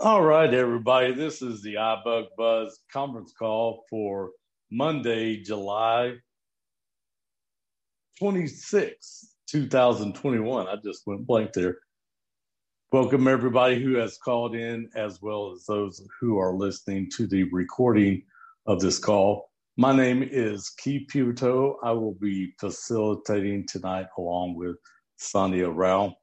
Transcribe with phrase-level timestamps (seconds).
[0.00, 1.12] All right, everybody.
[1.12, 4.30] This is the iBug Buzz conference call for
[4.70, 6.14] Monday, July
[8.20, 10.68] 26, 2021.
[10.68, 11.78] I just went blank there.
[12.92, 17.42] Welcome, everybody who has called in, as well as those who are listening to the
[17.50, 18.22] recording
[18.68, 19.50] of this call.
[19.76, 21.76] My name is Keith Puto.
[21.82, 24.76] I will be facilitating tonight along with
[25.20, 26.14] Sandhya Rao.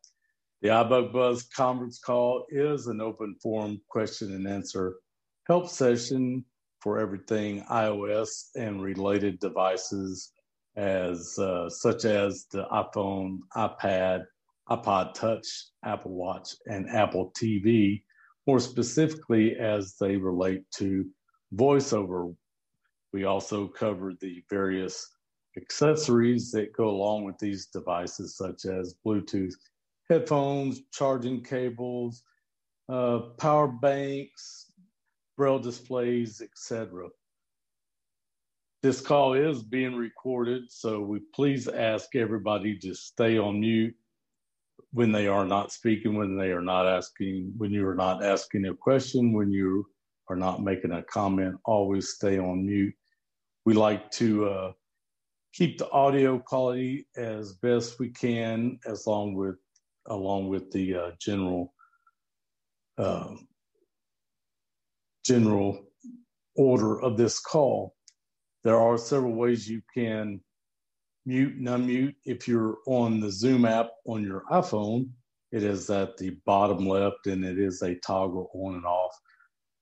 [0.65, 4.95] The iBug Buzz conference call is an open forum question and answer
[5.45, 6.43] help session
[6.79, 10.31] for everything iOS and related devices,
[10.75, 14.25] as uh, such as the iPhone, iPad,
[14.67, 15.45] iPod Touch,
[15.83, 18.01] Apple Watch, and Apple TV,
[18.47, 21.05] more specifically as they relate to
[21.53, 22.35] voiceover.
[23.13, 25.11] We also cover the various
[25.57, 29.53] accessories that go along with these devices, such as Bluetooth
[30.09, 32.23] headphones, charging cables,
[32.89, 34.71] uh, power banks,
[35.37, 37.07] braille displays, etc.
[38.83, 43.95] This call is being recorded, so we please ask everybody to stay on mute
[44.91, 48.65] when they are not speaking, when they are not asking, when you are not asking
[48.65, 49.85] a question, when you
[50.29, 52.93] are not making a comment, always stay on mute.
[53.65, 54.71] We like to uh,
[55.53, 59.55] keep the audio quality as best we can, as long with
[60.07, 61.73] along with the uh, general
[62.97, 63.35] uh,
[65.25, 65.85] general
[66.55, 67.95] order of this call.
[68.63, 70.39] There are several ways you can
[71.25, 72.15] mute and unmute.
[72.25, 75.09] If you're on the Zoom app on your iPhone,
[75.51, 79.15] it is at the bottom left and it is a toggle on and off.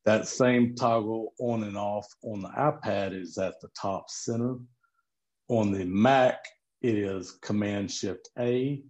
[0.05, 4.57] That same toggle on and off on the iPad is at the top center.
[5.49, 6.43] On the Mac,
[6.81, 8.83] it is Command Shift A.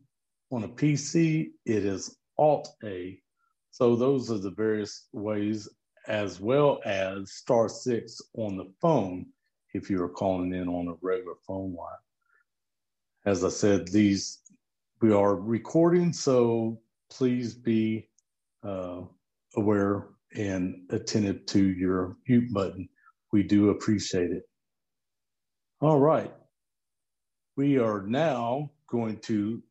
[0.53, 3.19] On a PC, it is Alt A.
[3.71, 5.67] So those are the various ways,
[6.07, 9.25] as well as star six on the phone
[9.73, 12.03] if you are calling in on a regular phone line.
[13.25, 14.41] As I said, these
[15.01, 18.07] we are recording, so please be
[18.61, 19.01] uh,
[19.55, 22.87] aware and attentive to your mute button.
[23.31, 24.43] We do appreciate it.
[25.81, 26.31] All right.
[27.57, 29.63] We are now going to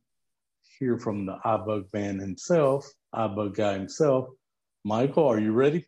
[0.78, 4.28] hear from the iBug man himself, iBug guy himself.
[4.84, 5.86] Michael, are you ready?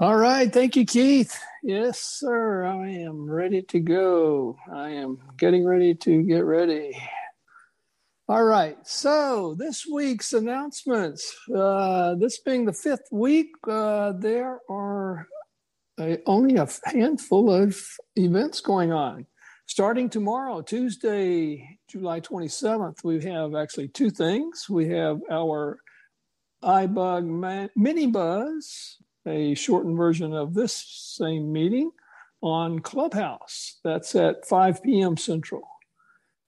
[0.00, 0.52] All right.
[0.52, 1.38] Thank you, Keith.
[1.62, 2.64] Yes, sir.
[2.64, 4.56] I am ready to go.
[4.72, 6.96] I am getting ready to get ready.
[8.28, 8.76] All right.
[8.86, 11.34] So this week's announcements.
[11.52, 15.26] Uh, this being the fifth week, uh, there are
[15.98, 17.80] a, only a handful of
[18.16, 19.26] events going on.
[19.68, 24.64] Starting tomorrow, Tuesday, July 27th, we have actually two things.
[24.66, 25.78] We have our
[26.64, 28.96] iBug Mini Buzz,
[29.26, 30.72] a shortened version of this
[31.18, 31.90] same meeting
[32.40, 33.78] on Clubhouse.
[33.84, 35.18] That's at 5 p.m.
[35.18, 35.68] Central.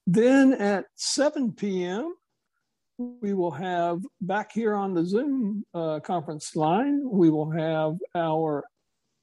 [0.06, 2.14] Then at 7 p.m.,
[2.96, 8.64] we will have back here on the Zoom uh, conference line, we will have our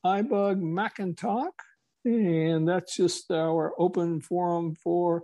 [0.06, 1.00] iBug Mac
[2.08, 5.24] and that's just our open forum for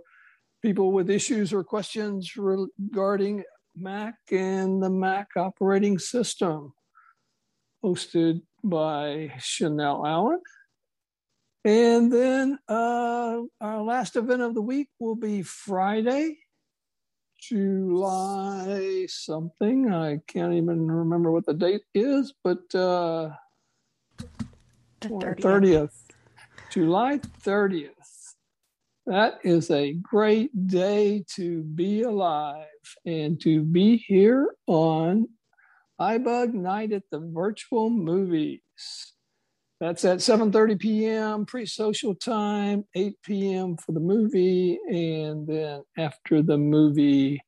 [0.62, 3.42] people with issues or questions regarding
[3.76, 6.72] Mac and the Mac operating system,
[7.84, 10.40] hosted by Chanel Allen.
[11.64, 16.36] And then uh, our last event of the week will be Friday,
[17.40, 19.90] July something.
[19.90, 23.30] I can't even remember what the date is, but uh,
[25.00, 25.40] 30th.
[25.40, 26.03] 30th.
[26.74, 28.34] July 30th.
[29.06, 32.66] That is a great day to be alive
[33.06, 35.28] and to be here on
[36.00, 38.60] iBug Night at the Virtual Movies.
[39.78, 41.46] That's at 7:30 p.m.
[41.46, 43.76] pre-social time, 8 p.m.
[43.76, 47.40] for the movie, and then after the movie,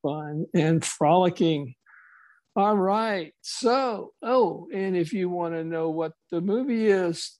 [0.00, 1.74] fun and frolicking.
[2.56, 3.32] All right.
[3.42, 7.38] So, oh, and if you want to know what the movie is,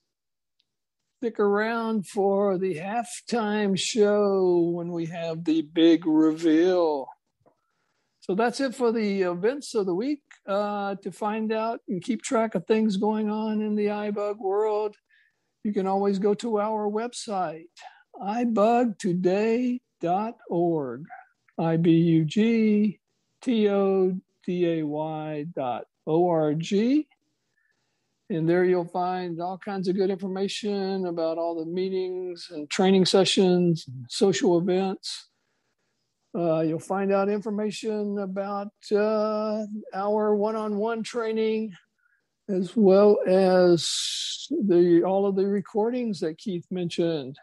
[1.18, 7.08] stick around for the halftime show when we have the big reveal.
[8.20, 10.22] So that's it for the events of the week.
[10.46, 14.94] Uh, to find out and keep track of things going on in the iBug world,
[15.64, 17.66] you can always go to our website,
[18.16, 21.04] ibugtoday.org.
[21.58, 23.00] I B U G
[23.42, 25.84] T O day.org.
[28.30, 33.04] And there you'll find all kinds of good information about all the meetings and training
[33.04, 35.28] sessions, and social events.
[36.32, 41.72] Uh, you'll find out information about uh, our one-on-one training,
[42.48, 47.36] as well as the all of the recordings that Keith mentioned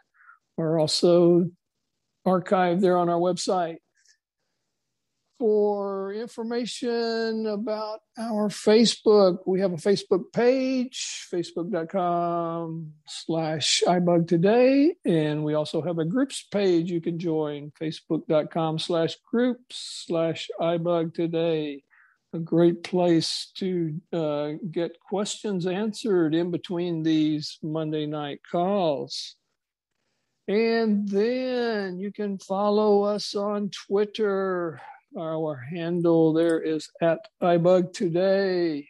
[0.56, 1.50] are also
[2.26, 3.76] archived there on our website
[5.38, 14.94] for information about our Facebook, we have a Facebook page, facebook.com slash iBug today.
[15.04, 21.14] And we also have a groups page you can join, facebook.com slash groups slash iBug
[21.14, 21.84] today.
[22.34, 29.36] A great place to uh, get questions answered in between these Monday night calls.
[30.46, 34.80] And then you can follow us on Twitter
[35.18, 38.88] our handle there is at iBug Today.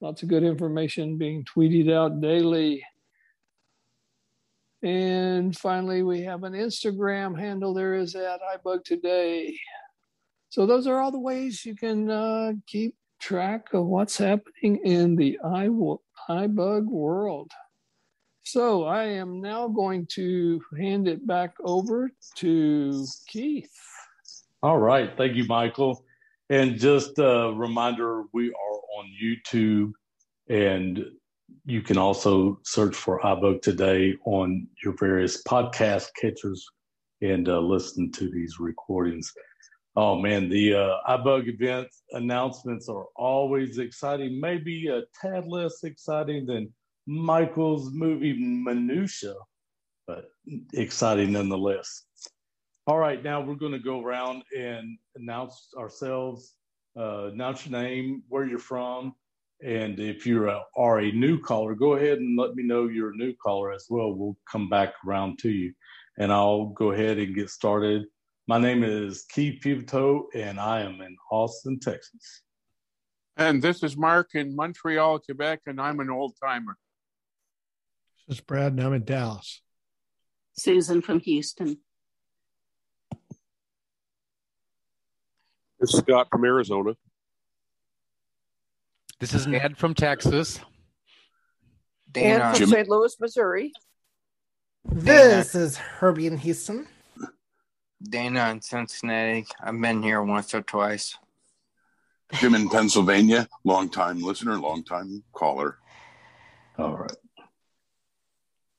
[0.00, 2.84] Lots of good information being tweeted out daily.
[4.82, 9.58] And finally, we have an Instagram handle there is at iBug Today.
[10.50, 15.16] So those are all the ways you can uh, keep track of what's happening in
[15.16, 17.50] the iBug world.
[18.42, 23.72] So I am now going to hand it back over to Keith.
[24.64, 25.14] All right.
[25.14, 26.06] Thank you, Michael.
[26.48, 29.92] And just a reminder we are on YouTube
[30.48, 31.04] and
[31.66, 36.66] you can also search for iBug Today on your various podcast catchers
[37.20, 39.30] and uh, listen to these recordings.
[39.96, 46.46] Oh man, the uh, iBug event announcements are always exciting, maybe a tad less exciting
[46.46, 46.72] than
[47.06, 49.34] Michael's movie Minutia,
[50.06, 50.30] but
[50.72, 52.04] exciting nonetheless.
[52.86, 56.54] All right, now we're going to go around and announce ourselves,
[56.98, 59.14] uh, announce your name, where you're from,
[59.64, 63.16] and if you are a new caller, go ahead and let me know you're a
[63.16, 64.12] new caller as well.
[64.12, 65.72] We'll come back around to you,
[66.18, 68.04] and I'll go ahead and get started.
[68.46, 72.42] My name is Keith Pivito, and I am in Austin, Texas.
[73.38, 76.76] And this is Mark in Montreal, Quebec, and I'm an old timer.
[78.28, 79.62] This is Brad, and I'm in Dallas.
[80.52, 81.78] Susan from Houston.
[85.84, 86.94] This is Scott from Arizona.
[89.20, 90.58] This is Ned from Texas.
[92.10, 92.68] Dana from Jim.
[92.70, 92.88] St.
[92.88, 93.70] Louis, Missouri.
[94.86, 95.64] This Dana.
[95.66, 96.86] is Herbie in Houston.
[98.02, 99.46] Dana in Cincinnati.
[99.62, 101.18] I've been here once or twice.
[102.32, 105.76] Jim in Pennsylvania, long time listener, long time caller.
[106.78, 107.16] All right.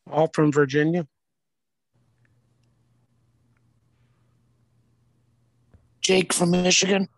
[0.10, 1.06] All from Virginia.
[6.06, 7.10] Jake from Michigan.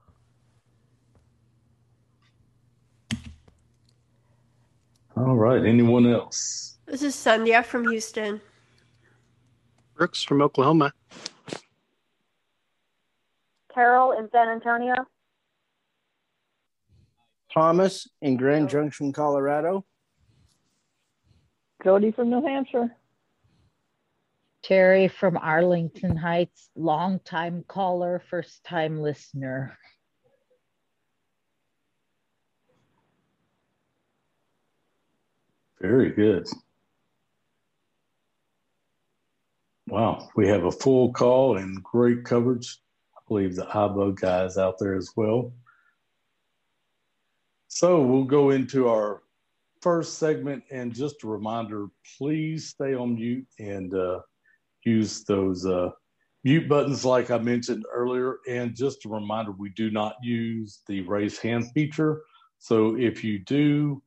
[5.18, 5.66] All right.
[5.66, 6.78] Anyone else?
[6.86, 8.40] This is Sandhya from Houston.
[9.98, 10.94] Brooks from Oklahoma.
[13.74, 14.96] Carol in San Antonio.
[17.54, 19.84] Thomas in Grand Junction, Colorado.
[21.84, 22.96] Cody from New Hampshire.
[24.64, 29.78] Terry from Arlington Heights, longtime caller, first time listener.
[35.80, 36.48] Very good.
[39.88, 42.80] Wow, we have a full call and great coverage.
[43.16, 45.54] I believe the iBug guys out there as well.
[47.70, 49.22] So we'll go into our
[49.82, 51.88] first segment, and just a reminder:
[52.18, 54.20] please stay on mute and uh,
[54.88, 55.90] use those uh,
[56.44, 58.38] mute buttons like I mentioned earlier.
[58.48, 62.22] And just a reminder, we do not use the raise hand feature.
[62.60, 64.02] So if you do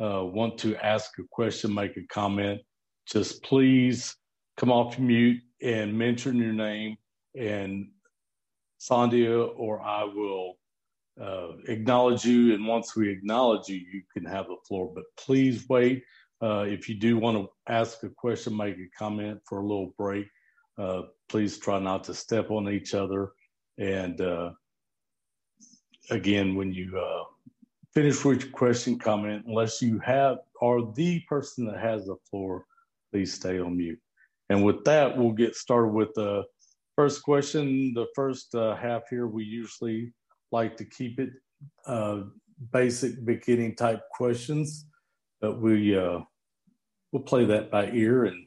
[0.00, 2.60] uh, want to ask a question, make a comment,
[3.06, 4.14] just please
[4.56, 6.96] come off mute and mention your name
[7.34, 7.88] and
[8.80, 10.54] Sandhya or I will
[11.20, 12.54] uh, acknowledge you.
[12.54, 14.92] And once we acknowledge you, you can have the floor.
[14.94, 16.02] But please wait
[16.42, 19.94] uh, if you do want to ask a question, make a comment for a little
[19.96, 20.26] break,
[20.78, 23.30] uh, please try not to step on each other.
[23.78, 24.50] And uh,
[26.10, 27.24] again, when you uh,
[27.94, 32.64] finish with your question, comment, unless you have are the person that has the floor,
[33.12, 34.00] please stay on mute.
[34.50, 36.44] And with that, we'll get started with the
[36.94, 37.94] first question.
[37.94, 40.12] The first uh, half here, we usually
[40.52, 41.30] like to keep it
[42.72, 44.86] basic beginning type questions
[45.40, 46.20] but we uh,
[47.12, 48.46] we'll play that by ear and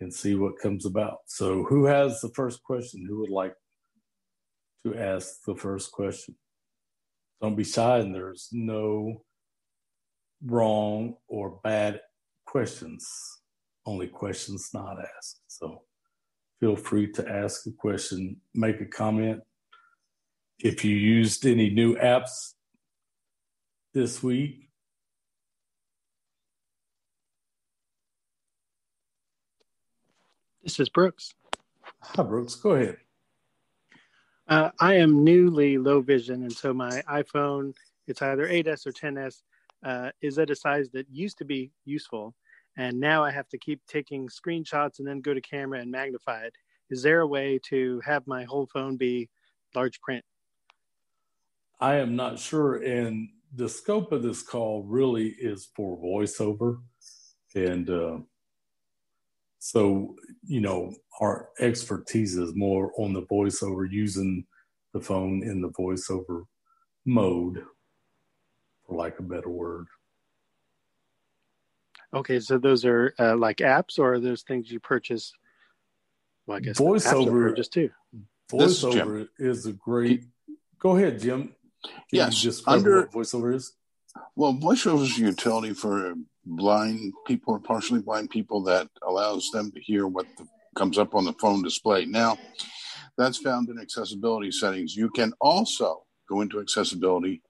[0.00, 1.18] and see what comes about.
[1.26, 3.06] So, who has the first question?
[3.08, 3.54] Who would like
[4.84, 6.36] to ask the first question?
[7.40, 9.22] Don't be shy, and there's no
[10.44, 12.00] wrong or bad
[12.46, 13.08] questions.
[13.84, 15.40] Only questions not asked.
[15.46, 15.82] So,
[16.60, 19.40] feel free to ask a question, make a comment,
[20.58, 22.54] if you used any new apps
[23.94, 24.65] this week.
[30.66, 31.32] This is Brooks.
[32.02, 32.56] Hi, Brooks.
[32.56, 32.96] Go ahead.
[34.48, 37.72] Uh, I am newly low vision, and so my iPhone,
[38.08, 39.42] it's either 8S or 10S,
[39.84, 42.34] uh, is at a size that used to be useful.
[42.76, 46.40] And now I have to keep taking screenshots and then go to camera and magnify
[46.46, 46.54] it.
[46.90, 49.28] Is there a way to have my whole phone be
[49.76, 50.24] large print?
[51.78, 52.82] I am not sure.
[52.82, 56.80] And the scope of this call really is for voiceover.
[57.54, 58.18] And uh,
[59.66, 60.14] so,
[60.46, 64.46] you know, our expertise is more on the voiceover, using
[64.94, 66.44] the phone in the voiceover
[67.04, 67.64] mode,
[68.86, 69.88] for lack of a better word.
[72.14, 75.32] Okay, so those are uh, like apps, or are those things you purchase?
[76.46, 77.90] Well, I guess voiceover just too.
[78.48, 80.26] Voiceover is a great.
[80.78, 81.56] Go ahead, Jim.
[81.82, 83.72] Can yes, just under voiceover is.
[84.36, 89.70] Well, voiceover is a utility for blind people or partially blind people that allows them
[89.72, 90.46] to hear what the,
[90.76, 92.04] comes up on the phone display.
[92.04, 92.38] Now,
[93.16, 94.94] that's found in accessibility settings.
[94.94, 97.42] You can also go into accessibility,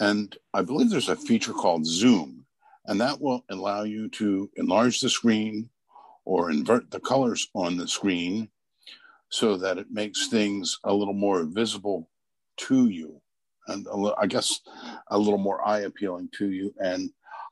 [0.00, 2.44] and I believe there's a feature called Zoom,
[2.86, 5.70] and that will allow you to enlarge the screen
[6.24, 8.48] or invert the colors on the screen
[9.30, 12.10] so that it makes things a little more visible
[12.56, 13.21] to you
[13.72, 14.60] and a, I guess
[15.08, 16.72] a little more eye appealing to you.
[16.78, 17.10] And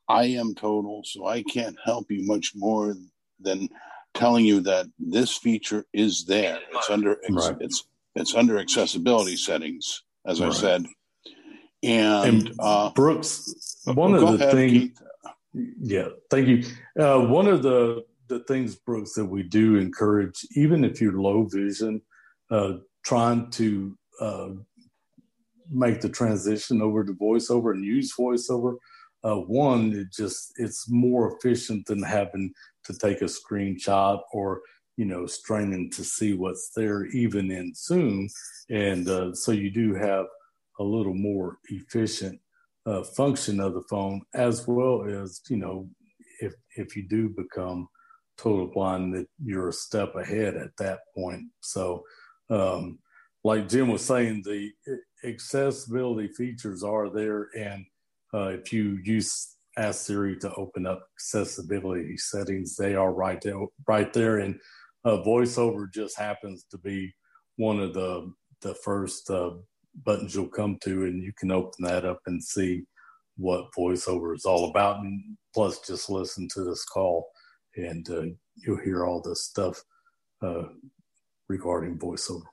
[0.09, 2.95] I am total, so I can't help you much more
[3.41, 3.69] than
[4.15, 6.59] telling you that this feature is there.
[6.75, 7.57] It's under right.
[7.61, 7.85] it's
[8.15, 10.51] it's under accessibility settings, as right.
[10.51, 10.87] I said.
[11.83, 15.01] And, and uh, Brooks, one of the things,
[15.81, 16.65] yeah, thank you.
[16.99, 21.45] Uh, one of the the things, Brooks, that we do encourage, even if you're low
[21.45, 22.03] vision,
[22.51, 22.75] uh,
[23.05, 24.49] trying to uh,
[25.71, 28.77] make the transition over to voiceover and use voiceover.
[29.23, 32.53] Uh, one, it just it's more efficient than having
[32.85, 34.63] to take a screenshot or
[34.97, 38.29] you know straining to see what's there even in Zoom,
[38.71, 40.27] and uh, so you do have
[40.79, 42.41] a little more efficient
[42.87, 45.89] uh, function of the phone as well as you know
[46.41, 47.89] if if you do become
[48.39, 51.45] total blind that you're a step ahead at that point.
[51.61, 52.05] So.
[52.49, 52.99] Um,
[53.45, 54.71] like Jim was saying, the
[55.25, 57.85] accessibility features are there, and
[58.35, 63.57] uh, if you use Ask Siri to open up accessibility settings, they are right there.
[63.87, 64.59] Right there, and
[65.05, 67.15] uh, VoiceOver just happens to be
[67.57, 68.33] one of the
[68.63, 69.53] the first uh,
[70.05, 72.83] buttons you'll come to, and you can open that up and see
[73.37, 77.27] what VoiceOver is all about, and plus just listen to this call,
[77.77, 79.83] and uh, you'll hear all this stuff
[80.43, 80.65] uh,
[81.49, 82.50] regarding VoiceOver.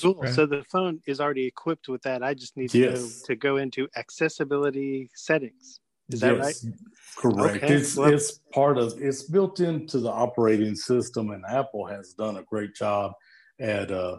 [0.00, 0.24] Cool.
[0.28, 2.22] So the phone is already equipped with that.
[2.22, 3.22] I just need to yes.
[3.22, 5.80] go, to go into accessibility settings.
[6.10, 6.74] Is that yes, right?
[7.18, 7.64] Correct.
[7.64, 7.74] Okay.
[7.74, 12.36] It's well, it's part of it's built into the operating system, and Apple has done
[12.36, 13.12] a great job
[13.60, 14.18] at uh,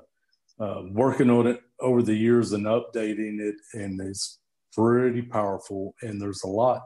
[0.59, 4.39] uh, working on it over the years and updating it, and it's
[4.73, 5.95] pretty powerful.
[6.01, 6.81] And there's a lot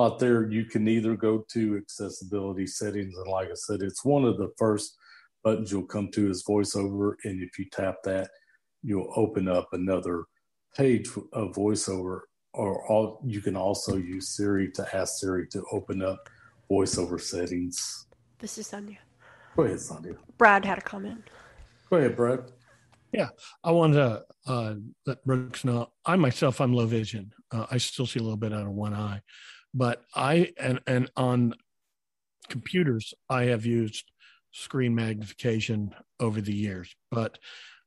[0.00, 0.50] out there.
[0.50, 4.50] You can either go to accessibility settings, and like I said, it's one of the
[4.56, 4.96] first
[5.44, 7.14] buttons you'll come to is voiceover.
[7.24, 8.28] And if you tap that,
[8.82, 10.24] you'll open up another
[10.76, 12.20] page of voiceover.
[12.54, 16.28] Or all, you can also use Siri to ask Siri to open up
[16.70, 18.06] voiceover settings.
[18.38, 18.98] This is Sandhya.
[19.56, 20.16] Go ahead, Sandhya.
[20.38, 21.22] Brad had a comment.
[21.90, 22.50] Go ahead, Brad.
[23.12, 23.28] Yeah,
[23.64, 24.74] I wanted to uh,
[25.06, 25.88] let Brooks know.
[26.04, 27.32] I myself, I'm low vision.
[27.50, 29.22] Uh, I still see a little bit out of one eye,
[29.72, 31.54] but I and and on
[32.48, 34.04] computers, I have used
[34.52, 37.38] screen magnification over the years, but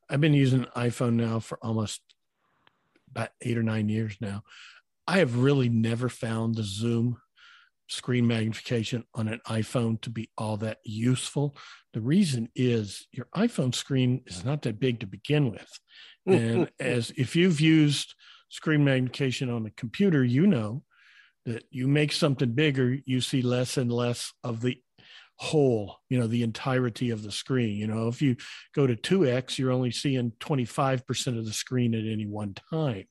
[0.10, 2.02] I've been using iPhone now for almost
[3.10, 4.44] about eight or nine years now.
[5.08, 7.18] I have really never found the Zoom
[7.88, 11.56] screen magnification on an iPhone to be all that useful.
[11.94, 15.80] The reason is your iPhone screen is not that big to begin with.
[16.28, 16.60] Mm-hmm.
[16.60, 18.16] And as if you've used
[18.50, 20.84] screen magnification on a computer, you know
[21.46, 24.78] that you make something bigger, you see less and less of the
[25.42, 27.76] whole, you know, the entirety of the screen.
[27.76, 28.36] You know, if you
[28.76, 33.06] go to 2x, you're only seeing 25% of the screen at any one time.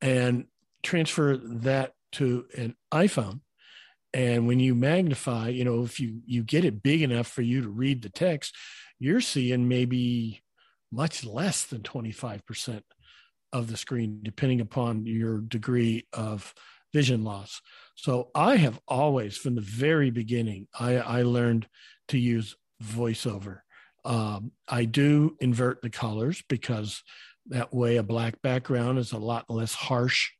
[0.00, 0.44] And
[0.84, 3.40] transfer that to an iPhone.
[4.14, 7.62] And when you magnify, you know, if you you get it big enough for you
[7.62, 8.54] to read the text,
[9.00, 10.42] you're seeing maybe
[10.92, 12.82] much less than 25%
[13.52, 16.54] of the screen, depending upon your degree of
[16.96, 17.60] vision loss.
[17.94, 21.64] So I have always, from the very beginning, I, I learned
[22.08, 23.56] to use voiceover.
[24.04, 27.02] Um, I do invert the colors because
[27.48, 30.32] That way, a black background is a lot less harsh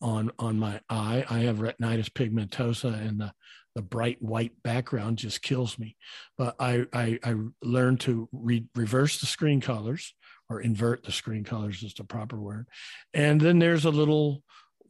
[0.00, 1.24] on on my eye.
[1.28, 3.32] I have retinitis pigmentosa, and the
[3.74, 5.96] the bright white background just kills me.
[6.36, 10.14] But I I, I learned to re- reverse the screen colors
[10.48, 12.66] or invert the screen colors is the proper word.
[13.14, 14.42] And then there's a little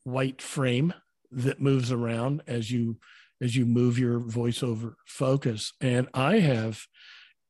[0.05, 0.95] white frame
[1.31, 2.99] that moves around as you
[3.43, 5.73] as you move your voiceover focus.
[5.81, 6.87] And I have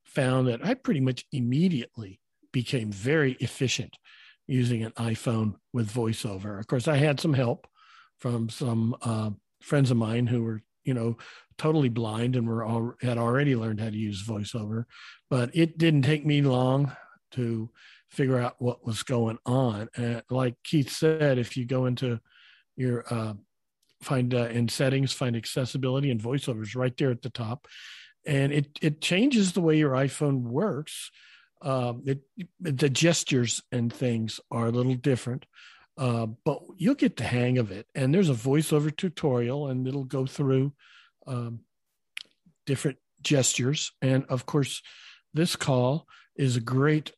[0.05, 2.21] found that I pretty much immediately
[2.53, 3.97] became very efficient
[4.47, 6.59] using an iPhone with voiceover.
[6.59, 7.67] Of course, I had some help
[8.19, 9.31] from some uh,
[9.63, 11.17] friends of mine who were, you know,
[11.59, 14.85] totally blind and were all had already learned how to use voiceover.
[15.29, 16.93] But it didn't take me long
[17.33, 17.71] to
[18.09, 19.89] figure out what was going on.
[19.97, 22.21] And like Keith said, if you go into
[22.81, 23.35] your uh,
[24.03, 27.69] find uh, in settings, find accessibility and voiceovers right there at the top,
[28.27, 31.11] and it it changes the way your iPhone works.
[31.63, 32.21] Um, it
[32.59, 35.45] the gestures and things are a little different,
[35.99, 37.87] uh, but you'll get the hang of it.
[37.95, 40.73] And there's a voiceover tutorial, and it'll go through
[41.27, 41.61] um,
[42.65, 43.93] different gestures.
[44.01, 44.81] And of course,
[45.35, 47.13] this call is a great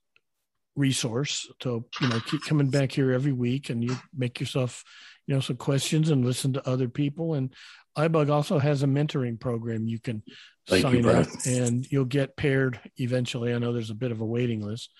[0.74, 4.82] resource to you know keep coming back here every week and you make yourself
[5.26, 7.52] you know some questions and listen to other people and
[7.98, 10.22] ibug also has a mentoring program you can
[10.66, 14.20] Thank sign you, up and you'll get paired eventually i know there's a bit of
[14.20, 14.90] a waiting list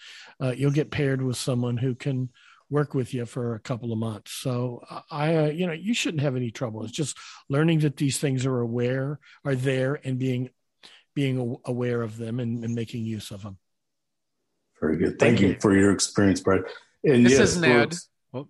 [0.41, 2.31] uh, you'll get paired with someone who can
[2.69, 6.23] work with you for a couple of months so i uh, you know you shouldn't
[6.23, 7.17] have any trouble it's just
[7.49, 10.49] learning that these things are aware are there and being
[11.15, 13.59] being aware of them and, and making use of them
[14.83, 15.19] very good.
[15.19, 15.49] Thank, Thank you.
[15.49, 15.57] you.
[15.61, 16.65] for your experience, Brad.
[17.05, 17.95] And this yes, is Ned.
[18.33, 18.49] Well,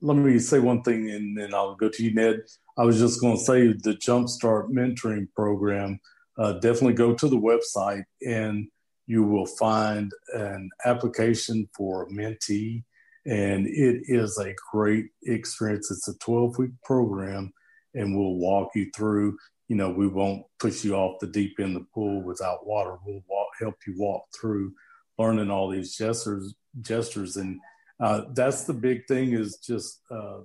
[0.00, 2.42] let me say one thing and then I'll go to you, Ned.
[2.78, 6.00] I was just going to say the Jumpstart mentoring program,
[6.38, 8.68] uh, definitely go to the website and
[9.06, 12.84] you will find an application for a mentee.
[13.26, 15.90] And it is a great experience.
[15.90, 17.52] It's a 12 week program
[17.94, 19.36] and we'll walk you through.
[19.68, 22.96] You know, we won't push you off the deep end of the pool without water.
[23.04, 24.72] We'll walk, help you walk through
[25.20, 27.60] learning all these gestures gestures and
[28.00, 30.38] uh, that's the big thing is just uh,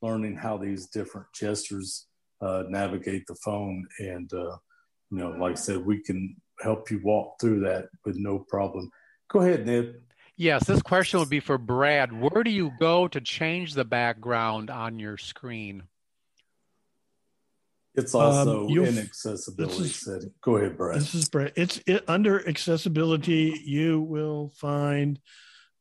[0.00, 2.06] learning how these different gestures
[2.40, 4.56] uh, navigate the phone and uh,
[5.10, 8.90] you know like i said we can help you walk through that with no problem
[9.30, 9.94] go ahead ned
[10.36, 14.70] yes this question would be for brad where do you go to change the background
[14.70, 15.82] on your screen
[17.94, 20.32] it's also um, in accessibility is, setting.
[20.40, 20.98] Go ahead, Brad.
[20.98, 21.52] This is Brad.
[21.56, 23.60] It's it, under accessibility.
[23.66, 25.20] You will find.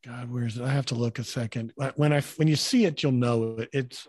[0.03, 0.63] God, where's it?
[0.63, 1.73] I have to look a second.
[1.95, 3.69] When I when you see it, you'll know it.
[3.71, 4.07] It's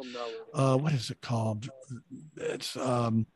[0.54, 1.68] uh, what is it called?
[2.36, 3.26] It's um,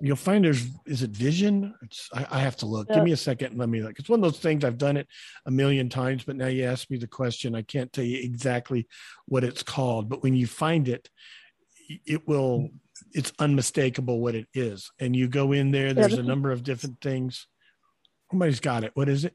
[0.00, 1.74] you'll find there's is it Vision?
[1.82, 2.88] It's I, I have to look.
[2.88, 2.96] Yeah.
[2.96, 3.98] Give me a second and let me look.
[3.98, 5.08] It's one of those things I've done it
[5.46, 8.88] a million times, but now you ask me the question, I can't tell you exactly
[9.26, 10.08] what it's called.
[10.08, 11.10] But when you find it,
[12.06, 12.70] it will
[13.12, 14.90] it's unmistakable what it is.
[15.00, 17.46] And you go in there, there's a number of different things.
[18.30, 18.92] Somebody's got it.
[18.94, 19.34] What is it?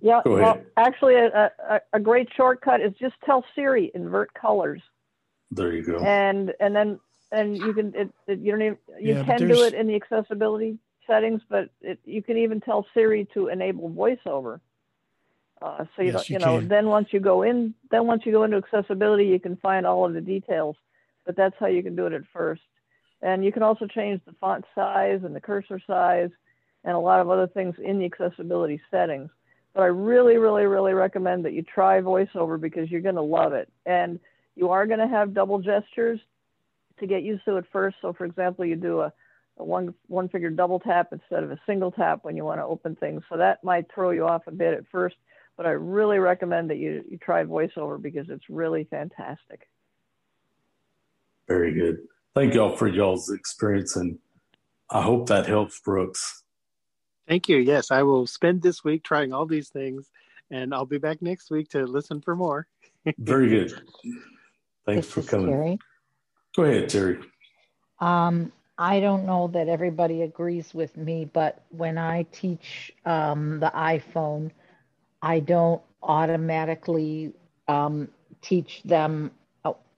[0.00, 4.82] Yeah, well, actually, a, a, a, great shortcut is just tell Siri invert colors.
[5.50, 5.98] There you go.
[6.00, 7.00] And and then
[7.32, 9.94] and you can it, it you don't even you yeah, can do it in the
[9.94, 14.60] accessibility settings, but it, you can even tell Siri to enable voiceover.
[15.62, 16.68] Uh, so you yes, you, you know can.
[16.68, 20.04] then once you go in then once you go into accessibility, you can find all
[20.04, 20.76] of the details
[21.26, 22.62] but that's how you can do it at first.
[23.20, 26.30] And you can also change the font size and the cursor size
[26.84, 29.30] and a lot of other things in the accessibility settings.
[29.76, 33.52] But I really, really, really recommend that you try VoiceOver because you're going to love
[33.52, 33.70] it.
[33.84, 34.18] And
[34.54, 36.18] you are going to have double gestures
[36.98, 37.98] to get used to it first.
[38.00, 39.12] So, for example, you do a,
[39.58, 42.64] a one one finger double tap instead of a single tap when you want to
[42.64, 43.22] open things.
[43.28, 45.16] So that might throw you off a bit at first.
[45.58, 49.68] But I really recommend that you, you try VoiceOver because it's really fantastic.
[51.48, 51.98] Very good.
[52.34, 54.18] Thank y'all for y'all's experience, and
[54.88, 56.44] I hope that helps, Brooks.
[57.28, 57.58] Thank you.
[57.58, 60.10] Yes, I will spend this week trying all these things,
[60.50, 62.66] and I'll be back next week to listen for more.
[63.18, 63.72] Very good.
[64.84, 65.50] Thanks this for coming.
[65.50, 65.78] Terry.
[66.54, 67.18] Go ahead, Terry.
[68.00, 73.72] Um, I don't know that everybody agrees with me, but when I teach um, the
[73.74, 74.50] iPhone,
[75.22, 77.32] I don't automatically
[77.68, 78.08] um,
[78.42, 79.32] teach them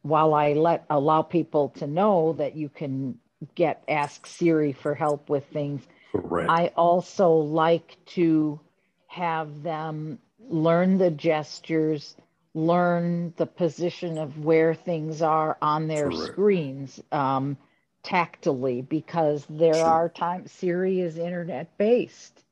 [0.02, 3.18] while I let allow people to know that you can
[3.54, 5.82] get ask Siri for help with things,
[6.12, 6.51] Correct.
[6.51, 8.61] I also like to
[9.07, 10.18] have them
[10.49, 12.16] learn the gestures,
[12.55, 16.33] learn the position of where things are on their Correct.
[16.33, 17.57] screens um,
[18.03, 19.85] tactily, because there sure.
[19.85, 22.44] are times Siri is internet based.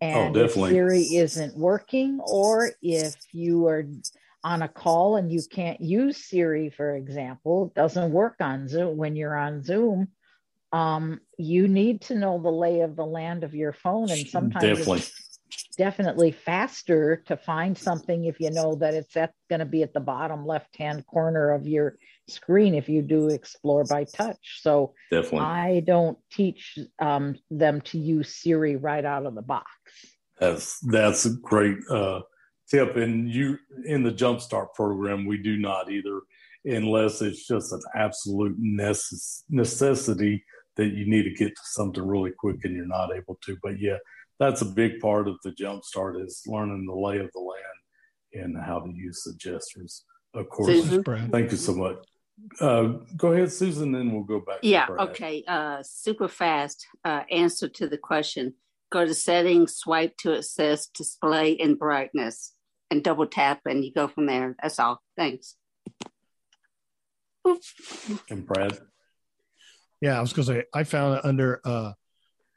[0.00, 3.84] Oh, and oh, if Siri isn't working, or if you are
[4.44, 8.96] on a call and you can't use Siri, for example, it doesn't work on Zoom
[8.96, 10.08] when you're on Zoom.
[10.72, 14.78] Um, you need to know the lay of the land of your phone, and sometimes
[14.78, 14.98] Definitely.
[14.98, 15.32] it's
[15.76, 20.00] definitely faster to find something if you know that it's going to be at the
[20.00, 21.96] bottom left hand corner of your
[22.28, 24.60] screen if you do explore by touch.
[24.62, 25.40] So Definitely.
[25.40, 29.70] I don't teach um, them to use Siri right out of the box.
[30.40, 32.20] That's that's a great uh,
[32.70, 32.96] tip.
[32.96, 36.20] And you in the Jumpstart program, we do not either,
[36.64, 40.44] unless it's just an absolute necess- necessity
[40.76, 43.56] that you need to get to something really quick and you're not able to.
[43.62, 43.98] But yeah,
[44.38, 48.56] that's a big part of the Jumpstart is learning the lay of the land and
[48.56, 50.04] how to use the gestures.
[50.34, 51.04] Of course, Susan?
[51.30, 51.96] thank you so much.
[52.60, 54.58] Uh, go ahead, Susan, then we'll go back.
[54.62, 55.44] Yeah, to okay.
[55.46, 58.54] Uh, super fast uh, answer to the question.
[58.90, 62.54] Go to settings, swipe to access display and brightness,
[62.90, 64.56] and double tap, and you go from there.
[64.60, 65.00] That's all.
[65.16, 65.56] Thanks.
[68.30, 68.78] And Brad.
[70.02, 71.92] Yeah, I was going to say I found it under uh,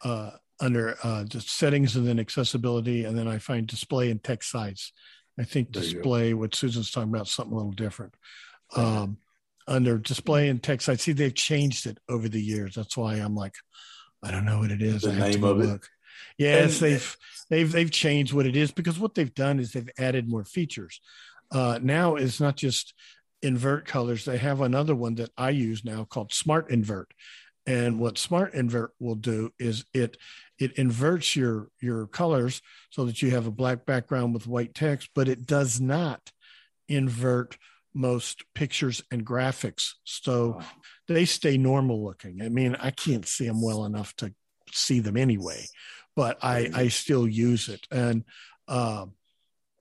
[0.03, 4.49] uh, under uh, just settings and then accessibility, and then I find display and text
[4.51, 4.91] size.
[5.39, 8.15] I think There display, what Susan's talking about, something a little different.
[8.75, 9.17] Um,
[9.67, 12.73] under display and text size, see they've changed it over the years.
[12.75, 13.53] That's why I'm like,
[14.23, 15.03] I don't know what it is.
[15.03, 15.81] The I name of it?
[16.37, 17.17] Yes, And- they've
[17.51, 20.99] they've they've changed what it is because what they've done is they've added more features.
[21.51, 22.95] Uh, now it's not just
[23.45, 24.25] invert colors.
[24.25, 27.13] They have another one that I use now called Smart Invert.
[27.67, 30.17] And what Smart Invert will do is it
[30.57, 35.09] it inverts your your colors so that you have a black background with white text,
[35.15, 36.31] but it does not
[36.87, 37.57] invert
[37.93, 39.93] most pictures and graphics.
[40.03, 40.61] So
[41.07, 42.41] they stay normal looking.
[42.41, 44.33] I mean, I can't see them well enough to
[44.71, 45.65] see them anyway,
[46.15, 48.23] but I I still use it and.
[48.67, 49.13] Um,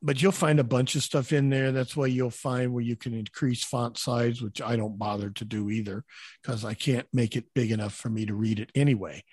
[0.05, 1.73] but you'll find a bunch of stuff in there.
[1.73, 5.45] That's why you'll find where you can increase font size, which I don't bother to
[5.47, 6.05] do either
[6.43, 9.25] because I can't make it big enough for me to read it anyway.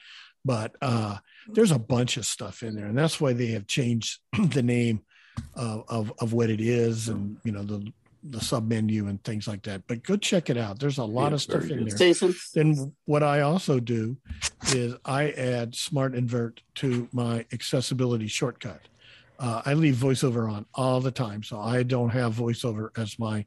[0.45, 1.17] But uh,
[1.49, 5.01] there's a bunch of stuff in there, and that's why they have changed the name
[5.55, 7.91] of, of of what it is, and you know the
[8.23, 9.83] the sub menu and things like that.
[9.87, 10.79] But go check it out.
[10.79, 11.91] There's a lot Yeah, of stuff in good.
[11.91, 12.13] there.
[12.13, 12.35] Susan?
[12.55, 14.17] Then what I also do
[14.67, 18.81] is I add Smart Invert to my accessibility shortcut.
[19.41, 23.43] Uh, I leave voiceover on all the time, so I don't have voiceover as my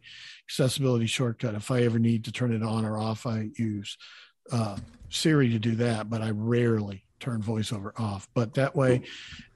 [0.48, 1.54] accessibility shortcut.
[1.54, 3.96] If I ever need to turn it on or off, I use
[4.50, 4.76] uh,
[5.08, 8.28] Siri to do that, but I rarely turn voiceover off.
[8.34, 9.02] But that way,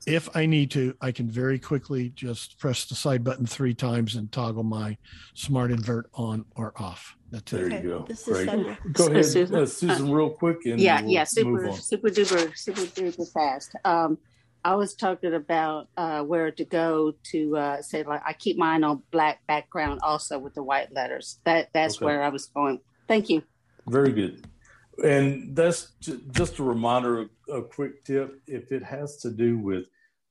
[0.07, 4.15] if I need to, I can very quickly just press the side button three times
[4.15, 4.97] and toggle my
[5.35, 7.17] smart invert on or off.
[7.33, 7.83] That's There it.
[7.85, 8.05] you go.
[8.09, 8.49] This is Great.
[8.49, 8.93] Sandhya.
[8.93, 9.57] Go ahead, Susan.
[9.57, 13.75] uh, Susan, real quick, and yeah, we'll yeah, super, super duper, super duper fast.
[13.85, 14.19] Um,
[14.65, 18.85] I was talking about uh, where to go to uh, say like I keep mine
[18.85, 21.39] on black background also with the white letters.
[21.45, 22.05] That that's Okay.
[22.05, 22.81] where I was going.
[23.07, 23.43] Thank you.
[23.87, 24.47] Very good.
[25.05, 28.41] And that's ju- just a reminder, a quick tip.
[28.47, 29.85] If it has to do with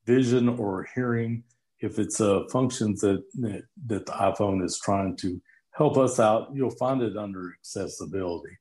[0.06, 1.44] vision or hearing,
[1.80, 6.50] if it's uh, functions that, that that the iPhone is trying to help us out,
[6.54, 8.56] you'll find it under accessibility.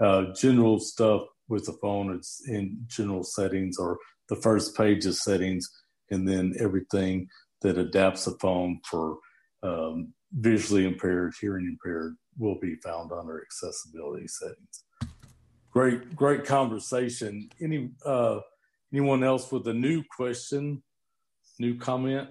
[0.00, 3.98] Uh, general stuff with the phone, it's in general settings or
[4.32, 5.68] the first page of settings,
[6.10, 7.28] and then everything
[7.60, 9.18] that adapts the phone for
[9.62, 14.84] um, visually impaired, hearing impaired will be found under accessibility settings.
[15.70, 17.50] Great, great conversation.
[17.60, 18.40] Any uh,
[18.90, 20.82] anyone else with a new question,
[21.58, 22.30] new comment?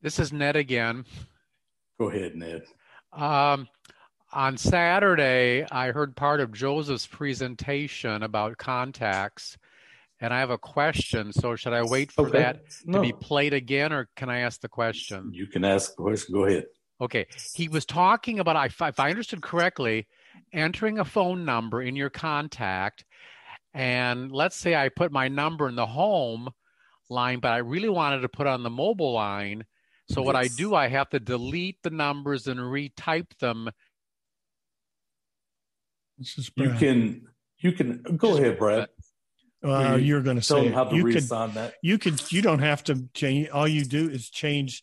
[0.00, 1.04] This is Ned again.
[1.98, 2.62] Go ahead, Ned.
[3.12, 3.68] Um,
[4.32, 9.58] on Saturday, I heard part of Joseph's presentation about contacts,
[10.20, 11.32] and I have a question.
[11.32, 12.38] So, should I wait for Okay.
[12.38, 12.60] that
[12.92, 15.30] to be played again, or can I ask the question?
[15.32, 16.34] You can ask a question.
[16.34, 16.66] Go ahead.
[17.00, 17.26] Okay.
[17.54, 20.06] He was talking about, if I understood correctly,
[20.52, 23.04] entering a phone number in your contact.
[23.72, 26.50] And let's say I put my number in the home
[27.08, 29.64] line, but I really wanted to put on the mobile line.
[30.10, 33.70] So what I do, I have to delete the numbers and retype them.
[36.20, 37.26] This is You can
[37.58, 38.88] you can go ahead, Brad.
[39.62, 41.74] Well, You- you're going to say them how to you could that.
[41.82, 43.48] you could you don't have to change.
[43.48, 44.82] All you do is change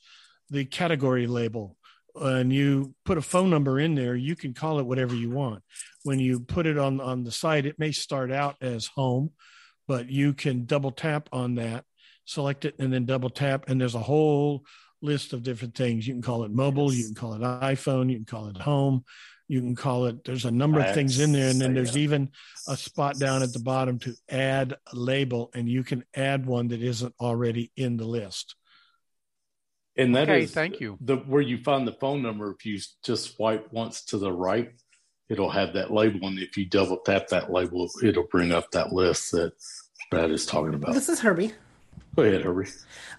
[0.49, 1.77] the category label,
[2.15, 4.15] and you put a phone number in there.
[4.15, 5.63] You can call it whatever you want.
[6.03, 9.31] When you put it on on the site, it may start out as home,
[9.87, 11.85] but you can double tap on that,
[12.25, 14.63] select it, and then double tap, and there's a whole
[15.03, 16.07] list of different things.
[16.07, 19.05] You can call it mobile, you can call it iPhone, you can call it home,
[19.47, 20.23] you can call it.
[20.23, 22.31] There's a number of things in there, and then there's even
[22.67, 26.69] a spot down at the bottom to add a label, and you can add one
[26.69, 28.55] that isn't already in the list.
[29.95, 30.97] And that okay, is thank you.
[31.01, 32.51] The where you find the phone number.
[32.51, 34.71] If you just swipe once to the right,
[35.29, 38.93] it'll have that label, and if you double tap that label, it'll bring up that
[38.93, 39.53] list that
[40.11, 40.93] Brad is talking about.
[40.93, 41.53] This is Herbie.
[42.17, 42.67] Go ahead, Herbie.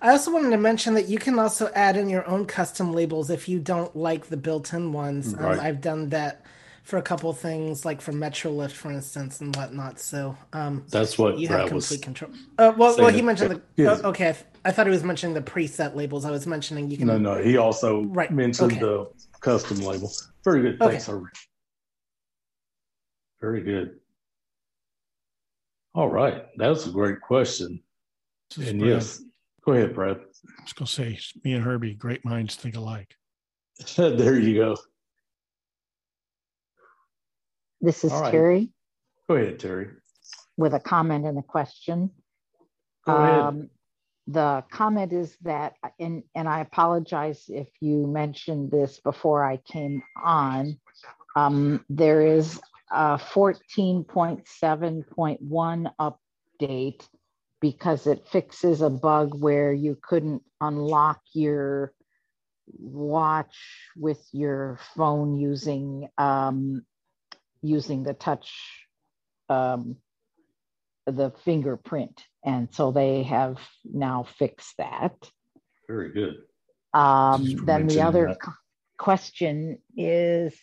[0.02, 3.30] I also wanted to mention that you can also add in your own custom labels
[3.30, 5.34] if you don't like the built-in ones.
[5.34, 5.58] Um, right.
[5.58, 6.44] Um, I've done that
[6.82, 10.00] for a couple things, like for MetroLift, for instance, and whatnot.
[10.00, 12.32] So um, that's what you Brad have complete control.
[12.58, 13.62] Uh, well, well, he mentioned the.
[13.76, 14.00] Yes.
[14.02, 14.34] Oh, okay,
[14.64, 16.24] I thought he was mentioning the preset labels.
[16.24, 17.06] I was mentioning you can.
[17.06, 18.32] No, no, he also right.
[18.32, 18.80] mentioned okay.
[18.80, 19.08] the
[19.40, 20.10] custom label.
[20.42, 20.80] Very good.
[20.80, 21.12] Thanks, okay.
[21.12, 21.30] Herbie.
[23.40, 24.00] Very good.
[25.94, 27.80] All right, that's a great question.
[28.56, 28.90] And Brad.
[28.90, 29.22] yes,
[29.64, 30.16] go ahead, Brad.
[30.16, 33.14] I was going to say, me and Herbie, great minds think alike.
[33.96, 34.76] there you go.
[37.80, 38.32] This is right.
[38.32, 38.72] Terry.
[39.28, 39.90] Go ahead, Terry.
[40.56, 42.10] With a comment and a question.
[43.06, 43.40] Go ahead.
[43.40, 43.70] Um,
[44.26, 50.02] the comment is that, and, and I apologize if you mentioned this before I came
[50.22, 50.78] on.
[51.36, 52.58] Um, there is
[52.90, 56.10] a 14.7.1
[56.60, 57.06] update
[57.60, 61.92] because it fixes a bug where you couldn't unlock your
[62.78, 63.56] watch
[63.96, 66.84] with your phone using um,
[67.62, 68.52] using the touch
[69.48, 69.96] um,
[71.06, 72.22] the fingerprint.
[72.44, 75.14] And so they have now fixed that.
[75.88, 76.36] Very good.
[76.92, 78.36] Um, then the other
[78.98, 80.54] question is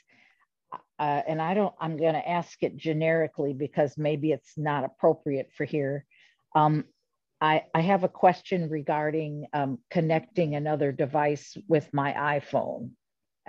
[0.99, 5.49] uh, and i don't i'm going to ask it generically because maybe it's not appropriate
[5.55, 6.05] for here
[6.55, 6.85] um,
[7.41, 12.91] I, I have a question regarding um, connecting another device with my iPhone.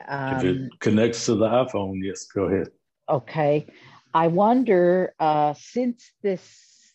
[0.06, 2.68] Um, if it connects to the iPhone, yes, go ahead.
[3.08, 3.66] Okay.
[4.12, 6.42] I wonder, uh, since this,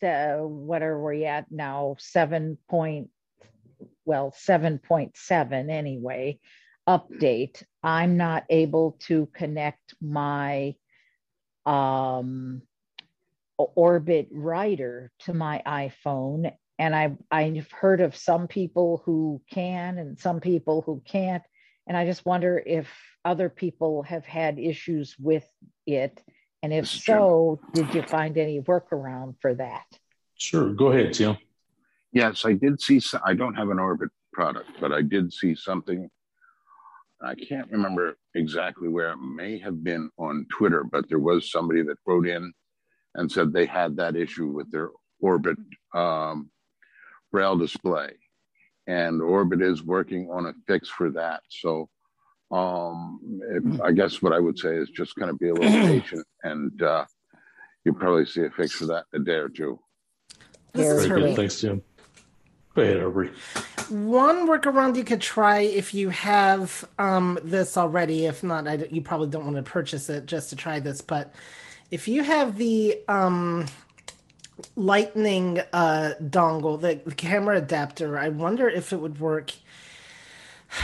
[0.03, 1.95] uh, what are we at now?
[1.99, 3.09] Seven point,
[4.05, 6.39] well, 7.7 anyway,
[6.87, 7.63] update.
[7.81, 10.75] I'm not able to connect my
[11.65, 12.63] um,
[13.75, 16.51] Orbit writer to my iPhone.
[16.79, 21.43] And I, I've heard of some people who can and some people who can't.
[21.87, 22.87] And I just wonder if
[23.23, 25.47] other people have had issues with
[25.85, 26.23] it.
[26.63, 29.85] And if so, did you find any workaround for that?
[30.37, 30.73] Sure.
[30.73, 31.37] Go ahead, Tim.
[32.11, 33.01] Yes, I did see.
[33.25, 36.09] I don't have an Orbit product, but I did see something.
[37.21, 41.83] I can't remember exactly where it may have been on Twitter, but there was somebody
[41.83, 42.51] that wrote in
[43.15, 45.57] and said they had that issue with their Orbit
[45.93, 46.49] um,
[47.31, 48.11] Braille display,
[48.87, 51.41] and Orbit is working on a fix for that.
[51.49, 51.89] So,
[52.51, 55.69] um, it, I guess what I would say is just kind of be a little
[56.01, 57.05] patient, and uh,
[57.85, 59.79] you'll probably see a fix for that in a day or two.
[60.73, 61.35] Very good.
[61.35, 61.81] Thanks, Jim.
[62.73, 63.31] Go ahead, Aubrey.
[63.89, 68.25] One workaround you could try if you have um, this already.
[68.25, 71.01] If not, I, you probably don't want to purchase it just to try this.
[71.01, 71.33] But
[71.91, 73.65] if you have the um,
[74.75, 79.51] lightning uh, dongle, the, camera adapter, I wonder if it would work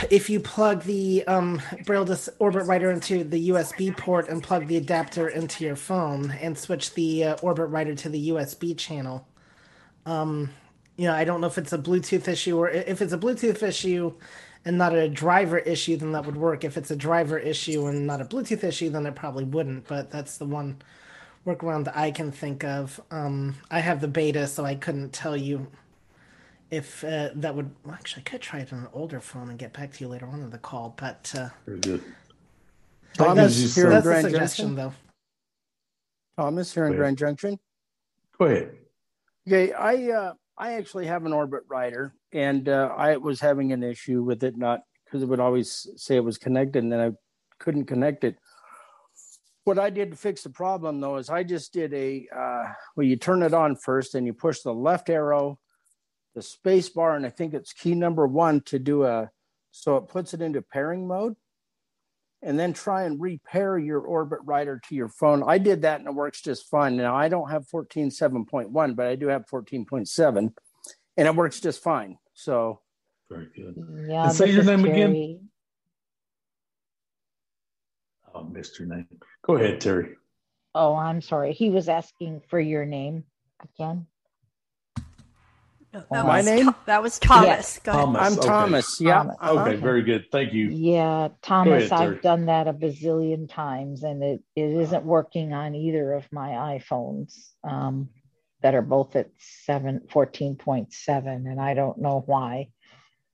[0.09, 4.67] if you plug the um, Braille Dis- Orbit Writer into the USB port and plug
[4.67, 9.25] the adapter into your phone and switch the uh, Orbit Writer to the USB channel.
[10.05, 10.51] Um,
[10.97, 13.63] you know, I don't know if it's a Bluetooth issue or if it's a Bluetooth
[13.63, 14.13] issue
[14.65, 16.65] and not a driver issue, then that would work.
[16.65, 19.87] If it's a driver issue and not a Bluetooth issue, then it probably wouldn't.
[19.87, 20.81] But that's the one
[21.47, 22.99] workaround that I can think of.
[23.09, 25.67] Um, I have the beta, so I couldn't tell you
[26.69, 27.71] if uh, that would.
[27.85, 30.09] Well, actually, I could try it on an older phone and get back to you
[30.09, 30.93] later on in the call.
[30.97, 32.03] But uh, very good.
[33.13, 34.93] Thomas here in Grand Junction, though.
[36.37, 37.57] Thomas here in Grand Junction.
[38.37, 38.75] Go ahead.
[39.47, 43.81] Okay, I uh, I actually have an Orbit Writer, and uh, I was having an
[43.81, 47.11] issue with it, not because it would always say it was connected, and then I
[47.59, 48.37] couldn't connect it.
[49.67, 53.05] What I did to fix the problem though is I just did a uh, well,
[53.05, 55.59] you turn it on first, and you push the left arrow,
[56.35, 59.29] the space bar, and I think it's key number one to do a
[59.71, 61.35] so it puts it into pairing mode,
[62.41, 65.43] and then try and repair your Orbit Writer to your phone.
[65.45, 66.95] I did that and it works just fine.
[66.95, 72.17] Now I don't have 14.7.1, but I do have 14.7, and it works just fine.
[72.35, 72.79] So
[73.29, 73.75] very good.
[74.07, 74.27] Yeah.
[74.27, 75.49] And say your name again.
[78.33, 79.07] Oh, missed your name.
[79.47, 80.09] Go ahead, Terry.
[80.75, 81.53] Oh, I'm sorry.
[81.53, 83.23] He was asking for your name
[83.63, 84.05] again.
[85.03, 86.65] that My was name?
[86.65, 87.79] Tho- that was Thomas.
[87.79, 88.03] Go ahead.
[88.03, 88.21] Thomas.
[88.21, 88.47] I'm okay.
[88.47, 89.01] Thomas.
[89.01, 89.13] Yeah.
[89.13, 89.37] Thomas.
[89.39, 89.61] uh-huh.
[89.61, 90.25] Okay, very good.
[90.33, 90.67] Thank you.
[90.69, 95.75] Yeah, Thomas, ahead, I've done that a bazillion times and it, it isn't working on
[95.75, 98.09] either of my iPhones um,
[98.61, 102.69] that are both at 7, 14.7, and I don't know why.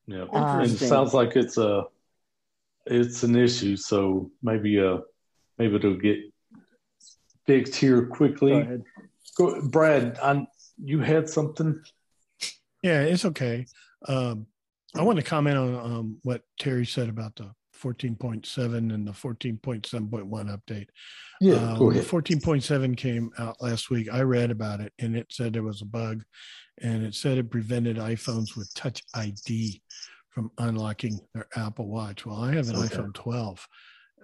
[0.06, 1.86] Yeah, Um, and it sounds like it's a
[2.86, 3.78] it's an issue.
[3.78, 4.98] So maybe uh
[5.58, 6.20] maybe it'll get
[7.46, 8.52] fixed here quickly.
[8.52, 8.62] Go quickly.
[8.62, 8.84] ahead.
[9.38, 10.18] Go, Brad.
[10.22, 10.46] I,
[10.84, 11.82] you had something.
[12.82, 13.66] Yeah, it's okay.
[14.08, 14.48] Um,
[14.96, 20.30] I want to comment on um, what Terry said about the 14.7 and the 14.7.1
[20.30, 20.88] update.
[21.42, 22.12] Yeah, Uh, go when the ahead.
[22.12, 24.08] 14.7 came out last week.
[24.12, 26.24] I read about it and it said there was a bug
[26.82, 29.82] and it said it prevented iPhones with Touch ID
[30.30, 32.26] from unlocking their Apple Watch.
[32.26, 32.96] Well, I have an Okay.
[32.96, 33.68] iPhone 12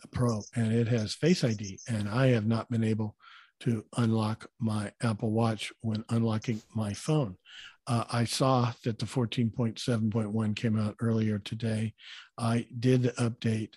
[0.07, 3.15] Pro and it has Face ID and I have not been able
[3.61, 7.35] to unlock my Apple Watch when unlocking my phone.
[7.87, 11.93] Uh, I saw that the 14.7.1 came out earlier today.
[12.37, 13.73] I did the update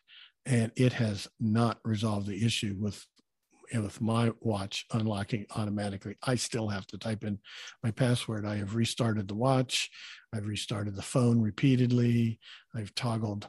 [0.46, 3.06] and it has not resolved the issue with
[3.74, 6.16] with my watch unlocking automatically.
[6.22, 7.38] I still have to type in
[7.82, 8.44] my password.
[8.44, 9.90] I have restarted the watch.
[10.34, 12.38] I've restarted the phone repeatedly.
[12.74, 13.48] I've toggled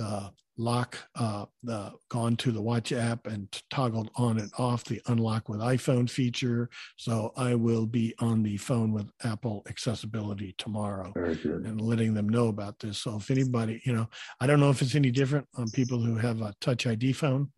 [0.00, 5.00] the lock, uh, the gone to the watch app and toggled on and off the
[5.08, 6.70] unlock with iPhone feature.
[6.96, 12.48] So I will be on the phone with Apple accessibility tomorrow and letting them know
[12.48, 13.02] about this.
[13.02, 14.08] So if anybody, you know,
[14.40, 17.52] I don't know if it's any different on people who have a Touch ID phone,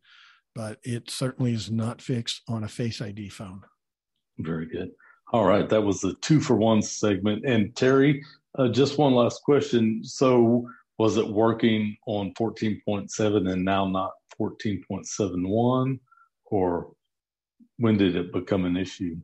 [0.57, 3.63] but it certainly is not fixed on a Face ID phone.
[4.39, 4.91] Very good.
[5.33, 7.47] All right, that was the two for one segment.
[7.47, 8.23] And Terry,
[8.59, 10.03] uh, just one last question.
[10.05, 15.99] So, was it working on 14.7 and now not 14.71,
[16.47, 16.93] or
[17.79, 19.17] when did it become an issue?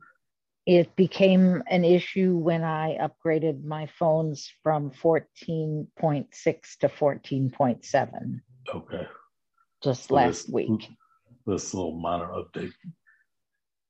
[0.65, 8.41] It became an issue when I upgraded my phones from 14.6 to 14.7
[8.75, 9.07] Okay,
[9.83, 10.89] just So last this- week.
[11.47, 12.73] this little minor update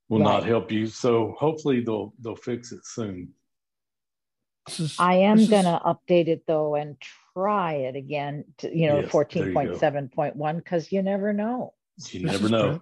[0.07, 0.87] will not help you.
[0.87, 3.33] So, hopefully, they'll they'll fix it soon.
[4.69, 6.95] Is, I am gonna update it though and
[7.33, 9.77] try it again to, you know, Yes, there fourteen you point go.
[9.77, 11.73] seven point one, because you never know.
[12.11, 12.69] You This never know.
[12.69, 12.81] Brett.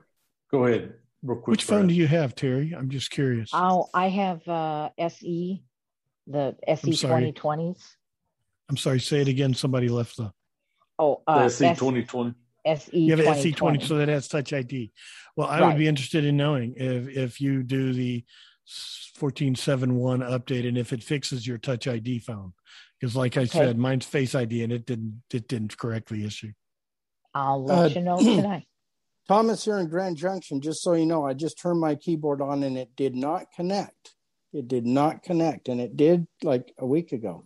[0.51, 1.47] Go ahead, real quick.
[1.47, 1.89] Which phone Brad.
[1.89, 2.73] do you have, Terry?
[2.77, 3.49] I'm just curious.
[3.53, 5.63] Oh, I have uh SE,
[6.27, 7.11] the SE sorry.
[7.11, 7.95] twenty twenties.
[8.69, 9.53] I'm sorry, say it again.
[9.53, 10.31] Somebody left the.
[10.99, 12.33] Oh, The uh, SE 2020.
[12.65, 14.91] SE You have an SE20, so that has Touch ID.
[15.37, 18.25] Well, I would be interested in knowing if if you do the
[19.19, 22.53] 1471 update and if it fixes your Touch ID phone,
[22.99, 23.59] because like I Okay.
[23.59, 26.51] said, mine's Face ID and it didn't it didn't correctly issue.
[27.33, 28.67] I'll let Uh, you know tonight.
[29.27, 32.63] Thomas here in Grand Junction, just so you know, I just turned my keyboard on
[32.63, 34.15] and it did not connect.
[34.53, 37.43] It did not connect, and it did like a week ago.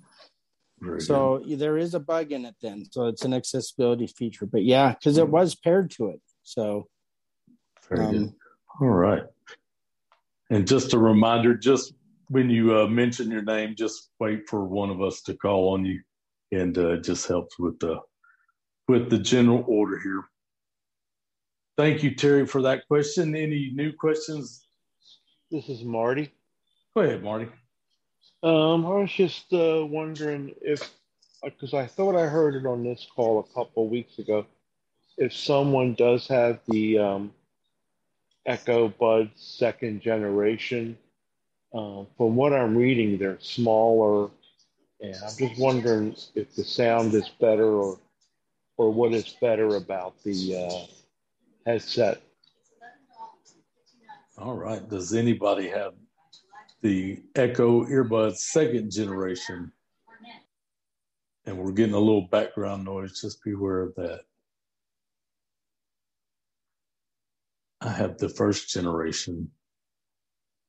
[0.80, 1.06] Very good.
[1.06, 2.86] So there is a bug in it then.
[2.92, 4.46] So it's an accessibility feature.
[4.46, 6.22] But yeah, because it was paired to it.
[6.44, 6.88] So
[7.90, 8.34] Very um, good.
[8.80, 9.24] All right.
[10.52, 11.94] And just a reminder, just
[12.32, 15.84] when you uh, mention your name, just wait for one of us to call on
[15.84, 16.02] you,
[16.54, 18.00] and uh, it just helps with the
[18.88, 20.24] with the general order here.
[21.78, 23.36] Thank you, Terry, for that question.
[23.36, 24.66] Any new questions?
[25.50, 26.32] This is Marty.
[26.96, 27.48] Go ahead, Marty.
[28.44, 30.90] Um, I was just uh, wondering if,
[31.44, 34.46] because I thought I heard it on this call a couple of weeks ago,
[35.18, 37.34] if someone does have the um,
[38.46, 40.98] Echo Buds second generation,
[41.74, 44.30] uh, from what I'm reading, they're smaller,
[45.00, 48.00] and I'm just wondering if the sound is better or
[48.78, 50.86] or what is better about the uh,
[51.70, 52.22] headset.
[54.38, 54.88] All right.
[54.90, 55.94] Does anybody have
[56.82, 59.72] the Echo earbuds second generation?
[61.46, 63.20] And we're getting a little background noise.
[63.22, 64.22] Just be aware of that.
[67.82, 69.52] I have the first generation.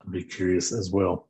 [0.03, 1.29] I'd be curious as well.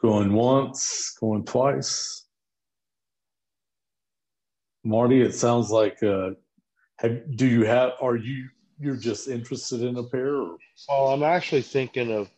[0.00, 2.26] Going once, going twice.
[4.84, 6.30] Marty, it sounds like uh,
[6.98, 10.58] have do you have are you you're just interested in a pair or
[10.88, 12.28] Well, I'm actually thinking of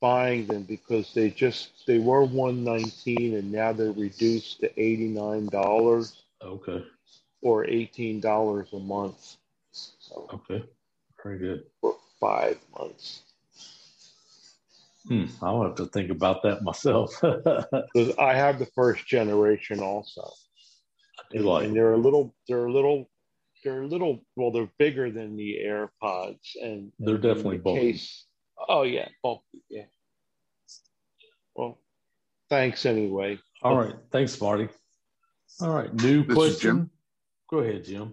[0.00, 6.84] buying them because they just they were 119 and now they're reduced to $89 okay
[7.42, 9.36] or $18 a month.
[9.72, 10.64] So okay
[11.24, 13.22] very good for five months.
[15.08, 20.30] hmm, i'll have to think about that myself Because I have the first generation also.
[21.32, 23.10] And, like and they're a little they're a little
[23.64, 27.92] they're a little well they're bigger than the AirPods and They're and definitely the bulky.
[27.92, 28.26] case.
[28.68, 29.84] Oh yeah, bulky, yeah.
[31.56, 31.78] Well,
[32.50, 33.38] thanks anyway.
[33.62, 33.94] All right.
[34.10, 34.68] Thanks, Marty.
[35.60, 35.92] All right.
[35.94, 36.76] New This question.
[36.76, 36.90] Jim.
[37.50, 38.12] Go ahead, Jim.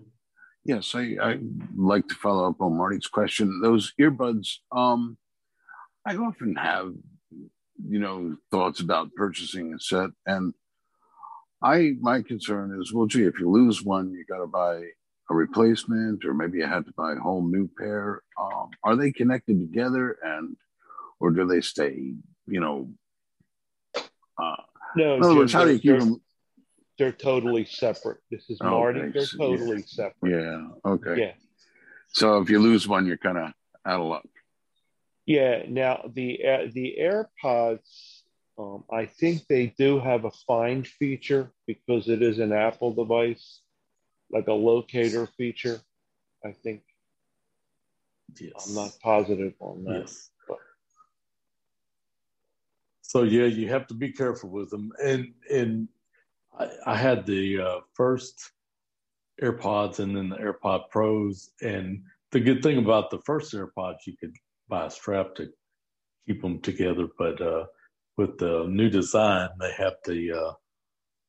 [0.64, 1.40] Yes, I, I
[1.76, 3.62] like to follow up on Marty's question.
[3.62, 5.18] Those earbuds, um,
[6.06, 6.94] I often have,
[7.88, 10.54] you know, thoughts about purchasing a set, and
[11.64, 14.84] I my concern is, well, gee, if you lose one, you got to buy
[15.30, 18.22] a replacement, or maybe you had to buy a whole new pair.
[18.40, 20.56] Um, are they connected together, and
[21.20, 22.14] or do they stay,
[22.48, 22.90] you know?
[23.96, 24.56] Uh,
[24.96, 26.22] No, in other words, how do you keep them?
[27.02, 28.20] They're totally separate.
[28.30, 29.00] This is Oh, Marty.
[29.00, 29.12] okay.
[29.12, 29.84] They're totally yeah.
[29.88, 30.30] separate.
[30.30, 30.68] Yeah.
[30.86, 31.20] Okay.
[31.20, 31.34] Yeah.
[32.10, 34.28] So if you lose one, you're kind of out of luck.
[35.26, 35.64] Yeah.
[35.68, 38.22] Now the uh, the AirPods,
[38.60, 43.62] um, I think they do have a find feature because it is an Apple device,
[44.30, 45.82] like a locator feature.
[46.46, 46.84] I think.
[48.40, 48.68] Yes.
[48.68, 50.02] I'm not positive on that.
[50.02, 50.30] Yes.
[53.02, 54.92] So yeah, you have to be careful with them.
[55.04, 55.88] And and
[56.58, 58.52] I, I had the uh, first
[59.42, 61.52] AirPods and then the AirPod Pros.
[61.62, 64.36] And the good thing about the first AirPods, you could
[64.70, 65.50] buy a strap to
[66.28, 67.08] keep them together.
[67.18, 67.66] But uh,
[68.18, 70.54] with the new design, they have the uh,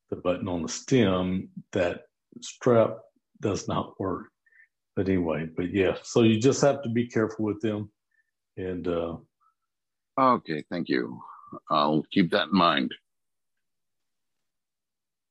[0.09, 1.49] the button on the stem.
[1.71, 2.03] That
[2.41, 2.97] strap
[3.41, 4.27] does not work.
[4.95, 7.91] But anyway, but yeah, so you just have to be careful with them.
[8.57, 9.15] And uh,
[10.19, 11.19] Okay, thank you.
[11.69, 12.93] I'll keep that in mind.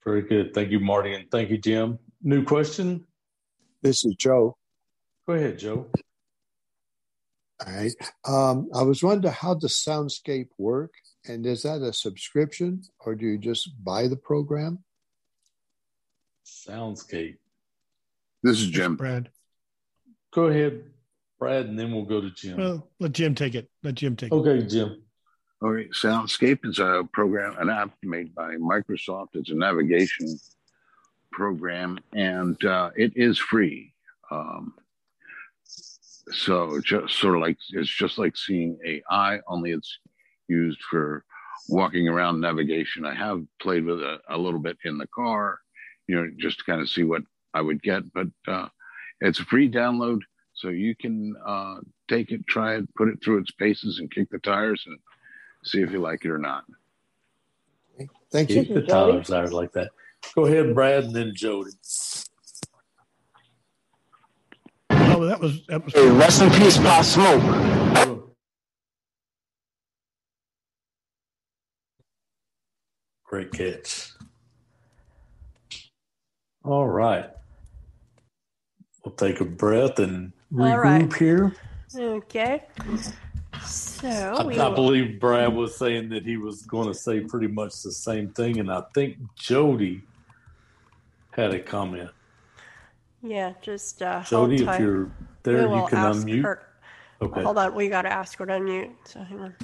[0.04, 0.52] Very good.
[0.54, 1.98] Thank you, Marty, and thank you, Jim.
[2.22, 3.06] New question?
[3.82, 4.56] This is Joe.
[5.26, 5.86] Go ahead, Joe.
[7.64, 7.92] All right.
[8.26, 10.92] Um, I was wondering how does Soundscape work,
[11.26, 14.82] and is that a subscription, or do you just buy the program?
[16.44, 17.36] Soundscape.
[18.42, 18.96] This is Jim.
[18.96, 19.30] Brad.
[20.34, 20.82] Go ahead,
[21.38, 22.56] Brad, and then we'll go to Jim.
[22.56, 23.70] Well, let Jim take it.
[23.84, 24.34] Let Jim take it.
[24.34, 25.02] Okay, Jim.
[25.62, 29.28] All right, Soundscape is a program, an app made by Microsoft.
[29.34, 30.36] It's a navigation
[31.30, 33.94] program, and uh, it is free.
[34.32, 34.74] Um,
[36.32, 40.00] so just sort of like it's just like seeing AI, only it's
[40.48, 41.24] used for
[41.68, 43.06] walking around navigation.
[43.06, 45.60] I have played with it a, little bit in the car,
[46.08, 47.22] you know, just to kind of see what
[47.54, 48.12] I would get.
[48.12, 48.66] But uh,
[49.20, 50.22] it's a free download,
[50.54, 51.76] so you can uh,
[52.08, 54.98] take it, try it, put it through its paces, and kick the tires, and
[55.64, 56.64] see if you like it or not.
[58.30, 58.64] Thank you.
[58.64, 59.90] Keep the tires out like that.
[60.34, 61.72] Go ahead, Brad, and then Jody.
[64.90, 65.92] Oh, that was that was.
[65.92, 68.28] Hey, rest in peace, Pop Smoke.
[73.26, 74.10] Great catch.
[76.64, 77.30] All right.
[79.04, 81.12] We'll take a breath and regroup All right.
[81.14, 81.54] here.
[81.96, 82.62] Okay.
[83.64, 87.82] So I, I believe Brad was saying that he was going to say pretty much
[87.82, 90.02] the same thing, and I think Jody
[91.32, 92.10] had a comment.
[93.22, 95.10] yeah, just uh, Jody, hold if you're
[95.44, 96.42] there, you can unmute.
[96.42, 96.66] her-
[97.22, 97.42] Okay.
[97.44, 98.90] Hold on, we got to ask her to unmute.
[99.04, 99.54] So hang on.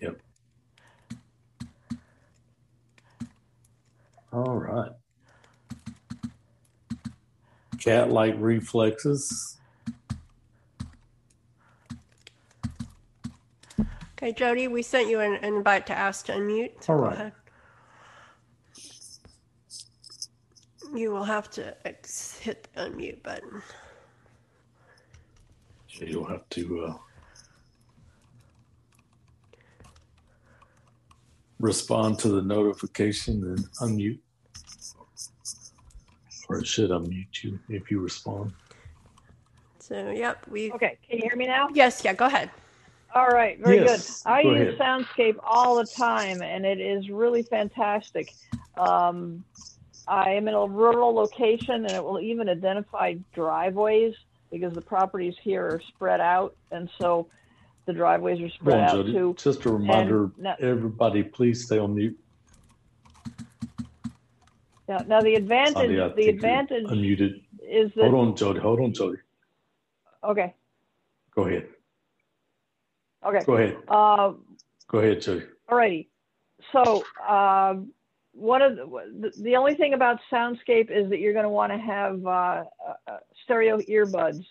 [0.00, 0.20] Yep.
[4.32, 4.90] All right.
[7.78, 9.59] Cat like reflexes.
[14.22, 16.84] Okay, Jody, we sent you an, an invite to ask to unmute.
[16.84, 17.14] So All go right.
[17.14, 17.32] ahead.
[20.94, 23.62] You will have to ex- hit the unmute button.
[25.88, 26.94] So you'll have to uh,
[31.58, 34.18] respond to the notification and unmute.
[36.50, 38.52] Or it should unmute you if you respond.
[39.78, 40.70] So, yep, we.
[40.72, 41.68] Okay, can you hear me now?
[41.72, 42.50] Yes, yeah, go ahead.
[43.14, 44.30] All right, very Yes, good.
[44.32, 44.78] I go use ahead.
[44.78, 48.28] Soundscape all the time, and it is really fantastic.
[48.78, 49.44] Um,
[50.06, 54.14] I am in a rural location, and it will even identify driveways
[54.52, 57.28] because the properties here are spread out, and so
[57.86, 59.12] the driveways are spread on, out Jody.
[59.12, 59.34] too.
[59.38, 62.16] Just a reminder, now- everybody, please stay on mute.
[64.88, 67.42] Now, now the advantage, Sandhya, I the think you're advantage Unmuted.
[67.62, 68.60] is that Hold on, Jody.
[68.60, 69.18] Hold on, Jody.
[70.24, 70.54] okay,
[71.34, 71.68] Go ahead.
[73.24, 73.44] Okay.
[73.44, 73.76] Go ahead.
[73.88, 74.32] Uh,
[74.88, 75.46] Go ahead, Jody.
[75.68, 76.06] Alrighty.
[76.72, 77.92] So um,
[78.32, 81.78] one of the, the only thing about Soundscape is that you're going to want to
[81.78, 82.64] have uh, uh,
[83.06, 84.44] uh, stereo earbuds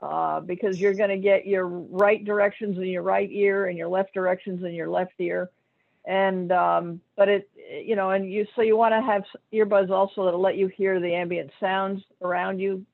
[0.00, 3.88] uh, because you're going to get your right directions in your right ear and your
[3.88, 5.50] left directions in your left ear.
[6.04, 7.48] And um, but it
[7.84, 10.98] you know and you so you want to have earbuds also that'll let you hear
[10.98, 12.84] the ambient sounds around you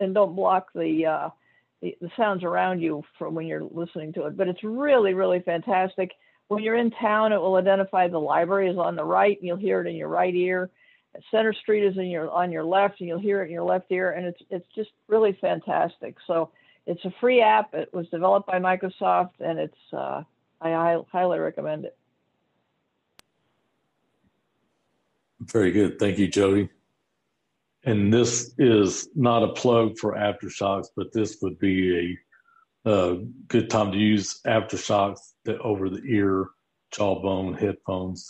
[0.00, 1.28] and don't block the uh,
[1.82, 4.36] the, sounds around you from when you're listening to it.
[4.36, 6.12] But it's really really fantastic
[6.48, 9.58] when you're in town, it will identify the library is on the right, and you'll
[9.58, 10.70] hear it in your right ear.
[11.30, 13.90] Center Street is in your on your left, and you'll hear it in your left
[13.90, 16.16] ear, and it's it's just really fantastic.
[16.26, 16.50] So
[16.86, 17.74] it's a free app.
[17.74, 20.22] It was developed by Microsoft, and it's uh,
[20.60, 21.96] I, I highly recommend it.
[25.40, 26.68] Very good, thank you, Jody.
[27.84, 32.18] And this is not a plug for AfterShokz, but this would be
[32.84, 33.16] a, a
[33.46, 35.18] good time to use AfterShokz
[35.60, 36.48] over the ear
[36.92, 38.28] jawbone headphones.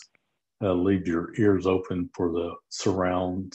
[0.62, 3.55] Uh, leave your ears open for the surround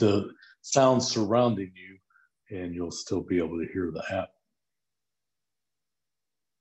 [0.00, 0.30] the
[0.60, 4.30] sounds surrounding you, and you'll still be able to hear the app.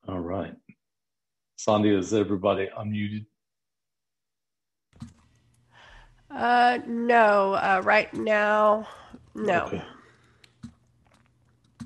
[0.08, 0.54] All right.
[1.60, 3.26] Sandhya, is everybody unmuted?
[6.36, 7.54] Uh, no.
[7.54, 8.88] Uh, right now,
[9.36, 9.66] no.
[9.66, 9.84] Okay.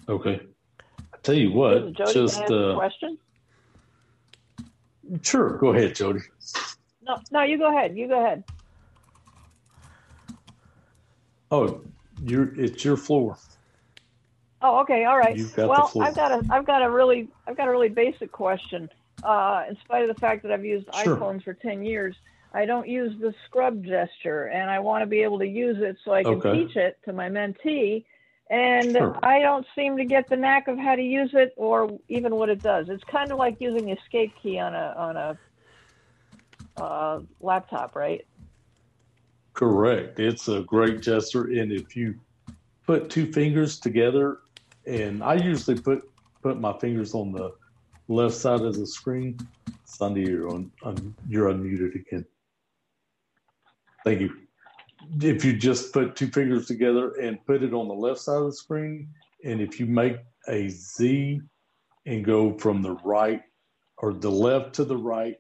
[0.09, 0.41] okay.
[1.13, 3.17] I tell you what, Jody, just uh, question.
[5.21, 6.19] Sure, go ahead, Jody.
[7.01, 7.95] No, no, you go ahead.
[7.97, 8.43] You go ahead.
[11.49, 11.81] Oh,
[12.23, 13.37] you're it's your floor.
[14.61, 15.37] Oh, okay, all right.
[15.37, 16.05] You've got well, the floor.
[16.05, 18.89] I've got a I've got a really I've got a really basic question.
[19.23, 21.17] Uh, in spite of the fact that I've used Sure.
[21.17, 22.15] iPhones for ten years,
[22.57, 25.95] I don't use the scrub gesture, and I want to be able to use it
[26.03, 26.65] so I can Okay.
[26.65, 28.03] teach it to my mentee.
[28.49, 29.19] And Sure.
[29.21, 32.49] I don't seem to get the knack of how to use it or even what
[32.49, 32.87] it does.
[32.89, 35.37] It's kind of like using the escape key on a on a
[36.81, 38.25] uh, laptop, right?
[39.53, 40.19] Correct.
[40.19, 42.15] It's a great gesture, and if you
[42.87, 44.39] put two fingers together,
[44.87, 46.01] and I usually put
[46.41, 47.51] put my fingers on the
[48.07, 49.37] left side of the screen.
[49.85, 52.25] Sandhya, you're on, un, you're unmuted again.
[54.07, 54.37] Thank you.
[55.21, 58.45] If you just put two fingers together and put it on the left side of
[58.45, 59.09] the screen,
[59.43, 60.15] and if you make
[60.47, 61.41] a Z
[62.05, 63.41] and go from the right
[63.97, 65.35] or the left to the right,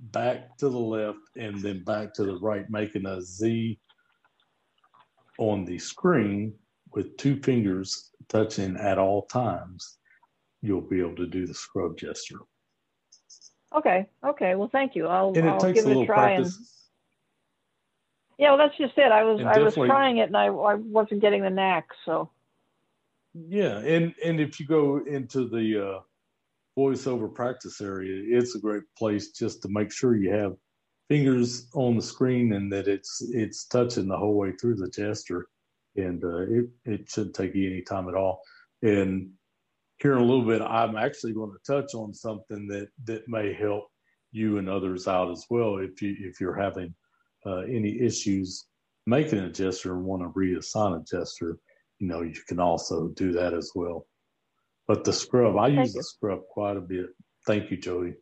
[0.00, 3.78] back to the left, and then back to the right, making a Z
[5.38, 6.52] on the screen
[6.92, 9.98] with two fingers touching at all times,
[10.62, 12.40] you'll be able to do the scrub gesture.
[13.72, 14.56] Okay, okay.
[14.56, 15.06] Well, thank you.
[15.06, 16.30] I'll, And it I'll takes give a it a try.
[16.30, 16.79] And practice.
[18.40, 19.12] Yeah, well, that's just it.
[19.12, 21.88] I was And I was trying it, and I I wasn't getting the knack.
[22.06, 22.30] So
[23.34, 26.00] Yeah, and and if you go into the uh,
[26.78, 30.56] voiceover practice area, it's a great place just to make sure you have
[31.10, 35.46] fingers on the screen and that it's it's touching the whole way through the gesture,
[35.96, 38.40] and uh, it it shouldn't take you any time at all.
[38.80, 39.32] And
[39.98, 43.52] here in a little bit, I'm actually going to touch on something that that may
[43.52, 43.88] help
[44.32, 46.94] you and others out as well if you if you're having
[47.46, 48.66] uh, any issues
[49.06, 51.58] making a gesture and want to reassign a gesture
[52.00, 54.06] you know, you can also do that as well.
[54.88, 56.00] But the scrub, I Thank use you.
[56.00, 57.06] the scrub quite a bit.
[57.46, 58.14] Thank you, Jody.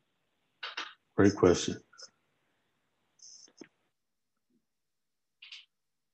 [1.16, 1.76] Great question.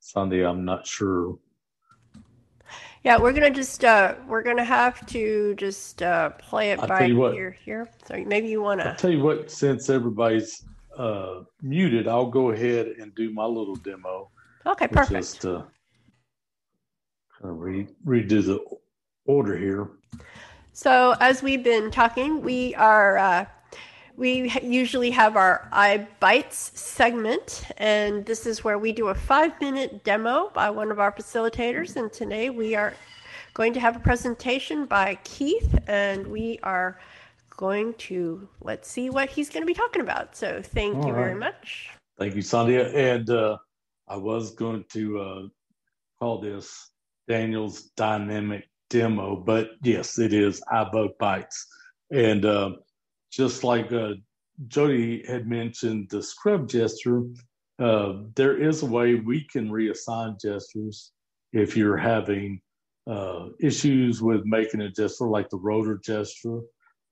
[0.01, 1.39] Sandhya, I'm not sure.
[3.03, 7.07] Yeah, we're gonna just uh, we're gonna have to just uh, play it I'll by
[7.09, 7.89] ear here.
[8.07, 8.95] So maybe you I'll wanna.
[8.99, 10.65] tell you what, since everybody's
[10.97, 14.31] uh, muted, I'll go ahead and do my little demo.
[14.67, 15.21] Okay, perfect.
[15.21, 15.67] is to
[17.41, 18.61] kind of re- redo the
[19.27, 19.91] order here.
[20.73, 23.47] So as we've been talking, we are uh,
[24.17, 29.61] we usually have our i bites segment, and this is where we do a five
[29.61, 31.97] minute demo by one of our facilitators.
[31.97, 32.95] And today we are
[33.55, 36.99] going to have a presentation by Keith, and we are
[37.57, 40.37] going to let's see what he's going to be talking about.
[40.37, 41.91] So thank All you very much.
[42.19, 42.95] Thank you, Sandhya.
[42.95, 43.59] And uh,
[44.09, 45.43] I was going to uh,
[46.19, 46.91] call this
[47.29, 51.65] Daniel's dynamic demo, but yes, it is iBUG Bytes.
[52.11, 52.73] And uh,
[53.33, 54.15] just like uh,
[54.69, 57.25] Jody had mentioned, the scrub gesture,
[57.79, 61.13] uh, there is a way we can reassign gestures
[61.53, 62.61] if you're having
[63.07, 66.61] uh, issues with making a gesture like the rotor gesture,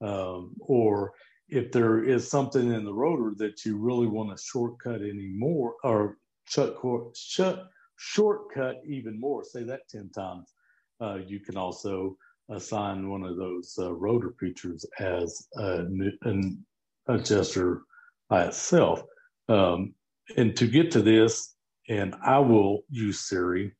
[0.02, 1.12] um, or
[1.48, 6.16] if there is something in the rotor that you really want to shortcut anymore or
[6.44, 6.76] shut,
[7.14, 10.52] shut shortcut even more, say that 10 times,
[11.00, 12.16] uh, you can also
[12.50, 15.84] assign one of those uh, rotor features as a,
[16.22, 16.64] an,
[17.08, 17.82] adjuster
[18.28, 19.02] by itself.
[19.48, 19.94] Um,
[20.36, 21.54] and to get to this,
[21.88, 23.72] and I will use Siri,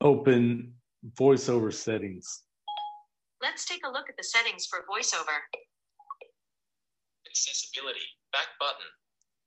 [0.00, 0.74] open
[1.18, 2.42] voiceover settings.
[3.42, 5.38] Let's take a look at the settings for voiceover.
[7.28, 8.00] Accessibility.
[8.32, 8.86] Back button.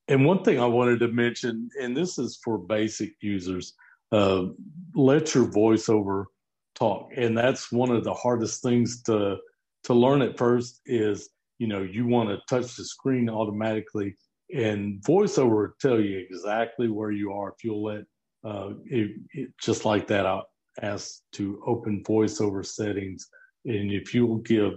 [0.08, 3.74] And one thing I wanted to mention, and this is for basic users,
[4.12, 4.46] uh,
[4.94, 6.26] let your voiceover
[6.74, 7.10] talk.
[7.16, 9.38] And that's one of the hardest things to
[9.84, 11.28] to learn at first is
[11.58, 14.16] you know, you want to touch the screen automatically,
[14.54, 18.04] and VoiceOver will tell you exactly where you are if you'll let
[18.44, 20.26] uh, it, it, just like that.
[20.26, 20.42] I
[20.82, 23.28] ask to open VoiceOver settings,
[23.64, 24.74] and if you will give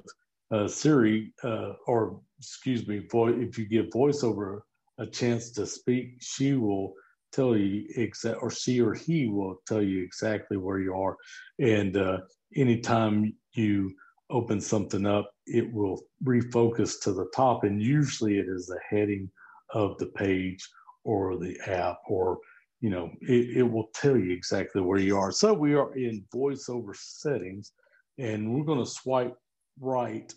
[0.52, 4.62] uh, Siri uh, or excuse me, vo- if you give VoiceOver
[5.00, 6.94] a chance to speak, she will
[7.32, 11.16] tell you exact, or she or he will tell you exactly where you are.
[11.60, 12.20] And uh,
[12.56, 13.92] anytime you
[14.30, 19.30] open something up, it will refocus to the top, and usually it is the heading
[19.74, 20.68] of the page
[21.04, 22.40] or the app, or
[22.82, 25.32] you know, it, it will tell you exactly where you are.
[25.32, 27.72] So we are in voiceover settings,
[28.18, 29.36] and we're going to swipe
[29.80, 30.34] right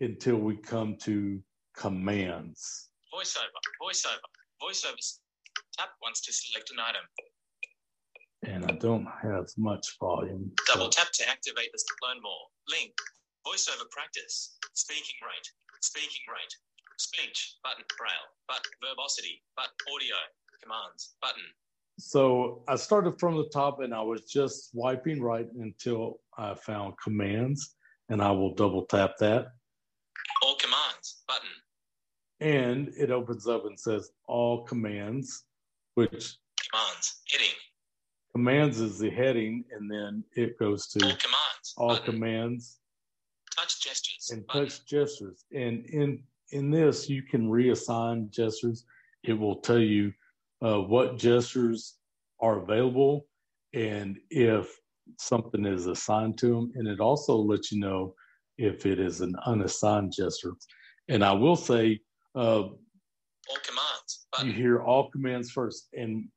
[0.00, 1.40] until we come to
[1.76, 2.90] commands.
[3.12, 4.28] Voiceover, voiceover,
[4.62, 4.98] voiceover.
[5.76, 7.02] Tap once to select an item.
[8.46, 10.50] And I don't have much volume.
[10.66, 11.02] Double so.
[11.02, 11.82] tap to activate this.
[11.82, 12.46] To learn more.
[12.70, 12.94] Link.
[13.46, 14.58] Voiceover practice.
[14.74, 15.48] Speaking rate.
[15.82, 16.54] Speaking rate.
[16.98, 17.58] Speech.
[17.62, 17.82] Button.
[17.98, 18.30] Braille.
[18.46, 19.42] But verbosity.
[19.56, 20.14] But audio.
[20.62, 21.14] Commands.
[21.22, 21.46] Button.
[21.98, 26.94] So I started from the top and I was just swiping right until I found
[27.02, 27.74] commands
[28.08, 29.48] and I will double tap that.
[30.42, 31.22] All commands.
[31.26, 31.48] Button.
[32.40, 35.44] And it opens up and says all commands,
[35.94, 36.36] which
[36.70, 37.54] commands heading.
[38.32, 41.74] Commands is the heading, and then it goes to all commands.
[41.76, 42.04] All button.
[42.04, 42.78] commands
[43.58, 44.66] touch gestures and button.
[44.66, 48.84] touch gestures and in in this you can reassign gestures
[49.24, 50.12] it will tell you
[50.64, 51.96] uh, what gestures
[52.40, 53.26] are available
[53.74, 54.74] and if
[55.18, 58.14] something is assigned to them and it also lets you know
[58.56, 60.54] if it is an unassigned gesture.
[61.08, 62.00] And i will say
[62.34, 62.62] uh,
[63.48, 64.26] all commands.
[64.32, 64.48] Button.
[64.48, 65.88] you hear all commands first.
[65.94, 66.28] And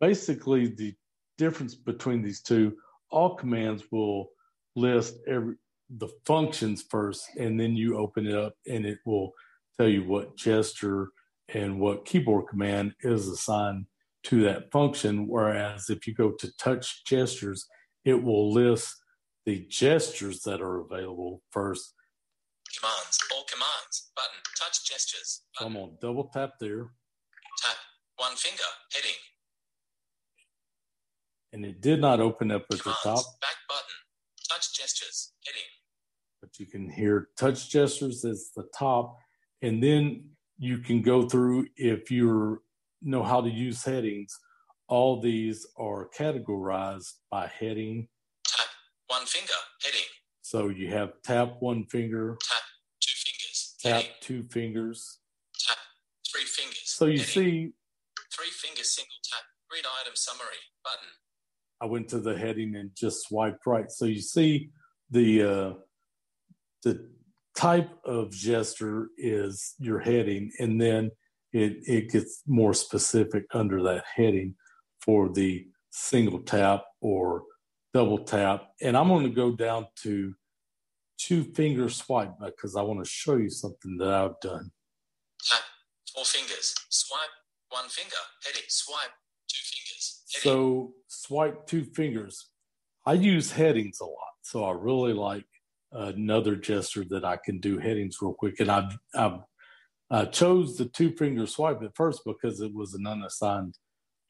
[0.00, 0.94] basically the
[1.38, 2.76] difference between these two
[3.10, 4.28] all commands will
[4.76, 5.54] list every
[5.96, 9.32] the functions first, and then you open it up and it will
[9.78, 11.08] tell you what gesture
[11.54, 13.86] and what keyboard command is assigned
[14.24, 15.26] to that function.
[15.28, 17.66] Whereas if you go to touch gestures,
[18.04, 18.94] it will list
[19.46, 21.94] the gestures that are available first.
[22.78, 25.42] Commands, all commands, button, touch gestures.
[25.58, 25.72] Button.
[25.72, 26.90] So I'm gonna double tap there.
[27.62, 27.76] Tap,
[28.16, 29.16] one finger, heading.
[31.54, 33.24] And it did not open up at commands, the top.
[33.40, 33.96] Back button,
[34.50, 35.62] touch gestures, heading
[36.40, 39.16] but you can hear touch gestures as the top.
[39.62, 42.60] And then you can go through if you
[43.02, 44.36] know how to use headings.
[44.88, 48.08] All these are categorized by heading.
[48.44, 48.66] Tap
[49.06, 49.52] one finger,
[49.84, 50.06] heading.
[50.42, 52.36] So you have tap one finger.
[52.40, 52.62] Tap
[53.00, 53.74] two fingers.
[53.80, 54.10] Tap heading.
[54.20, 55.18] two fingers.
[55.58, 55.78] Tap
[56.30, 56.82] three fingers.
[56.86, 57.26] So you heading.
[57.26, 57.72] see.
[58.34, 59.42] Three fingers, single tap.
[59.72, 61.08] Read item summary button.
[61.80, 63.90] I went to the heading and just swiped right.
[63.90, 64.70] So you see
[65.10, 65.72] the uh,
[66.82, 67.08] the
[67.58, 71.10] type of gesture is your heading, and then
[71.52, 74.54] it, it gets more specific under that heading
[75.00, 77.42] for the single tap or
[77.92, 78.68] double tap.
[78.80, 80.34] And I'm going to go down to
[81.18, 84.70] two finger swipe because I want to show you something that I've done.
[85.50, 85.62] Tap
[86.14, 87.34] four fingers, swipe
[87.70, 89.10] one finger, heading, swipe
[89.48, 90.22] two fingers.
[90.32, 90.42] Heading.
[90.44, 92.50] So swipe two fingers.
[93.04, 95.44] I use headings a lot, so I really like
[95.92, 98.60] another gesture that I can do headings real quick.
[98.60, 99.38] And I I
[100.10, 103.76] I chose the two finger swipe at first because it was an unassigned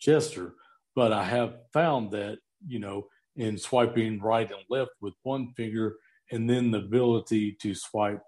[0.01, 0.55] gesture,
[0.95, 3.07] but I have found that you know
[3.37, 5.97] in swiping right and left with one finger,
[6.33, 8.23] and then the ability to swipe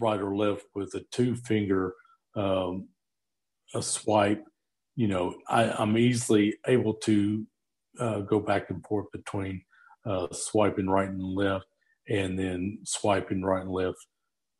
[0.00, 1.94] right or left with a two finger
[2.34, 2.88] um,
[3.74, 4.44] a swipe,
[4.96, 7.46] you know, I, I'm easily able to
[7.98, 9.62] uh, go back and forth between
[10.04, 11.66] uh, swiping right and left
[12.08, 13.98] and then swiping right and left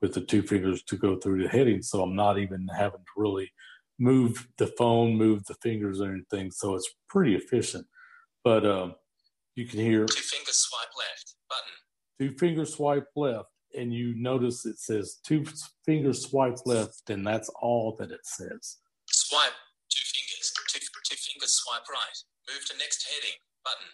[0.01, 1.82] with the two fingers to go through the heading.
[1.82, 3.51] So I'm not even having to really
[3.99, 6.51] move the phone, move the fingers or anything.
[6.51, 7.86] So it's pretty efficient.
[8.45, 8.95] But um,
[9.55, 11.72] you can hear two fingers swipe left button.
[12.18, 15.45] Two fingers swipe left, and you notice it says two
[15.86, 18.78] fingers swipe left, and that's all that it says.
[19.07, 19.55] Swipe
[19.88, 22.18] two fingers, two, two fingers swipe right.
[22.51, 23.86] Move to next heading button.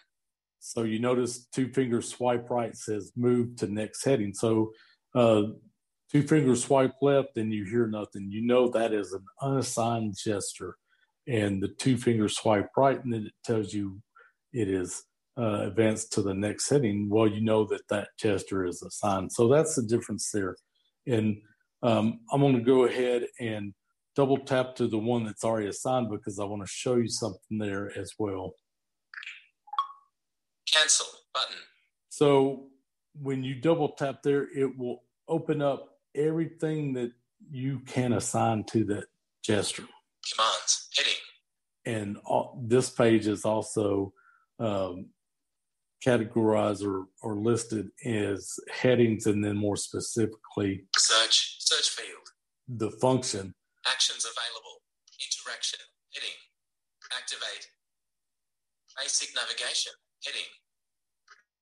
[0.59, 4.33] So you notice two fingers swipe right says move to next heading.
[4.33, 4.71] So
[5.15, 5.43] uh,
[6.11, 8.29] two fingers swipe left and you hear nothing.
[8.29, 10.77] You know that is an unassigned gesture.
[11.27, 14.01] And the two fingers swipe right and then it tells you
[14.53, 15.03] it is
[15.37, 17.09] uh, advanced to the next heading.
[17.09, 19.31] Well, you know that that gesture is assigned.
[19.31, 20.55] So that's the difference there.
[21.07, 21.37] And
[21.81, 23.73] um, I'm going to go ahead and
[24.15, 27.57] double tap to the one that's already assigned because I want to show you something
[27.57, 28.53] there as well.
[30.71, 31.57] Cancel button.
[32.09, 32.67] So
[33.21, 37.11] when you double tap there, it will open up everything that
[37.49, 39.05] you can assign to that
[39.43, 39.85] gesture.
[40.33, 41.13] Commands, heading.
[41.85, 44.13] And all, this page is also
[44.59, 45.07] um,
[46.05, 52.27] categorized or, or listed as headings and then more specifically search, search field,
[52.67, 53.53] the function.
[53.87, 54.83] Actions available,
[55.19, 55.79] interaction,
[56.13, 56.35] heading,
[57.17, 57.67] activate,
[58.97, 59.93] basic navigation,
[60.25, 60.47] heading,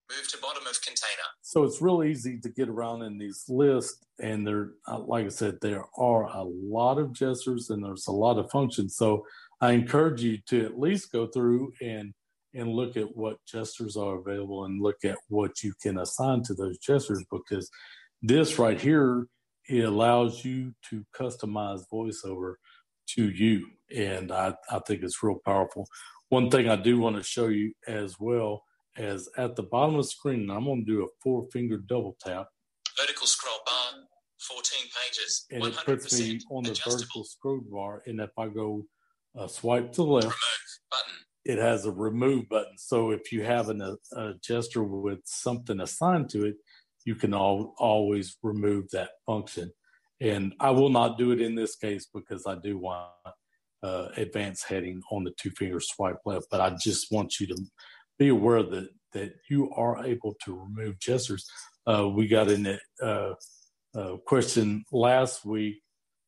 [0.10, 1.28] move to bottom of container.
[1.42, 4.04] So it's real easy to get around in these lists.
[4.20, 8.12] And there, uh, like I said, there are a lot of gestures and there's a
[8.12, 8.96] lot of functions.
[8.96, 9.26] So
[9.62, 12.14] I encourage you to at least go through and
[12.54, 16.54] and look at what gestures are available and look at what you can assign to
[16.54, 17.70] those gestures because
[18.22, 19.28] this right here
[19.70, 22.56] it allows you to customize voiceover
[23.06, 25.88] to you and I, I think it's real powerful
[26.30, 28.64] one thing i do want to show you as well
[28.98, 32.16] as at the bottom of the screen i'm going to do a four finger double
[32.20, 32.48] tap
[33.00, 34.04] vertical scroll bar
[34.40, 38.84] 14 pages and it puts me on the vertical scroll bar and if i go
[39.38, 40.38] uh, swipe to the left
[40.92, 41.14] button
[41.48, 42.78] it has a remove button.
[42.78, 46.56] So if you have an, a, a gesture with something assigned to it,
[47.06, 49.72] you can all, always remove that function.
[50.20, 53.12] And I will not do it in this case because I do want
[53.84, 56.48] uh, advanced heading on the two finger swipe left.
[56.50, 57.58] But I just want you to
[58.18, 61.50] be aware that that you are able to remove gestures.
[61.86, 63.36] Uh, we got in a
[63.96, 65.82] uh, question last week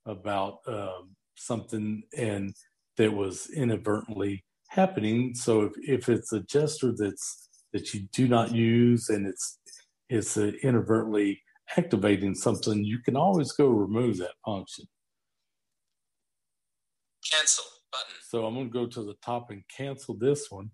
[0.05, 2.53] about um, something and
[2.97, 5.33] that was inadvertently happening.
[5.35, 9.59] So if, if it's a gesture that's that you do not use and it's
[10.09, 11.41] it's inadvertently
[11.77, 14.85] activating something, you can always go remove that function.
[17.29, 18.15] Cancel button.
[18.27, 20.69] So I'm going to go to the top and cancel this one.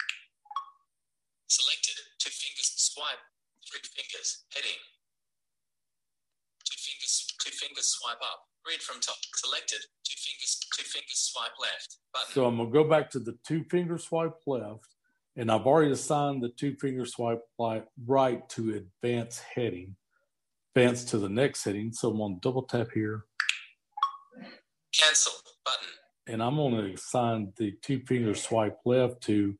[1.47, 1.95] Selected.
[2.20, 3.20] Two fingers swipe.
[3.70, 4.80] Three fingers heading.
[6.64, 7.28] Two fingers.
[7.43, 8.47] Two fingers swipe up.
[8.68, 9.16] Read from top.
[9.36, 9.80] Selected.
[10.03, 10.60] Two fingers.
[10.76, 11.97] Two fingers swipe left.
[12.14, 12.34] Button.
[12.34, 14.88] So I'm gonna go back to the two finger swipe left,
[15.36, 19.95] and I've already assigned the two finger swipe right to advance heading.
[20.76, 21.91] Advance to the next heading.
[21.93, 23.26] So I'm gonna double tap here.
[24.93, 25.34] Cancel
[25.64, 25.89] button.
[26.28, 29.55] And I'm gonna assign the two finger swipe left to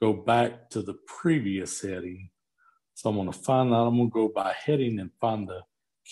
[0.00, 2.30] go back to the previous heading.
[2.94, 3.76] So I'm gonna find that.
[3.76, 5.62] I'm gonna go by heading and find the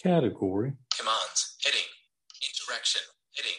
[0.03, 0.72] category.
[0.96, 1.86] Commands heading
[2.42, 3.03] interaction
[3.36, 3.59] heading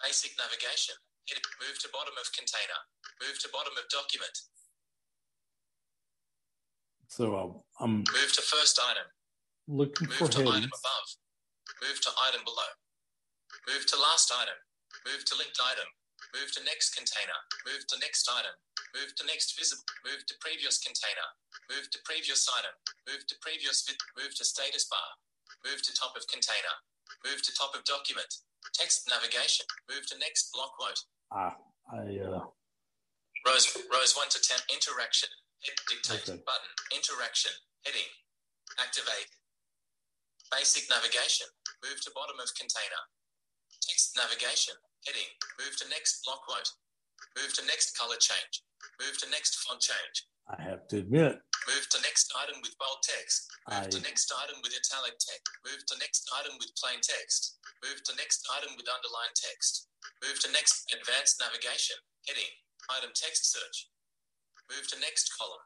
[0.00, 0.94] basic navigation
[1.28, 2.80] heading move to bottom of container
[3.20, 4.36] move to bottom of document
[7.08, 9.04] so uh, i'm move to first item
[9.68, 10.64] looking move for to headings.
[10.64, 11.08] item above
[11.84, 12.70] move to item below
[13.68, 14.56] move to last item
[15.06, 15.88] move to linked item
[16.36, 18.54] move to next container move to next item
[18.94, 21.28] move to next visible move to previous container
[21.72, 22.74] move to previous item
[23.08, 25.10] move to previous vi- move to status bar
[25.64, 26.74] move to top of container
[27.24, 28.28] move to top of document
[28.76, 31.00] text navigation move to next block quote
[31.32, 31.54] Ah,
[31.94, 32.42] I uh,
[33.46, 35.30] Rose, Rose 1 to 10, interaction,
[35.88, 36.42] dictate, Okay.
[36.44, 37.54] button, interaction,
[37.86, 38.04] heading,
[38.76, 39.30] activate,
[40.52, 41.46] basic navigation,
[41.86, 43.00] move to bottom of container,
[43.80, 44.74] text navigation,
[45.06, 46.68] heading, move to next block quote,
[47.38, 48.62] move to next color change,
[49.00, 51.38] move to next font change, I have to admit,
[51.70, 55.46] move to next item with bold text, move I- to next item with italic text,
[55.64, 59.86] move to next item with plain text, move to next item with underlined text,
[60.26, 61.96] move to next advanced navigation,
[62.26, 62.50] heading,
[62.90, 63.88] item text search,
[64.68, 65.64] move to next column,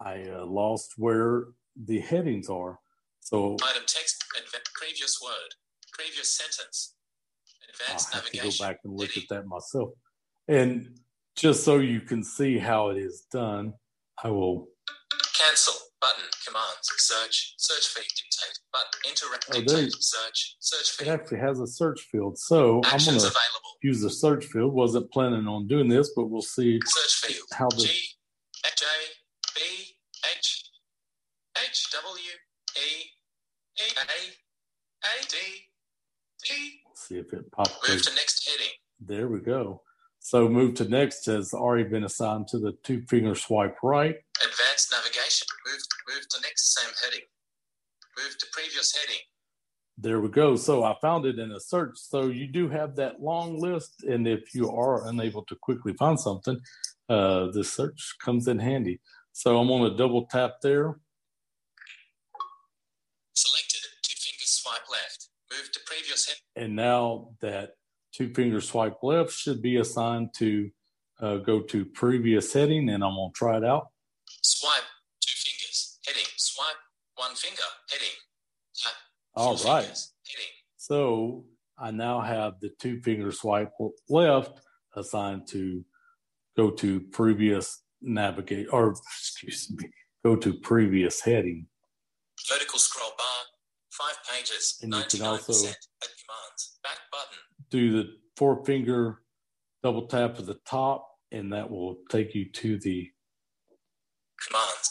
[0.00, 2.78] I uh, lost where the headings are.
[3.20, 5.54] So item text, adva- previous word,
[5.92, 6.94] previous sentence,
[7.70, 9.90] Oh, I'll advanced have to go back and look at that myself.
[10.48, 10.98] And
[11.36, 13.74] just so you can see how it is done,
[14.22, 14.68] I will.
[15.34, 21.38] cancel, button, commands, search, search feed, dictate, button, interact, Oh, dictate, search, search It actually
[21.38, 22.38] has a search field.
[22.38, 23.32] So I'm going to
[23.82, 24.72] use the search field.
[24.74, 28.08] Wasn't planning on doing this, but we'll see search field, how the G,
[28.76, 28.86] J,
[29.54, 29.60] B,
[30.36, 30.64] H,
[31.56, 32.20] H, W,
[32.76, 33.04] E,
[33.78, 35.36] E, A, A, D,
[36.48, 37.70] D, see if it pops.
[37.88, 39.82] move to next heading, There we go.
[40.18, 44.16] So move to next has already been assigned to the two finger swipe right.
[44.42, 47.26] advanced navigation, move, move to next same heading,
[48.18, 49.20] move to previous heading,
[49.96, 50.56] There we go.
[50.56, 51.96] So I found it in a search.
[51.96, 56.18] So you do have that long list, and if you are unable to quickly find
[56.20, 56.60] something,
[57.08, 59.00] uh, the search comes in handy.
[59.32, 60.98] So I'm going to double tap there.
[63.34, 65.89] selected, two finger swipe left, move to previous heading.
[66.56, 67.70] And now that
[68.12, 70.70] two finger swipe left should be assigned to
[71.20, 73.88] uh, go to previous heading and I'm going to try it out.
[74.42, 74.82] Swipe,
[75.20, 76.76] two fingers, heading, swipe,
[77.16, 78.08] one finger, heading,
[79.34, 79.82] All right.
[79.82, 81.44] fingers, heading, So
[81.78, 83.72] I now have the two finger swipe
[84.08, 84.60] left
[84.96, 85.84] assigned to
[86.56, 89.88] go to previous navigate or excuse me,
[90.24, 91.66] go to previous heading.
[92.48, 92.99] Vertical five
[94.40, 95.52] pages, and you can also
[96.82, 97.38] back button.
[97.70, 99.20] Do the four finger
[99.82, 103.08] double tap at the top, and that will take you to the
[104.46, 104.90] commands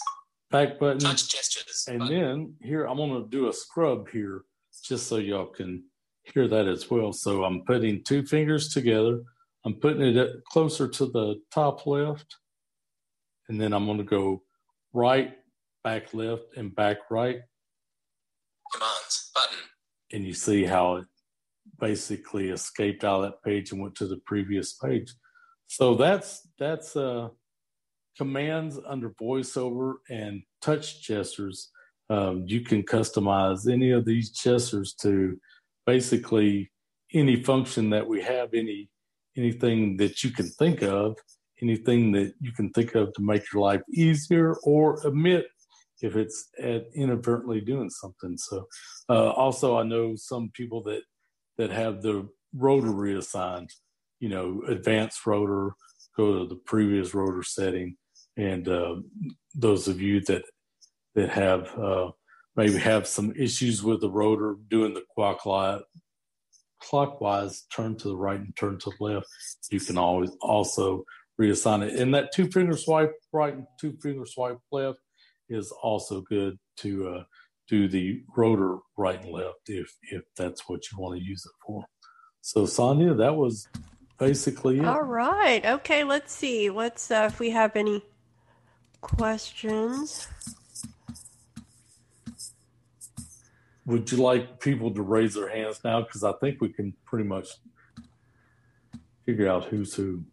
[0.51, 0.99] back button.
[0.99, 1.85] Touch gestures.
[1.87, 2.15] And button.
[2.15, 4.43] then here I'm gonna do a scrub here
[4.83, 5.83] just so y'all can
[6.23, 7.13] hear that as well.
[7.13, 9.21] So I'm putting two fingers together.
[9.65, 12.37] I'm putting it closer to the top left.
[13.49, 14.43] And then I'm going to go
[14.93, 15.33] right,
[15.83, 17.39] back left, and back right.
[20.11, 21.05] And you see how it
[21.79, 25.13] basically escaped out of that page and went to the previous page.
[25.67, 27.29] So that's that's uh,
[28.17, 31.69] commands under voiceover and touch gestures.
[32.09, 35.39] Um, you can customize any of these gestures to
[35.85, 36.71] basically
[37.13, 38.89] any function that we have, any
[39.37, 41.15] anything that you can think of,
[41.61, 45.47] anything that you can think of to make your life easier or omit
[46.01, 46.49] if it's
[46.95, 48.37] inadvertently doing something.
[48.37, 48.67] So,
[49.09, 51.01] uh, also, I know some people that
[51.57, 53.69] that have the rotor reassigned.
[54.19, 55.73] You know, advanced rotor,
[56.17, 57.95] go to the previous rotor setting,
[58.37, 58.95] and uh,
[59.55, 60.43] those of you that
[61.15, 62.11] that have uh,
[62.55, 65.81] maybe have some issues with the rotor doing the clockwise,
[66.81, 69.27] clockwise turn to the right and turn to the left,
[69.71, 71.03] you can always also
[71.39, 71.99] reassign it.
[71.99, 74.99] And that two finger swipe right and two finger swipe left
[75.49, 77.23] is also good to uh,
[77.67, 81.51] do the rotor right and left if if that's what you want to use it
[81.65, 81.85] for.
[82.41, 83.67] So Sandhya, that was
[84.17, 84.85] basically it.
[84.85, 85.65] All right.
[85.65, 86.03] Okay.
[86.03, 86.69] Let's see.
[86.69, 88.03] Let's uh, if we have any
[89.01, 90.27] questions.
[93.85, 96.01] Would you like people to raise their hands now?
[96.01, 97.47] Because I think we can pretty much
[99.25, 100.23] figure out who's who.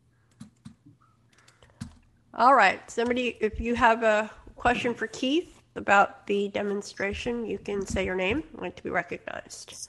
[2.35, 2.91] All right.
[2.91, 8.17] Somebody, if you have a question for Keith about the demonstration, you can say your
[8.17, 8.43] name.
[8.57, 9.89] I want to be recognized.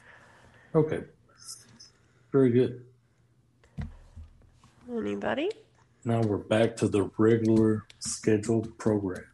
[0.76, 1.02] Okay.
[2.32, 2.86] Very good.
[4.92, 5.50] Anybody?
[6.06, 9.26] Now we're back to the regular scheduled program.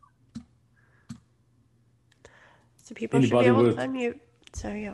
[2.83, 3.77] So people Anybody should be able with...
[3.77, 4.19] to unmute.
[4.53, 4.93] So yeah.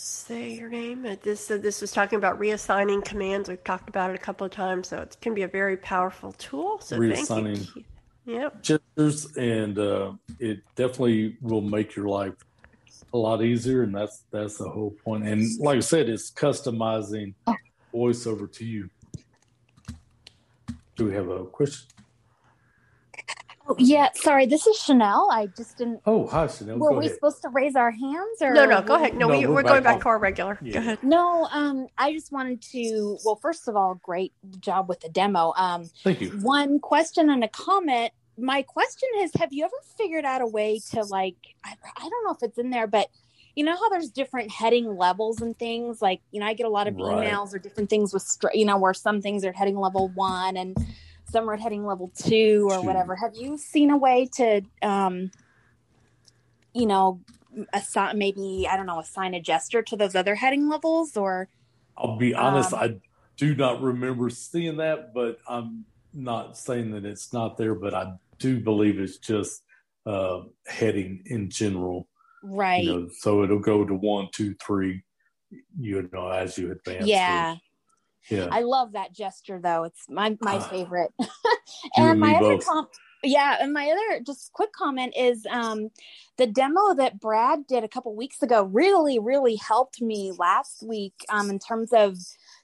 [0.00, 1.06] Just say your name.
[1.22, 3.50] This uh, this was talking about reassigning commands.
[3.50, 6.32] We've talked about it a couple of times, so it can be a very powerful
[6.32, 6.80] tool.
[6.80, 7.84] So reassigning thank you.
[8.24, 8.62] Yep.
[8.62, 12.32] Gestures, and uh, it definitely will make your life
[13.12, 15.28] a lot easier, and that's that's the whole point.
[15.28, 17.34] And like I said, it's customizing
[17.92, 18.88] voiceover to you.
[20.96, 21.88] Do we have a question?
[23.78, 24.46] Yeah, sorry.
[24.46, 25.28] This is Chanel.
[25.32, 26.00] I just didn't.
[26.06, 26.78] Oh, hi, Chanel.
[26.78, 27.14] Were go we ahead.
[27.16, 28.66] supposed to raise our hands or no?
[28.66, 29.14] No, go ahead.
[29.14, 30.58] No, No, we, we're we're, going back back to our regular.
[30.62, 30.72] Yeah.
[30.74, 31.02] Go ahead.
[31.02, 33.18] No, um, I just wanted to.
[33.24, 35.52] Well, first of all, great job with the demo.
[35.56, 36.30] Um, Thank you.
[36.42, 38.12] one question and a comment.
[38.38, 41.36] My question is: Have you ever figured out a way to like?
[41.64, 43.08] I, I don't know if it's in there, but
[43.54, 46.00] you know how there's different heading levels and things.
[46.00, 47.28] Like you know, I get a lot of Right.
[47.28, 50.76] emails or different things with you know where some things are heading level one and
[51.30, 52.86] some are heading level two or Two.
[52.86, 53.16] whatever.
[53.16, 55.30] Have you seen a way to, um,
[56.74, 57.20] you know,
[57.72, 61.48] assign maybe I don't know, assign a gesture to those other heading levels or?
[61.96, 62.94] I'll be honest, Um, I
[63.36, 68.14] do not remember seeing that, but I'm not saying that it's not there, but I
[68.38, 69.62] do believe it's just
[70.06, 72.08] uh, heading in general.
[72.42, 72.84] Right.
[72.84, 75.02] You know, so it'll go to one, two, three,
[75.78, 77.06] you know, as you advance.
[77.06, 77.54] yeah.
[77.54, 77.60] through.
[78.28, 78.48] Yeah.
[78.50, 79.84] I love that gesture though.
[79.84, 80.68] It's my my Ah.
[80.68, 81.12] favorite.
[81.96, 82.88] And my other com-
[83.22, 85.90] yeah, and my other just quick comment is um
[86.36, 91.14] the demo that Brad did a couple weeks ago really really helped me last week
[91.28, 92.16] um in terms of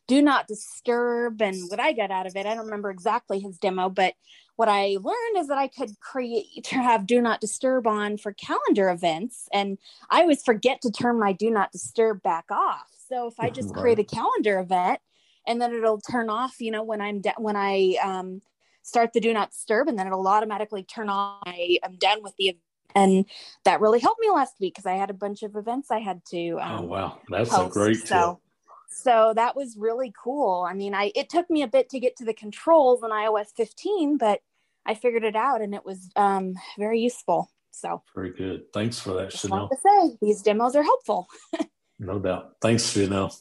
[0.06, 2.46] do not disturb and what I got out of it.
[2.46, 4.14] I don't remember exactly his demo, but
[4.56, 8.32] what I learned is that I could create to have do not disturb on for
[8.32, 9.78] calendar events and
[10.10, 12.86] I always forget to turn my do not disturb back off.
[13.08, 15.00] So if I just create a calendar event
[15.46, 18.40] and then it'll turn off you know when i'm de- when i um
[18.82, 22.34] start the do not disturb and then it'll automatically turn on I, i'm done with
[22.38, 22.62] the event
[22.94, 23.24] and
[23.64, 26.24] that really helped me last week because i had a bunch of events i had
[26.26, 27.20] to um, Oh, wow.
[27.28, 27.74] That's a post.
[27.74, 28.40] great so
[28.88, 32.16] so that was really cool i mean i it took me a bit to get
[32.16, 34.40] to the controls on ios 15 but
[34.86, 38.72] i figured it out and it was um very useful so Very good.
[38.72, 39.68] Thanks for that, just Chanel.
[39.68, 41.26] to say these demos are helpful
[41.98, 42.56] No doubt.
[42.60, 43.34] Thanks, Chanel.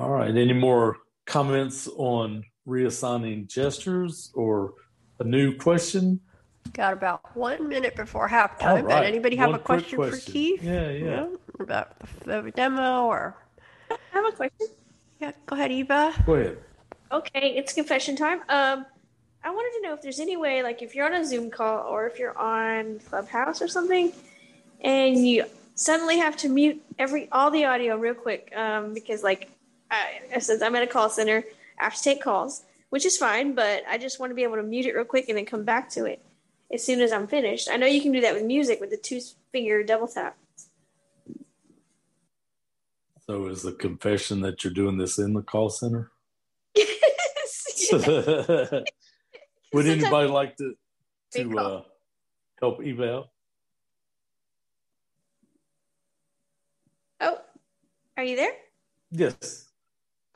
[0.00, 0.34] All right.
[0.34, 0.96] Any more
[1.26, 4.72] comments on reassigning gestures or
[5.18, 6.20] a new question?
[6.72, 8.84] Got about one minute before halftime.
[8.84, 9.04] Right.
[9.04, 10.62] Anybody have one a question, question, for Keith?
[10.62, 10.92] Yeah, yeah.
[10.92, 11.92] You know, about
[12.24, 13.36] the demo or?
[13.90, 14.68] I have a question.
[15.20, 16.14] Yeah, go ahead, Eva.
[16.24, 16.56] Go ahead.
[17.12, 18.40] Okay, it's confession time.
[18.48, 18.86] Um,
[19.44, 21.86] I wanted to know if there's any way, like if you're on a Zoom call
[21.86, 24.14] or if you're on Clubhouse or something,
[24.80, 25.44] and you
[25.74, 29.50] suddenly have to mute every all the audio real quick, um, because like
[29.90, 31.44] I, since I'm at a call center,
[31.78, 34.56] I have to take calls, which is fine, but I just want to be able
[34.56, 36.22] to mute it real quick and then come back to it
[36.72, 37.68] as soon as I'm finished.
[37.70, 39.20] I know you can do that with music with the two
[39.52, 40.36] finger double tap.
[43.26, 46.10] So is the confession that you're doing this in the call center?
[46.74, 47.92] Yes.
[49.72, 50.74] Would anybody like to
[51.34, 51.82] to uh,
[52.60, 53.24] help Eva
[57.20, 57.38] Oh,
[58.16, 58.52] are you there?
[59.10, 59.69] Yes.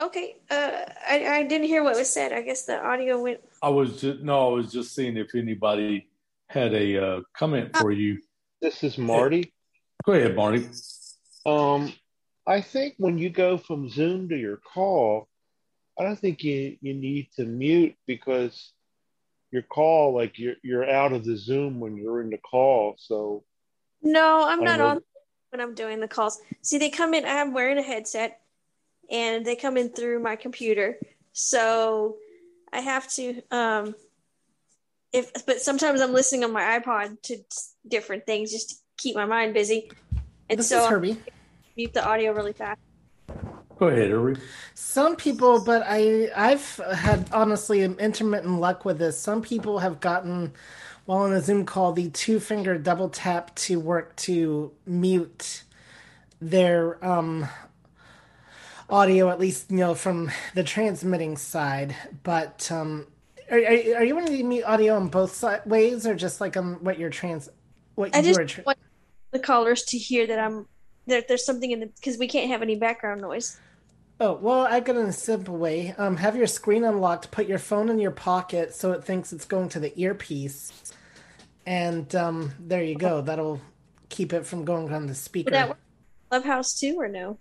[0.01, 0.35] Okay.
[0.49, 2.33] Uh, I, I didn't hear what was said.
[2.33, 3.39] I guess the audio went.
[3.61, 4.49] I was just no.
[4.49, 6.07] I was just seeing if anybody
[6.49, 8.19] had a uh, comment for you.
[8.61, 9.53] This is Marty.
[10.05, 10.67] Go ahead, Marty.
[11.45, 11.93] Um,
[12.47, 15.27] I think when you go from Zoom to your call,
[15.99, 18.71] I don't think you, you need to mute because
[19.51, 22.95] your call, like you're you're out of the Zoom when you're in the call.
[22.97, 23.43] So
[24.01, 25.01] no, I'm not on
[25.49, 26.39] when I'm doing the calls.
[26.61, 27.25] See, they come in.
[27.25, 28.41] I'm wearing a headset,
[29.09, 30.97] and they come in through my computer.
[31.33, 32.17] So
[32.71, 33.95] I have to um
[35.13, 37.37] if but sometimes I'm listening on my iPod to
[37.87, 39.91] different things just to keep my mind busy.
[40.49, 41.11] And this so is Herbie.
[41.13, 41.31] I
[41.77, 42.79] mute the audio really fast.
[43.77, 44.39] Go ahead, Herbie.
[44.73, 49.19] Some people, but I I've had honestly intermittent luck with this.
[49.19, 50.53] Some people have gotten
[51.05, 55.63] while on a Zoom call the two finger double tap to work to mute
[56.41, 57.47] their um
[58.89, 63.07] audio at least you know from the transmitting side but um
[63.49, 66.55] are, are, are you wanting to mute audio on both side, ways or just like
[66.57, 67.49] on what you're trans
[67.95, 68.77] what I you just tra- want
[69.31, 70.67] the callers to hear that I'm
[71.07, 73.59] there there's something in the because we can't have any background noise.
[74.19, 75.93] Oh well i got in a simple way.
[75.97, 79.45] Um have your screen unlocked put your phone in your pocket so it thinks it's
[79.45, 80.93] going to the earpiece
[81.65, 83.21] and um there you go.
[83.21, 83.61] That'll
[84.09, 85.47] keep it from going on the speaker.
[85.47, 85.77] Would that work
[86.29, 87.37] clubhouse too or no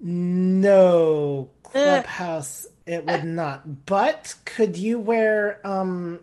[0.00, 3.86] no clubhouse it would not.
[3.86, 6.20] But could you wear um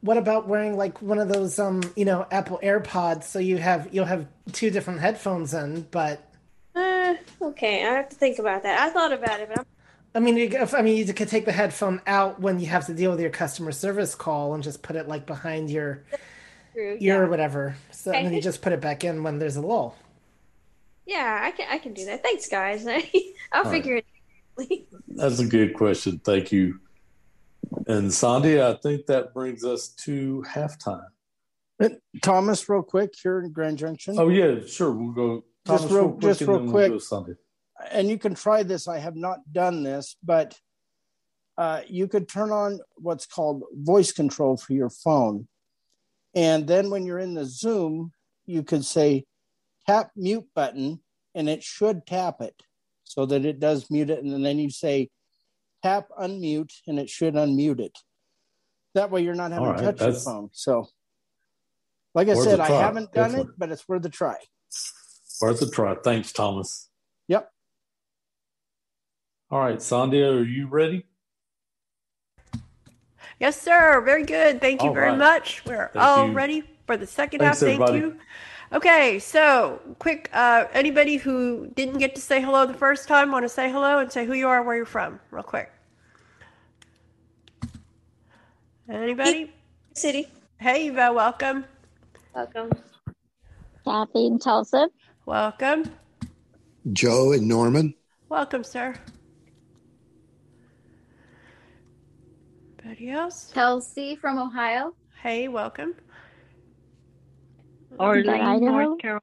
[0.00, 3.88] what about wearing like one of those um you know apple airpods so you have
[3.92, 6.32] you'll have two different headphones in but
[6.76, 8.78] uh, okay i have to think about that.
[8.78, 9.66] I thought about it but I'm...
[10.14, 12.94] i mean you, i mean you could take the headphone out when you have to
[12.94, 16.04] deal with your customer service call and just put it like behind your
[16.74, 17.16] True, ear yeah.
[17.16, 17.76] or whatever.
[17.90, 19.96] So and then you just put it back in when there's a lull
[21.08, 22.86] yeah i can i can do that thanks guys
[23.52, 24.04] i'll All figure right.
[24.58, 24.98] it out.
[25.08, 26.20] That's a good question.
[26.24, 26.80] Thank you.
[27.86, 31.06] And Sandy, I think that brings us to halftime.
[32.22, 34.16] Thomas, real quick here in Grand Junction.
[34.18, 34.90] Oh yeah, sure.
[34.90, 35.44] We'll go.
[35.64, 37.32] Thomas, just real, quick, just and real then we'll go Sandy.
[37.92, 38.88] and you can try this.
[38.88, 40.58] I have not done this, but
[41.56, 45.46] uh, you could turn on what's called voice control for your phone.
[46.34, 48.12] And then when you're in the Zoom,
[48.46, 49.24] you could say
[49.88, 51.00] tap mute button
[51.34, 52.62] and it should tap it
[53.04, 54.22] so that it does mute it.
[54.22, 55.08] And then you say
[55.82, 57.96] tap unmute and it should unmute it.
[58.94, 60.50] That way you're not having All to touch your phone.
[60.52, 60.88] So,
[62.14, 63.52] like I Worth said, I haven't done definitely.
[63.52, 64.36] it, but it's worth a try.
[65.40, 65.94] Worth a try.
[66.02, 66.90] Thanks, Thomas.
[67.28, 67.50] Yep.
[69.50, 71.06] All right, Sandhya, are you ready?
[73.40, 74.02] Yes, sir.
[74.04, 74.60] Very good.
[74.60, 75.18] Thank you All very right.
[75.18, 75.62] much.
[75.64, 76.32] We're Thank all you.
[76.32, 77.68] ready for the second Thanks, half.
[77.68, 77.98] Thank everybody.
[78.00, 78.18] you.
[78.70, 80.28] Okay, so quick.
[80.32, 83.98] Uh, anybody who didn't get to say hello the first time, want to say hello
[83.98, 85.72] and say who you are, where you're from, real quick.
[88.90, 89.52] Anybody?
[89.94, 90.28] City.
[90.58, 91.12] Hey, Eva.
[91.14, 91.64] Welcome.
[92.34, 92.70] Welcome.
[93.86, 94.88] Kathy and Tulsa.
[95.24, 95.90] Welcome.
[96.92, 97.94] Joe and Norman.
[98.28, 98.94] Welcome, sir.
[102.84, 103.50] Anybody else?
[103.54, 104.94] Kelsey from Ohio.
[105.22, 105.94] Hey, welcome.
[107.98, 108.58] Arlene, Idaho.
[108.58, 109.20] North Carolina.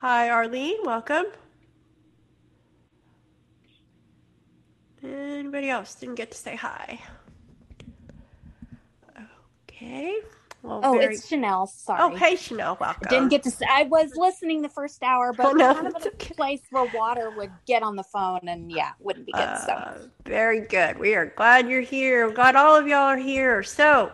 [0.00, 0.78] Hi, Arlene.
[0.84, 1.26] Welcome.
[5.02, 7.00] Anybody else didn't get to say hi?
[9.68, 10.18] Okay.
[10.62, 11.66] Well, Oh, very- it's Chanel.
[11.66, 11.98] Sorry.
[12.00, 12.76] Oh, hey, Chanel.
[12.80, 13.08] Welcome.
[13.10, 13.50] Didn't get to.
[13.50, 16.60] Say, I was listening the first hour, but Oh, no, kind of in a place
[16.70, 19.40] where water would get on the phone, and yeah, wouldn't be good.
[19.40, 19.66] Uh,
[19.98, 20.98] so Very good.
[21.00, 22.28] We are glad you're here.
[22.28, 23.64] We're glad all of y'all are here.
[23.64, 24.12] So,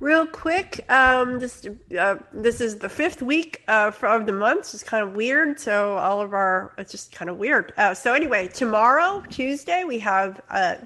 [0.00, 1.66] real quick, um, this
[1.98, 4.74] uh, this is the fifth week uh, of the month.
[4.74, 5.58] It's kind of weird.
[5.60, 7.72] So all of our it's just kind of weird.
[7.76, 10.76] Uh, so anyway, tomorrow, Tuesday, we have uh,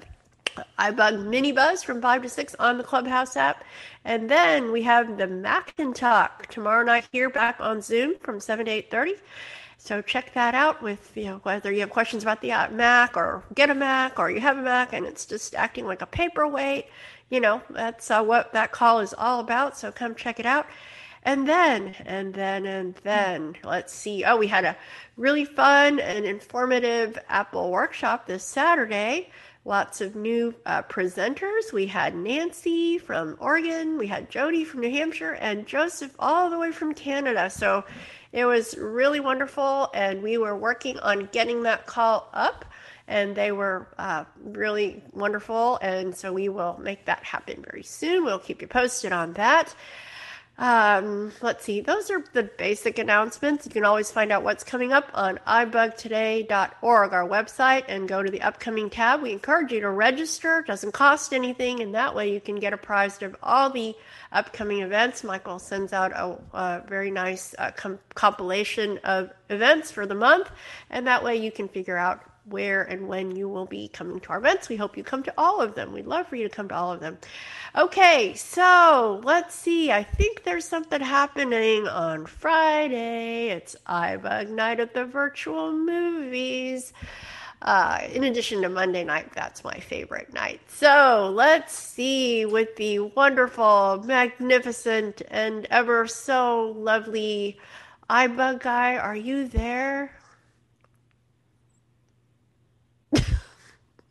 [0.79, 3.63] iBUG Mini Buzz from 5 to 6 on the Clubhouse app.
[4.05, 8.39] And then we have the Mac and Talk tomorrow night here back on Zoom from
[8.39, 9.13] 7 to 8.30.
[9.77, 13.43] So check that out with you know whether you have questions about the Mac or
[13.53, 16.85] get a Mac or you have a Mac and it's just acting like a paperweight.
[17.33, 19.75] You know that's uh, what that call is all about.
[19.75, 20.67] So come check it out.
[21.23, 24.23] And then, and then, and then, let's see.
[24.23, 24.77] Oh, we had a
[25.17, 29.31] really fun and informative Apple workshop this Saturday.
[29.65, 31.73] Lots of new uh, presenters.
[31.73, 36.59] We had Nancy from Oregon, we had Jody from New Hampshire, and Joseph all the
[36.59, 37.49] way from Canada.
[37.49, 37.83] So
[38.31, 42.65] it was really wonderful, and we were working on getting that call up
[43.07, 45.77] and they were uh, really wonderful.
[45.81, 48.23] And so we will make that happen very soon.
[48.23, 49.73] We'll keep you posted on that.
[50.55, 53.65] Um, let's see, those are the basic announcements.
[53.65, 58.29] You can always find out what's coming up on ibugtoday.org, our website, and go to
[58.29, 59.23] the upcoming tab.
[59.23, 62.71] We encourage you to register, it doesn't cost anything, and that way you can get
[62.71, 63.95] apprised of all the
[64.31, 65.23] upcoming events.
[65.23, 70.51] Michael sends out a, a very nice uh, com- compilation of events for the month,
[70.91, 74.29] and that way you can figure out where and when you will be coming to
[74.29, 74.69] our events.
[74.69, 75.93] We hope you come to all of them.
[75.93, 77.17] We'd love for you to come to all of them.
[77.75, 79.91] Okay, so let's see.
[79.91, 83.49] I think there's something happening on Friday.
[83.49, 86.93] It's iBUG Night at the Virtual Movies.
[87.61, 90.59] Uh, in addition to Monday night, that's my favorite night.
[90.67, 97.57] So let's see with the wonderful, magnificent, and ever so lovely
[98.09, 98.97] iBUG guy.
[98.97, 100.11] Are you there?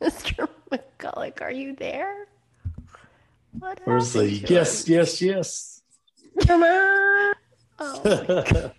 [0.02, 0.48] Mr.
[0.70, 2.26] McCulloch, are you there?
[3.58, 5.82] What Where's the yes, yes, yes?
[6.46, 7.34] Come on.
[7.84, 8.70] Oh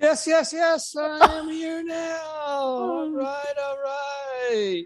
[0.00, 0.94] yes, yes, yes.
[0.96, 2.20] I am here now.
[2.44, 4.84] All right, all right.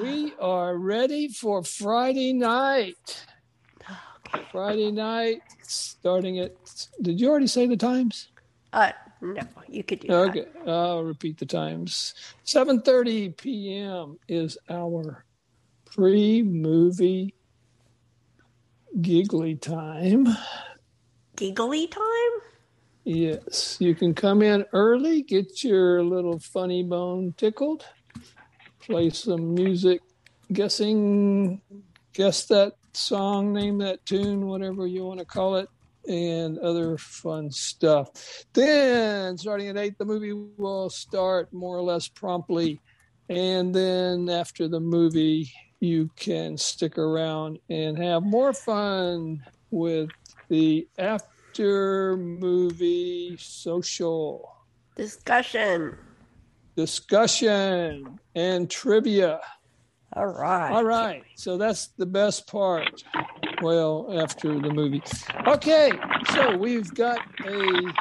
[0.00, 3.26] We are ready for Friday night.
[4.28, 4.44] Okay.
[4.50, 6.54] Friday night, starting at.
[7.02, 8.28] Did you already say the times?
[8.72, 10.40] Uh, no, you could do okay.
[10.40, 10.60] that.
[10.60, 12.14] Okay, I'll repeat the times.
[12.44, 14.18] 7:30 p.m.
[14.28, 15.24] is our
[15.84, 17.34] pre-movie
[19.00, 20.26] giggly time.
[21.36, 22.02] Giggly time?
[23.04, 27.84] Yes, you can come in early, get your little funny bone tickled,
[28.80, 30.00] play some music,
[30.52, 31.60] guessing,
[32.12, 35.68] guess that song, name that tune, whatever you want to call it
[36.08, 38.08] and other fun stuff.
[38.54, 42.80] Then, starting at 8, the movie will start more or less promptly.
[43.28, 45.50] And then, after the movie,
[45.80, 50.10] you can stick around and have more fun with
[50.48, 54.50] the after movie social
[54.96, 55.96] discussion,
[56.76, 59.40] discussion, and trivia.
[60.14, 60.70] All right.
[60.70, 61.24] All right.
[61.34, 63.02] So that's the best part.
[63.62, 65.02] Well, after the movie.
[65.46, 65.92] Okay.
[66.32, 67.92] So we've got a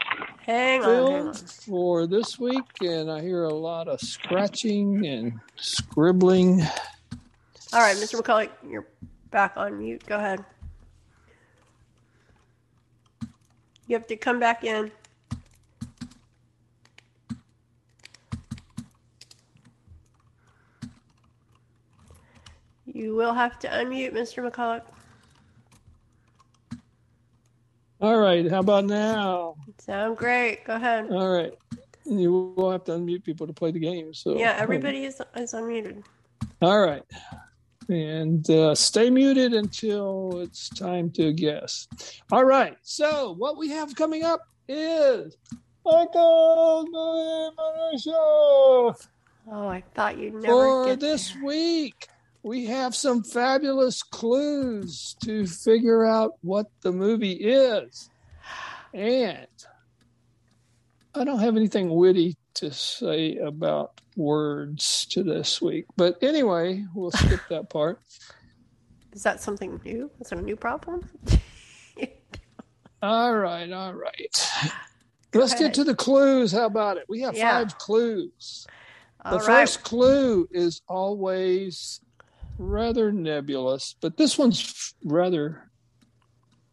[0.42, 1.34] hang film on, hang on.
[1.34, 6.62] for this week, and I hear a lot of scratching and scribbling.
[7.74, 8.22] All right, Mr.
[8.22, 8.88] McCulloch, you're
[9.32, 10.06] back on mute.
[10.06, 10.44] Go ahead.
[13.88, 14.92] You have to come back in.
[22.86, 24.50] You will have to unmute, Mr.
[24.50, 24.84] McCulloch.
[28.06, 28.48] All right.
[28.52, 29.56] How about now?
[29.80, 30.64] Sound great.
[30.64, 31.12] Go ahead.
[31.12, 31.54] All right.
[32.06, 34.14] You will have to unmute people to play the game.
[34.14, 36.04] So yeah, everybody is is unmuted.
[36.62, 37.02] All right.
[37.90, 41.88] And uh, stay muted until it's time to guess.
[42.32, 42.78] All right.
[42.84, 45.36] So what we have coming up is
[45.84, 46.86] Michael
[47.98, 48.96] Show.
[49.52, 52.08] Oh, I thought you'd never for this week
[52.46, 58.12] we have some fabulous clues to figure out what the movie is.
[58.94, 59.48] And
[61.16, 65.86] I don't have anything witty to say about words to this week.
[65.98, 68.00] But anyway, we'll skip that part.
[69.12, 70.12] Is that something new?
[70.20, 71.10] Is it a new problem?
[73.02, 74.52] all right, all right.
[75.32, 75.66] Go Let's ahead.
[75.66, 76.52] get to the clues.
[76.52, 77.06] How about it?
[77.10, 77.58] We have yeah.
[77.58, 78.68] five clues.
[79.26, 79.62] All the right.
[79.62, 82.02] first clue is always
[82.58, 85.70] rather nebulous, but this one's rather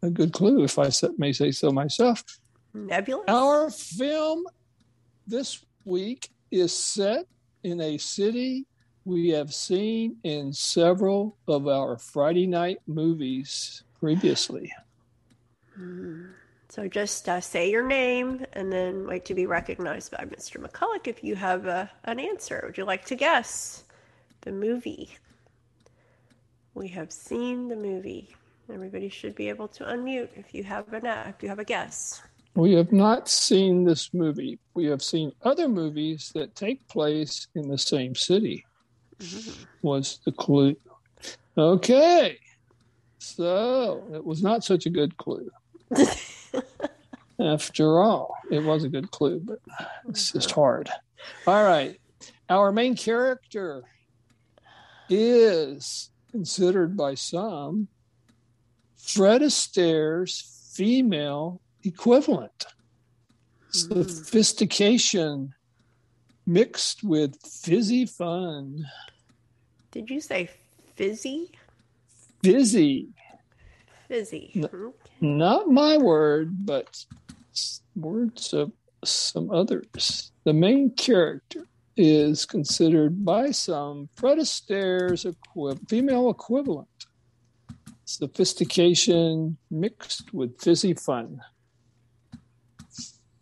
[0.01, 2.23] a good clue, if I may say so myself.
[2.73, 3.25] Nebulous?
[3.27, 4.45] Our film
[5.27, 7.25] this week is set
[7.63, 8.65] in a city
[9.05, 14.71] we have seen in several of our Friday night movies previously.
[16.69, 20.57] So just uh, say your name and then wait to be recognized by Mr.
[20.57, 22.63] McCulloch if you have uh, an answer.
[22.65, 23.83] Would you like to guess?
[24.43, 25.09] the movie.
[26.75, 28.35] We have seen the movie.
[28.71, 32.21] Everybody should be able to unmute if you have an if you have a guess.
[32.55, 34.59] We have not seen this movie.
[34.73, 38.65] We have seen other movies that take place in the same city.
[39.19, 39.63] Mm-hmm.
[39.81, 40.75] Was the clue?
[41.57, 42.37] Okay,
[43.19, 45.49] so it was not such a good clue.
[47.39, 49.59] After all, it was a good clue, but
[50.07, 50.61] it's just uh-huh.
[50.61, 50.89] hard.
[51.47, 51.99] All right,
[52.49, 53.83] our main character
[55.09, 57.87] is considered by some
[58.97, 62.65] Fred Astaire's female equivalent.
[63.71, 64.09] Mm.
[64.09, 65.53] Sophistication
[66.47, 68.83] mixed with fizzy fun.
[69.91, 70.49] Did you say
[70.95, 71.51] fizzy?
[72.43, 73.09] Fizzy.
[74.07, 74.51] Fizzy.
[74.55, 77.05] N- not my word, but
[77.95, 78.71] words of
[79.03, 80.31] some others.
[80.45, 86.87] The main character is considered by some Fred Astaire's equi- female equivalent.
[88.05, 91.41] Sophistication mixed with fizzy fun.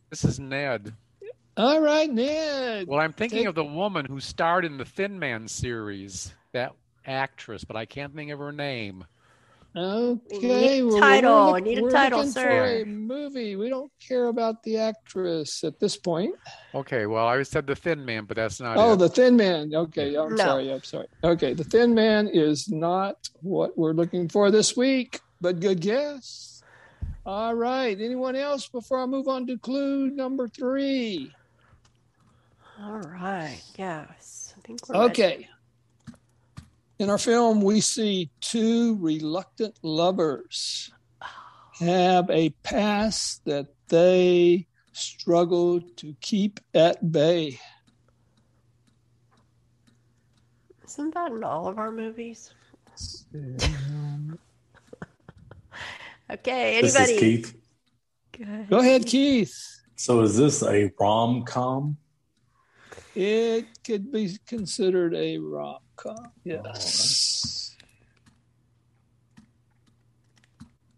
[0.10, 0.94] This is Ned.
[1.58, 2.88] All right, Ned.
[2.88, 3.48] Well, I'm thinking Take...
[3.48, 6.74] of the woman who starred in the Thin Man series, that
[7.06, 9.06] actress, but I can't think of her name.
[9.74, 11.52] Okay, well, title.
[11.54, 12.82] We're, need a title, sir.
[12.82, 13.56] a movie.
[13.56, 16.36] We don't care about the actress at this point.
[16.76, 18.76] Okay, well, I said the Thin Man, but that's not.
[18.76, 18.98] Oh, it.
[18.98, 19.74] the Thin Man.
[19.74, 20.44] Okay, I'm no.
[20.44, 20.74] sorry.
[20.74, 21.08] I'm sorry.
[21.24, 26.62] Okay, the Thin Man is not what we're looking for this week, but good guess.
[27.26, 28.00] All right.
[28.00, 31.32] Anyone else before I move on to clue number three?
[32.82, 33.62] All right.
[33.78, 35.32] Yes, I think we're okay.
[35.32, 35.48] Ready.
[37.02, 40.92] In our film, we see two reluctant lovers
[41.80, 47.60] have a past that they struggle to keep at bay.
[50.86, 52.54] Isn't that in all of our movies?
[56.30, 56.82] okay, anybody?
[56.82, 57.56] This is Keith.
[58.70, 59.58] Go ahead, Keith.
[59.96, 61.98] So, is this a rom com?
[63.16, 65.80] It could be considered a rom
[66.44, 67.76] Yes.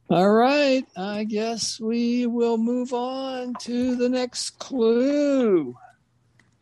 [0.09, 0.85] All right.
[0.95, 5.75] I guess we will move on to the next clue.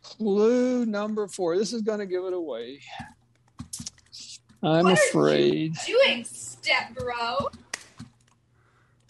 [0.02, 1.56] Clue number four.
[1.56, 2.80] This is going to give it away.
[4.62, 5.76] I'm what afraid.
[5.76, 7.50] Are you doing, step bro?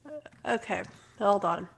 [0.06, 0.82] Uh, okay,
[1.18, 1.68] hold on.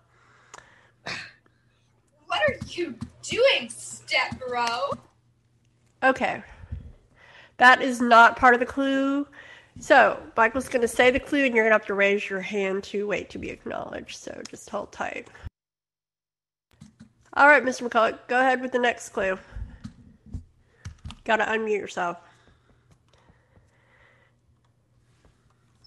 [2.26, 4.66] What are you doing, step bro?
[6.02, 6.42] Okay,
[7.64, 9.26] that is not part of the clue.
[9.80, 12.42] So Michael's going to say the clue, and you're going to have to raise your
[12.42, 14.18] hand to wait to be acknowledged.
[14.18, 15.28] So just hold tight.
[17.32, 17.88] All right, Mr.
[17.88, 19.38] McCulloch, go ahead with the next clue.
[21.24, 22.18] Got to unmute yourself.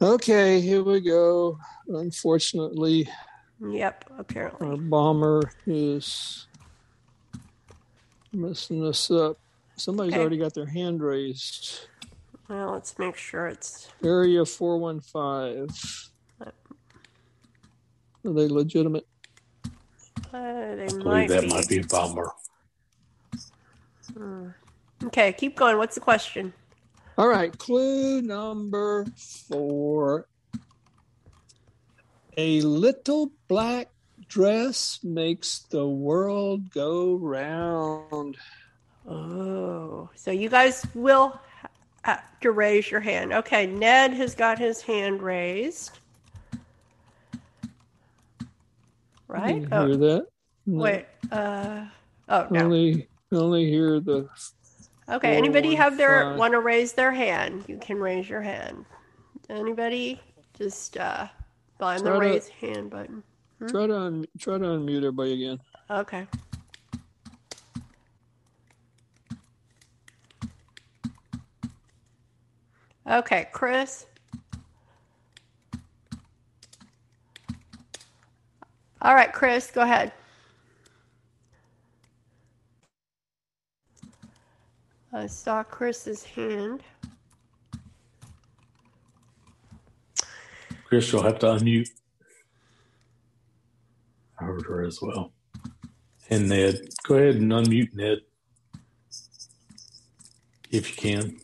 [0.02, 1.60] Okay, here we go.
[1.90, 3.08] Unfortunately,
[3.64, 4.68] yep, apparently.
[4.68, 6.48] Our bomber is
[8.34, 9.38] messing us up.
[9.78, 10.22] Somebody's okay.
[10.22, 11.88] already got their hand raised.
[12.50, 15.70] Well, let's make sure it's area four one five.
[16.42, 16.52] Are
[18.34, 19.08] they legitimate?
[20.34, 21.48] Uh, they I might that be.
[21.48, 22.32] might be a bomber.
[24.14, 24.50] Hmm.
[25.06, 25.78] Okay, keep going.
[25.78, 26.52] What's the question?
[27.18, 30.28] All right, clue number four.
[32.36, 33.90] A little black
[34.28, 38.38] dress makes the world go round.
[39.08, 41.40] Oh, so you guys will
[42.04, 43.32] have to raise your hand.
[43.34, 46.00] Okay, Ned has got his hand raised.
[49.28, 49.66] Right?
[49.72, 49.88] oh.
[49.88, 50.28] Hear that?
[50.66, 50.84] No.
[50.84, 51.06] Wait.
[51.32, 51.86] Uh,
[52.30, 52.62] oh no.
[52.62, 54.28] Only, only hear the.
[55.10, 55.38] Okay.
[55.38, 57.64] Anybody have their want to raise their hand?
[57.68, 58.86] You can raise your hand.
[59.50, 60.20] Anybody?
[60.58, 61.28] Just uh,
[61.80, 63.24] find the raise hand button.
[63.60, 63.68] Hmm?
[63.68, 65.60] Try to un- try to unmute everybody again.
[65.90, 66.28] Okay.
[73.10, 74.06] Okay, Chris.
[79.02, 80.12] All right, Chris, go ahead.
[85.14, 86.84] I saw Chris's hand.
[90.84, 91.90] Chris, you'll have to unmute.
[94.40, 95.32] I heard her as well.
[96.30, 96.80] And Ned.
[97.04, 98.20] Go ahead and unmute Ned.
[100.72, 101.38] If you can.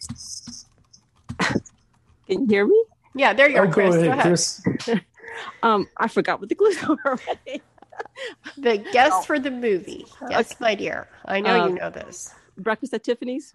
[2.28, 2.84] Can you hear me?
[3.16, 3.96] Yeah, there you oh, are, Chris.
[3.96, 4.24] Go ahead, go ahead.
[4.24, 4.62] Chris.
[5.64, 7.62] um, I forgot what the clues were already.
[8.58, 9.22] the guess oh.
[9.24, 10.06] for the movie.
[10.30, 10.58] Yes, okay.
[10.60, 11.08] my dear.
[11.26, 12.34] I know um, you know this.
[12.58, 13.54] Breakfast at Tiffany's.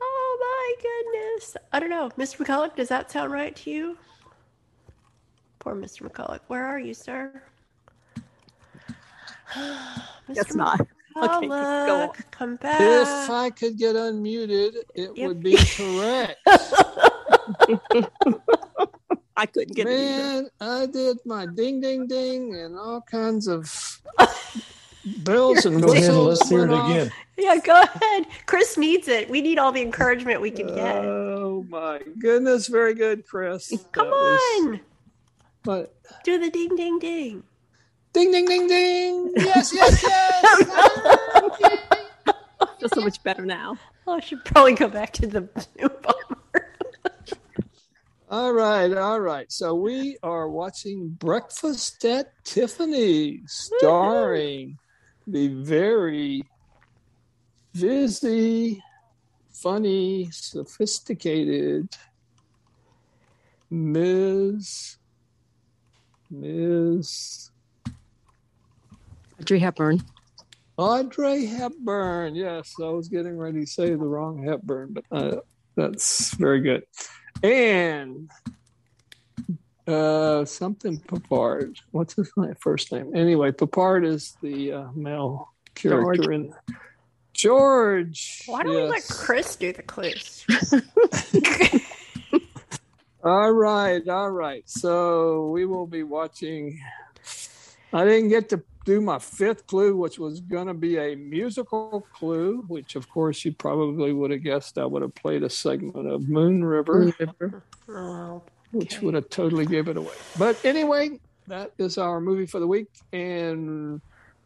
[0.00, 1.56] Oh my goodness.
[1.72, 2.10] I don't know.
[2.18, 2.44] Mr.
[2.44, 3.98] McCulloch, does that sound right to you?
[5.58, 6.08] Poor Mr.
[6.10, 6.40] McCulloch.
[6.48, 7.42] Where are you, sir?
[10.28, 10.80] That's not.
[11.16, 11.54] Okay, go.
[11.54, 12.80] McCulloch, come back.
[12.80, 15.28] If I could get unmuted, it Yep.
[15.28, 16.38] would be correct.
[19.36, 19.90] I couldn't get it.
[19.90, 24.00] Man, I did my ding, ding, ding, and all kinds of
[25.24, 26.90] bells and Go ahead and whistles let's hear it off.
[26.90, 27.12] again.
[27.38, 28.26] Yeah, go ahead.
[28.46, 29.30] Chris needs it.
[29.30, 30.96] We need all the encouragement we can get.
[31.04, 33.70] Oh my goodness, very good, Chris.
[33.92, 34.80] Come That was- on.
[35.64, 35.94] What?
[36.24, 37.42] Do the ding, ding, ding.
[38.12, 39.32] Ding, ding, ding, ding.
[39.36, 40.66] Yes, yes, yes.
[42.62, 43.76] Ah, feel so much better now.
[44.06, 45.48] Oh, I should probably go back to the
[45.78, 46.39] Zoom bomber.
[48.30, 49.50] All right, all right.
[49.50, 53.42] So we are watching Breakfast at Tiffany's,
[53.76, 54.78] starring
[55.26, 56.44] the very
[57.72, 58.80] busy,
[59.52, 61.88] funny, sophisticated
[63.68, 64.98] Ms.
[66.30, 67.50] Ms.
[69.40, 70.02] Audrey Hepburn.
[70.76, 72.36] Audrey Hepburn.
[72.36, 75.40] Yes, I was getting ready to say the wrong Hepburn, but uh,
[75.74, 76.84] that's very good.
[77.42, 78.30] And
[79.86, 81.78] uh, something Peppard.
[81.90, 82.30] What's his
[82.60, 83.12] first name?
[83.14, 86.34] Anyway, Peppard is the uh, male character George.
[86.34, 86.54] in
[87.32, 88.42] George.
[88.46, 89.06] Why don't we let.
[89.08, 90.44] Chris do the clues?
[93.22, 94.62] All right, all right.
[94.66, 96.80] So we will be watching.
[97.92, 102.06] I didn't get to do my fifth clue, which was going to be a musical
[102.14, 106.08] clue, which of course you probably would have guessed I would have played a segment
[106.08, 107.12] of Moon River,
[107.88, 108.42] Oh,
[108.72, 110.14] which would have totally gave it away.
[110.38, 111.18] But anyway,
[111.48, 112.88] that is our movie for the week.
[113.12, 114.00] And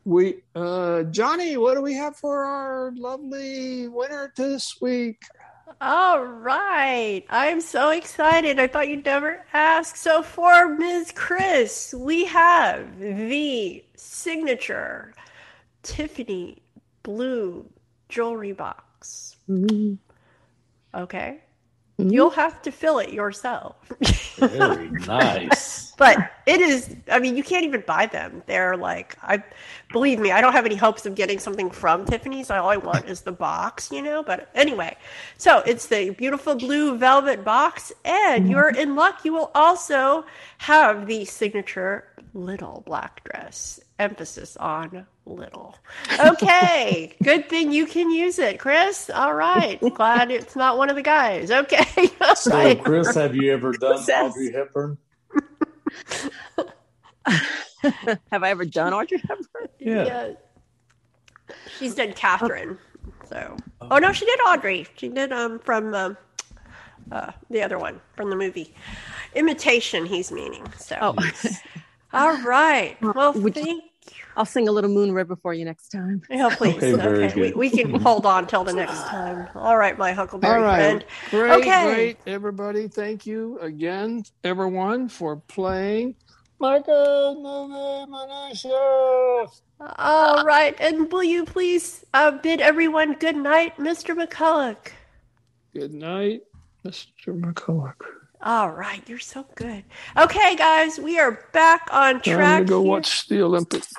[0.05, 5.23] we, uh, Johnny, what do we have for our lovely winner this week?
[5.81, 7.25] All right.
[7.31, 8.59] I'm so excited.
[8.59, 9.97] I thought you'd never ask.
[9.97, 11.13] So, for Ms.
[11.15, 15.15] Chris, we have the signature
[15.83, 16.63] Tiffany
[17.03, 17.69] blue
[18.09, 19.37] jewelry box.
[19.49, 19.99] Mhm.
[20.95, 21.44] Okay.
[21.99, 22.13] Mhm.
[22.13, 23.77] You'll have to fill it yourself.
[24.39, 25.93] Very nice.
[25.97, 29.41] but it is i mean you can't even buy them they're like i
[29.93, 33.05] believe me i don't have any hopes of getting something from tiffany's all i want
[33.09, 34.97] is the box you know but anyway
[35.39, 40.25] so it's the beautiful blue velvet box and you're in luck you will also
[40.59, 45.77] have the signature little black dress emphasis on little
[46.19, 50.97] okay good thing you can use it chris all right glad it's not one of
[50.97, 51.85] the guys okay
[52.37, 52.83] So, right.
[52.83, 54.99] Chris, have you ever done Says- Audrey Hepburn?
[57.27, 59.69] Have I ever done Audrey Hepburn?
[59.79, 60.33] Yeah.
[61.79, 62.79] She's done Catherine.
[63.29, 64.87] So, oh no, she did Audrey.
[64.97, 66.17] She did um from um,
[67.13, 68.75] uh, the other one from the movie
[69.35, 70.07] Imitation.
[70.07, 70.65] He's meaning.
[70.79, 71.15] So, Oh.
[72.15, 72.97] All right.
[73.03, 73.83] Well, Would you-
[74.37, 76.21] I'll sing a little Moon River for you next time.
[76.29, 76.77] yeah, please.
[76.83, 77.57] Okay, Okay, we, good.
[77.57, 79.49] we can hold on till the next time.
[79.55, 80.77] All right, my Huckleberry All right.
[80.77, 81.05] friend.
[81.31, 81.85] Great, Okay.
[81.95, 82.89] great, everybody.
[82.89, 86.17] Thank you again, everyone, for playing.
[86.59, 89.49] Michael, movie, Manisha.
[89.99, 94.17] All right, and will you please uh, bid everyone good night, Mr.
[94.21, 94.89] McCulloch?
[95.73, 96.43] Good night,
[96.85, 97.29] Mr.
[97.29, 98.01] McCulloch.
[98.45, 99.85] All right, you're so good.
[100.19, 102.25] Okay, guys, we are back on track.
[102.25, 102.59] Track.
[102.61, 102.91] to go here.
[102.91, 103.91] watch the Olympics.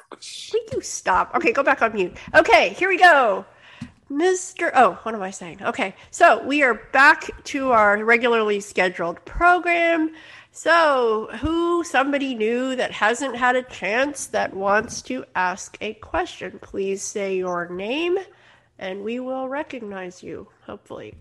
[0.54, 1.34] Will you stop?
[1.34, 2.16] Okay, go back on mute.
[2.36, 3.44] Okay, here we go.
[4.12, 4.70] Mr.
[4.76, 5.64] Oh, what am I saying?
[5.64, 10.12] Okay, so we are back to our regularly scheduled program.
[10.52, 16.60] So, who somebody new that hasn't had a chance that wants to ask a question,
[16.62, 18.20] please say your name
[18.78, 21.16] and we will recognize you, hopefully.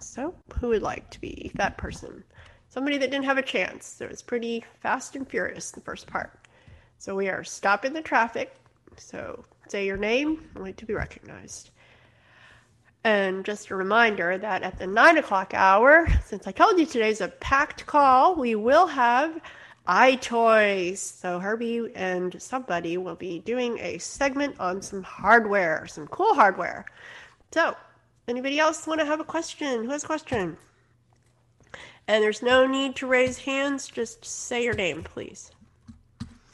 [0.00, 2.24] So, who would like to be that person?
[2.68, 3.86] Somebody that didn't have a chance.
[3.86, 6.32] So It was pretty fast and furious, the first part.
[6.98, 8.54] So we are stopping the traffic.
[8.96, 11.70] So say your name, only to be recognized.
[13.04, 17.20] And just a reminder that at the nine o'clock hour, since I told you today's
[17.20, 19.40] a packed call, we will have
[19.86, 20.98] iToys.
[20.98, 26.84] So Herbie and somebody will be doing a segment on some hardware, some cool hardware.
[27.52, 27.74] So,
[28.26, 29.84] anybody else want to have a question?
[29.84, 30.58] Who has a question?
[32.08, 35.50] And there's no need to raise hands, just say your name, please.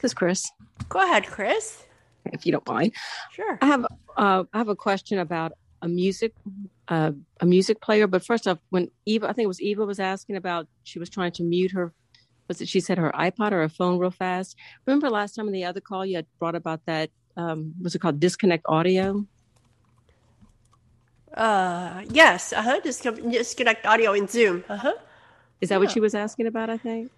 [0.01, 0.51] This is Chris,
[0.89, 1.83] Go ahead, Chris.
[2.25, 2.91] if you don't mind.
[3.31, 3.57] Sure.
[3.61, 3.85] I have
[4.17, 6.33] uh, I have a question about a music
[6.89, 8.05] uh, a music player.
[8.05, 11.09] But first off, when Eva, I think it was Eva, was asking about she was
[11.09, 11.93] trying to mute her.
[12.49, 14.57] Was it she said her iPod or her phone real fast?
[14.85, 17.99] Remember last time in the other call you had brought about that um, what's it
[17.99, 19.25] called disconnect audio?
[21.33, 22.51] Uh, yes.
[22.53, 22.79] Uh huh.
[22.81, 24.63] Disconnect audio in Zoom.
[24.69, 24.93] Uh huh.
[25.61, 26.69] Is that what she was asking about?
[26.69, 27.11] I think.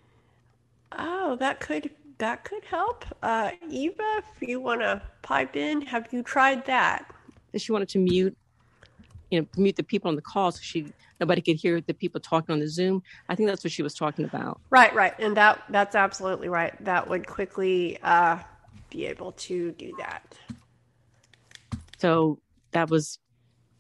[0.97, 1.89] Oh, that could
[2.19, 3.05] that could help.
[3.22, 7.11] Uh, Eva, if you want to pipe in, have you tried that?
[7.55, 8.35] She wanted to mute,
[9.31, 12.19] you know, mute the people on the call so she nobody could hear the people
[12.22, 13.01] talking on the Zoom.
[13.30, 14.59] I think that's what she was talking about.
[14.69, 16.73] Right, right, and that that's absolutely right.
[16.84, 18.39] That would quickly uh,
[18.89, 20.38] be able to do that.
[21.97, 22.39] So
[22.72, 23.19] that was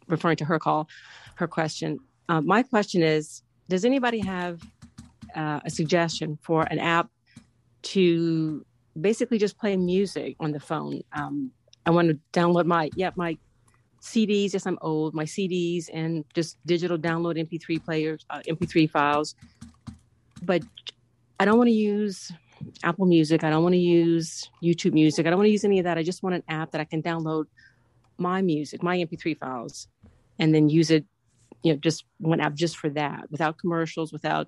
[0.07, 0.87] referring to her call,
[1.35, 1.99] her question.
[2.29, 4.61] Uh, my question is: Does anybody have
[5.35, 7.09] uh, a suggestion for an app
[7.83, 8.65] to
[8.99, 11.01] basically just play music on the phone?
[11.13, 11.51] Um,
[11.85, 13.37] I want to download my yeah my
[14.01, 14.53] CDs.
[14.53, 15.13] Yes, I'm old.
[15.13, 19.35] My CDs and just digital download MP3 players, uh, MP3 files.
[20.43, 20.63] But
[21.39, 22.31] I don't want to use
[22.83, 23.43] Apple Music.
[23.43, 25.25] I don't want to use YouTube Music.
[25.25, 25.97] I don't want to use any of that.
[25.97, 27.45] I just want an app that I can download
[28.17, 29.87] my music, my MP3 files,
[30.39, 31.05] and then use it.
[31.63, 34.47] You know, just one app just for that, without commercials, without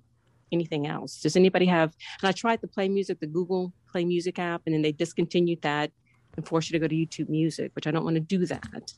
[0.51, 1.21] anything else.
[1.21, 1.95] Does anybody have?
[2.21, 5.61] And I tried the Play Music, the Google Play Music app, and then they discontinued
[5.61, 5.91] that
[6.35, 8.93] and forced you to go to YouTube Music, which I don't want to do that.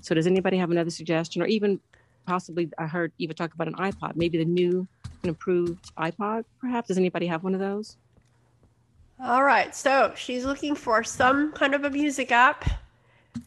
[0.00, 1.80] So does anybody have another suggestion, or even
[2.26, 4.86] possibly I heard Eva talk about an iPod, maybe the new
[5.22, 6.88] and improved iPod, perhaps.
[6.88, 7.96] Does anybody have one of those?
[9.22, 12.70] All right, so she's looking for some kind of a music app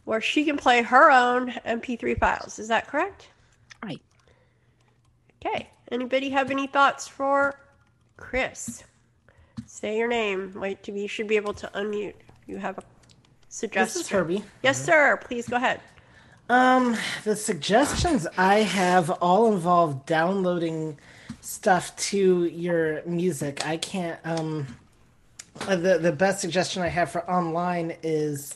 [0.03, 2.59] where she can play her own MP3 files.
[2.59, 3.29] Is that correct?
[5.43, 5.55] Right.
[5.55, 5.69] Okay.
[5.91, 7.55] Anybody have any thoughts for
[8.17, 8.83] Chris?
[9.65, 10.53] Say your name.
[10.55, 11.01] Wait, to be.
[11.01, 12.15] you should be able to unmute.
[12.47, 12.83] You have a
[13.49, 13.99] suggestion.
[13.99, 14.43] This is Herbie.
[14.61, 15.19] Yes, sir.
[15.23, 15.81] Please go ahead.
[16.49, 20.97] Um, the suggestions I have all involve downloading
[21.41, 23.65] stuff to your music.
[23.65, 24.19] I can't.
[24.23, 24.67] Um,
[25.67, 28.53] the the best suggestion I have for online is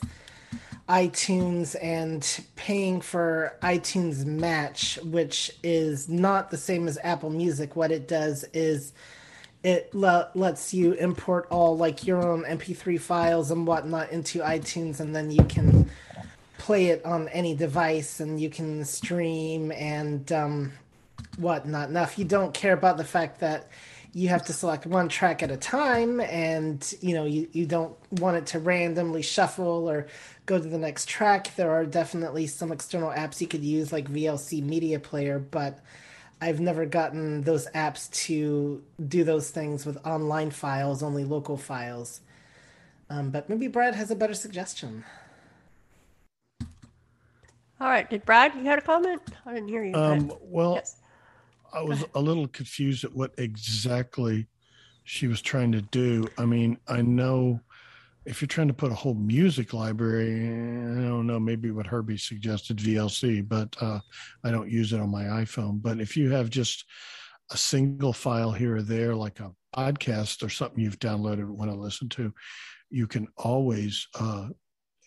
[0.88, 7.76] iTunes and paying for iTunes Match, which is not the same as Apple Music.
[7.76, 8.92] What it does is
[9.62, 15.00] it le- lets you import all like your own MP3 files and whatnot into iTunes,
[15.00, 15.90] and then you can
[16.56, 20.72] play it on any device, and you can stream and um,
[21.36, 21.90] whatnot.
[21.90, 23.68] Now, if you don't care about the fact that
[24.18, 27.96] you have to select one track at a time and you know you, you don't
[28.20, 30.08] want it to randomly shuffle or
[30.44, 31.54] go to the next track.
[31.54, 35.78] There are definitely some external apps you could use like vlc media player but
[36.40, 42.20] i've never gotten those apps to do those things with online files only local files.
[43.10, 45.04] Um, but maybe brad has a better suggestion.
[47.80, 48.10] All right.
[48.10, 49.22] Did brad you had a comment?
[49.46, 50.96] I didn't hear you Um, well, Yes.
[51.72, 54.46] I was a little confused at what exactly
[55.04, 56.28] she was trying to do.
[56.38, 57.60] I mean, I know
[58.24, 62.18] if you're trying to put a whole music library, I don't know, maybe what Herbie
[62.18, 64.00] suggested VLC, but uh,
[64.44, 65.80] I don't use it on my iPhone.
[65.80, 66.84] But if you have just
[67.50, 71.76] a single file here or there, like a podcast or something you've downloaded want to
[71.76, 72.32] listen to,
[72.90, 74.48] you can always uh,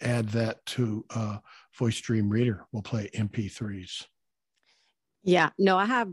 [0.02, 1.38] add that to uh,
[1.78, 2.66] Voice Dream Reader.
[2.72, 4.06] We'll play MP3s.
[5.24, 6.12] Yeah, no, I have.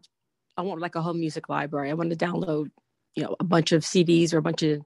[0.58, 1.88] I want like a whole music library.
[1.88, 2.70] I want to download,
[3.14, 4.82] you know, a bunch of CDs or a bunch of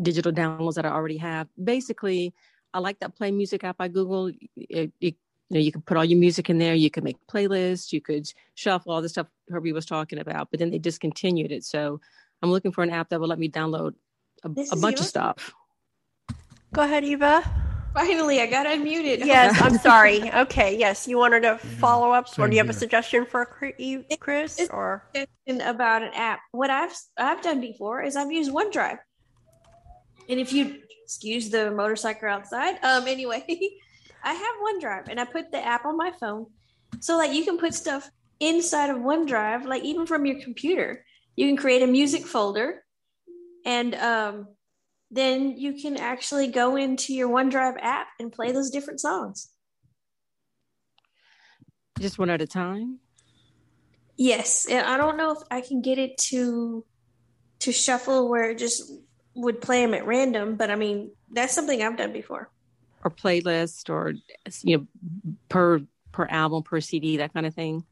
[0.00, 1.48] digital downloads that I already have.
[1.62, 2.32] Basically,
[2.72, 4.28] I like that Play Music app I Google.
[4.56, 5.16] It, it,
[5.48, 6.74] you know, you can put all your music in there.
[6.74, 7.92] You can make playlists.
[7.92, 10.50] You could shuffle all the stuff Herbie was talking about.
[10.50, 11.64] But then they discontinued it.
[11.64, 12.00] So
[12.40, 13.94] I'm looking for an app that will let me download
[14.44, 15.02] a, a bunch Eva?
[15.02, 15.54] of stuff.
[16.72, 17.65] Go ahead, Eva.
[17.96, 19.24] Finally, I got unmuted.
[19.24, 20.30] Yes, I'm sorry.
[20.30, 23.72] Okay, yes, you wanted to follow up, or do you have a suggestion for Cr-
[23.78, 24.68] Eve- Chris?
[24.70, 25.02] Or
[25.46, 26.40] about an app.
[26.52, 28.98] What I've I've done before is I've used OneDrive,
[30.28, 33.42] and if you excuse the motorcycle outside, um, anyway,
[34.22, 36.46] I have OneDrive, and I put the app on my phone,
[37.00, 38.10] so like you can put stuff
[38.40, 41.02] inside of OneDrive, like even from your computer.
[41.34, 42.84] You can create a music folder,
[43.64, 44.48] and um,
[45.10, 49.50] then you can actually go into your OneDrive app and play those different songs.
[51.98, 53.00] Just one at a time.
[54.16, 56.84] Yes, and I don't know if I can get it to
[57.60, 58.92] to shuffle where it just
[59.34, 62.50] would play them at random, but I mean that's something I've done before.
[63.04, 64.14] or playlist or
[64.62, 64.86] you know
[65.48, 65.80] per
[66.12, 67.84] per album per cd that kind of thing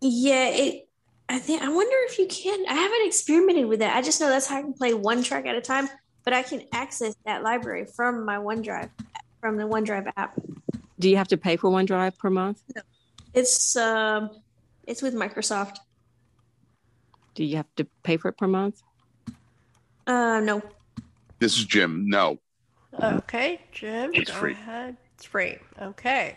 [0.00, 0.85] Yeah, it.
[1.28, 2.64] I think I wonder if you can.
[2.68, 3.96] I haven't experimented with that.
[3.96, 5.88] I just know that's how I can play one track at a time,
[6.24, 8.90] but I can access that library from my OneDrive
[9.40, 10.34] from the OneDrive app.
[10.98, 12.82] do you have to pay for OneDrive per month No.
[13.34, 14.30] It's um,
[14.86, 15.76] it's with Microsoft.
[17.34, 18.82] do you have to pay for it per month
[20.06, 20.62] Uh, no.
[21.38, 22.08] This is Jim.
[22.08, 22.38] No.
[23.02, 24.52] okay, Jim, It's go free.
[24.52, 24.96] ahead.
[25.16, 25.58] It's free.
[25.82, 26.36] Okay.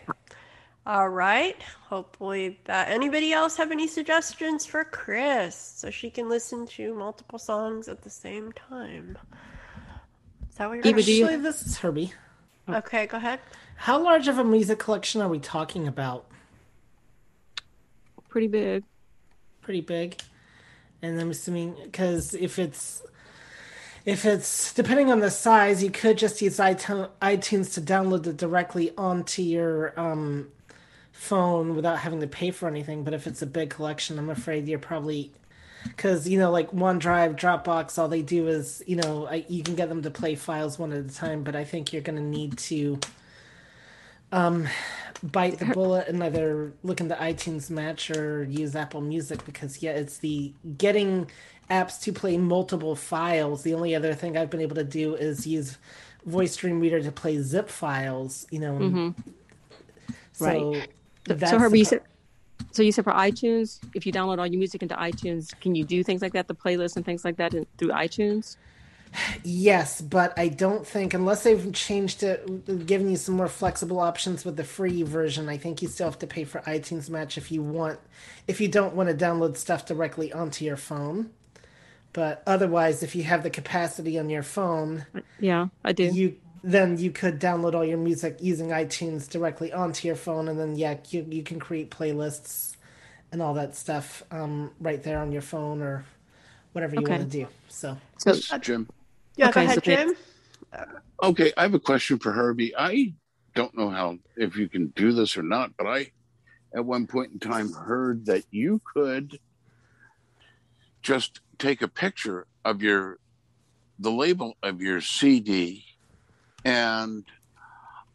[0.86, 1.60] All right.
[1.88, 7.38] Hopefully that anybody else have any suggestions for Chris so she can listen to multiple
[7.38, 9.18] songs at the same time.
[10.48, 12.12] Is that what you're Eva, gonna Actually, this is Herbie.
[12.68, 13.40] Okay, go ahead.
[13.76, 16.26] How large of a music collection are we talking about?
[18.28, 18.84] Pretty big.
[19.60, 20.20] Pretty big.
[21.02, 23.02] And I'm assuming because if it's
[24.06, 28.36] if it's depending on the size, you could just use iTunes iTunes to download it
[28.36, 30.48] directly onto your um,
[31.20, 33.04] phone without having to pay for anything.
[33.04, 35.30] But if it's a big collection, I'm afraid you're probably
[35.84, 39.74] because you know like OneDrive, Dropbox, all they do is you know I, you can
[39.74, 41.42] get them to play files one at a time.
[41.44, 42.98] But I think you're going to need to
[44.32, 44.66] um,
[45.22, 49.90] bite the bullet and either look into iTunes Match or use Apple Music because yeah,
[49.92, 51.30] it's the getting
[51.70, 53.62] apps to play multiple files.
[53.62, 55.76] The only other thing I've been able to do is use
[56.24, 58.46] Voice Dream Reader to play zip files.
[58.50, 59.14] You know, Mhm.
[60.32, 60.88] so Right.
[61.30, 62.00] So, that's so Herbie, the you said,
[62.72, 65.84] so you said for iTunes, if you download all your music into iTunes, can you
[65.84, 68.56] do things like that, the playlist and things like that in, through iTunes?
[69.42, 74.44] Yes, but I don't think unless they've changed it, given you some more flexible options
[74.44, 75.48] with the free version.
[75.48, 77.98] I think you still have to pay for iTunes Match if you want,
[78.46, 81.30] if you don't want to download stuff directly onto your phone.
[82.12, 85.06] But otherwise, if you have the capacity on your phone,
[85.38, 86.04] Yeah, I do.
[86.04, 90.58] You then you could download all your music using iTunes directly onto your phone, and
[90.58, 92.76] then yeah, you you can create playlists
[93.32, 96.04] and all that stuff um, right there on your phone or
[96.72, 97.18] whatever you Okay.
[97.18, 97.46] want to do.
[97.68, 98.88] So, This is Jim.
[99.36, 100.16] Yeah, Okay, go so ahead, Jim.
[101.22, 102.74] Okay, I have a question for Herbie.
[102.76, 103.14] I
[103.54, 106.08] don't know how if you can do this or not, but I
[106.74, 109.38] at one point in time heard that you could
[111.02, 113.18] just take a picture of your
[113.98, 115.84] the label of your CD
[116.64, 117.24] and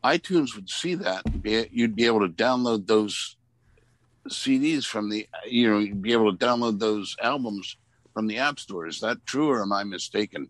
[0.04, 3.36] iTunes would see that you'd be able to download those
[4.30, 7.78] CDs from the you know you'd be able to download those albums
[8.14, 8.88] from the app store.
[8.88, 10.50] Is that true or am I mistaken?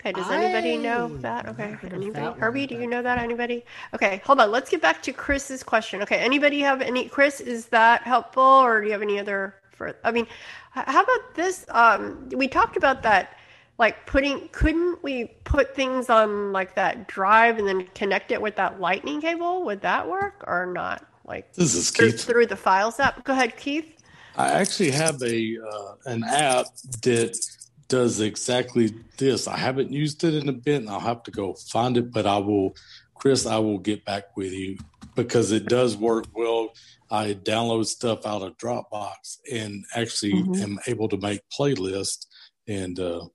[0.00, 1.48] Okay, does anybody know that?
[1.48, 2.10] Okay, anybody?
[2.10, 3.18] that one, Herbie, do you know that?
[3.18, 3.64] Anybody?
[3.94, 4.50] Okay, hold on.
[4.50, 6.02] Let's get back to Chris's question.
[6.02, 7.08] Okay, anybody have any?
[7.08, 9.54] Chris, is that helpful, or do you have any other?
[9.70, 10.26] For I mean,
[10.72, 11.64] how about this?
[11.68, 13.36] Um, we talked about that,
[13.78, 14.48] like putting.
[14.52, 19.20] Couldn't we put things on like that drive and then connect it with that lightning
[19.20, 19.64] cable?
[19.64, 21.06] Would that work or not?
[21.24, 22.24] Like This is through, Keith.
[22.24, 23.24] through the files app.
[23.24, 23.86] Go ahead, Keith.
[24.36, 26.66] I actually have a uh, an app
[27.02, 27.36] that
[27.88, 29.46] does exactly this.
[29.46, 32.10] I haven't used it in a bit, and I'll have to go find it.
[32.12, 32.74] But I will,
[33.14, 33.46] Chris.
[33.46, 34.78] I will get back with you
[35.14, 36.70] because it does work well.
[37.10, 40.62] I download stuff out of Dropbox and actually Mhm.
[40.62, 42.24] am able to make playlists,
[42.66, 43.26] and uh,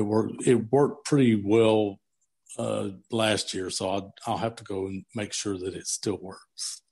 [0.00, 0.46] it worked.
[0.46, 2.00] It worked pretty well
[2.58, 6.18] uh, last year, so I'll, I'll have to go and make sure that it still
[6.20, 6.82] works.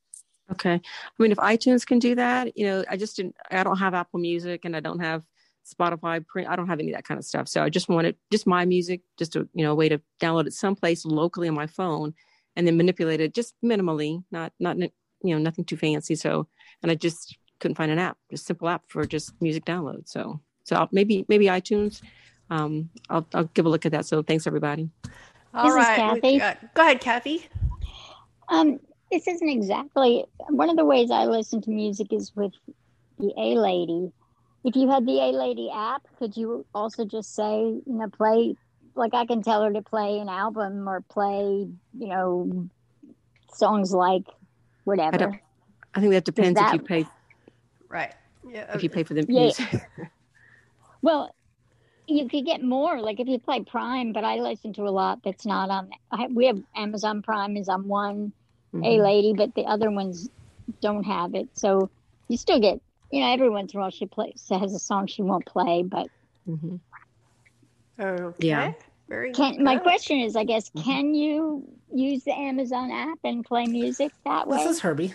[0.53, 0.75] Okay.
[0.75, 3.95] I mean, if iTunes can do that, you know, I just didn't, I don't have
[3.95, 5.23] Apple Music and I don't have
[5.67, 6.49] Spotify print.
[6.49, 7.49] I don't have any of that kind of stuff.
[7.49, 10.47] So I just wanted just my music, just a, you know, a way to download
[10.47, 12.15] it someplace locally on my phone
[12.57, 14.91] and then manipulate it just minimally, not, not, you
[15.35, 16.15] know, nothing too fancy.
[16.15, 16.49] So,
[16.83, 20.09] and I just couldn't find an app, just simple app for just music download.
[20.09, 22.01] So, so I'll, maybe, maybe iTunes.
[22.51, 24.07] Um, I'll, I'll give a look at that.
[24.07, 24.89] So thanks everybody.
[25.55, 26.59] All This right, we Kathy.
[26.75, 27.47] go ahead, Kathy.
[28.49, 28.79] Um,
[29.11, 32.53] this isn't exactly one of the ways I listen to music is with
[33.19, 34.13] the A Lady.
[34.65, 38.55] If you had the A Lady app, could you also just say, you know, play
[38.95, 41.69] like I can tell her to play an album or play,
[41.99, 42.69] you know,
[43.53, 44.25] songs like
[44.85, 45.15] whatever.
[45.15, 45.37] I don't,
[45.95, 47.07] I think that depends that- if you pay,
[47.89, 48.13] Right.
[48.47, 48.75] Yeah.
[48.75, 49.41] if you pay for the Yeah.
[49.45, 49.67] music.
[51.01, 51.33] Well,
[52.09, 55.21] you could get more, like if you play Prime, but I listen to a lot
[55.25, 55.91] that's not on.
[56.11, 58.33] I, we have Amazon Prime is on one
[58.75, 59.03] A Mhm.
[59.03, 60.29] Lady, but the other ones
[60.81, 61.49] don't have it.
[61.55, 61.91] So
[62.29, 62.81] you still get,
[63.11, 65.83] you know, every once in a while she plays has a song she won't play,
[65.83, 66.09] but
[66.49, 66.81] Mhm.
[68.01, 68.47] Okay.
[68.47, 68.73] Yeah.
[69.09, 73.67] Very can my question is, I guess, can you use the Amazon app and play
[73.67, 74.59] music that way?
[74.59, 75.15] this is Herbie.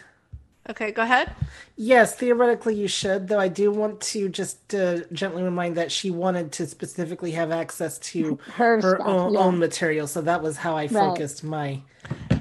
[0.69, 1.35] Okay, go ahead.
[1.76, 6.10] Yes, theoretically you should, though I do want to just uh, gently remind that she
[6.10, 9.40] wanted to specifically have access to Her her stuff, own, yeah.
[9.40, 10.90] own material, so that was how I Right.
[10.91, 11.81] focused my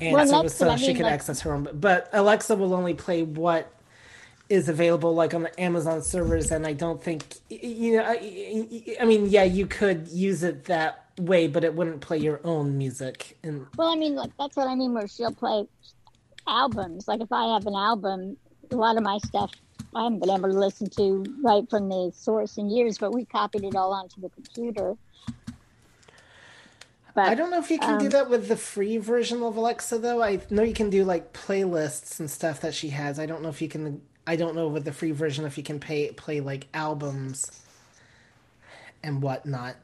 [0.01, 1.69] answer, Well, so what I she mean, could like- access her own.
[1.75, 3.73] But Alexa will only play what
[4.49, 8.05] is available, like on the Amazon servers, and I don't think you know.
[8.07, 12.41] I, I mean, yeah, you could use it that way, but it wouldn't play your
[12.45, 13.37] own music.
[13.43, 14.93] And Well, I mean, like that's what I mean.
[14.95, 15.67] Where she'll play
[16.47, 17.09] albums.
[17.09, 18.37] Like if I have an album,
[18.71, 19.53] a lot of my stuff
[19.95, 23.25] I haven't been able to listen to right from the source in years, but we
[23.27, 24.97] copied it all onto the computer.
[27.15, 29.57] But I don't know if you can do um, that with the free version of
[29.57, 30.23] Alexa though.
[30.23, 33.19] I know you can do like playlists and stuff that she has.
[33.19, 34.01] I don't know if you can.
[34.27, 37.61] I don't know with the free version if you can pay play like albums
[39.03, 39.77] and whatnot.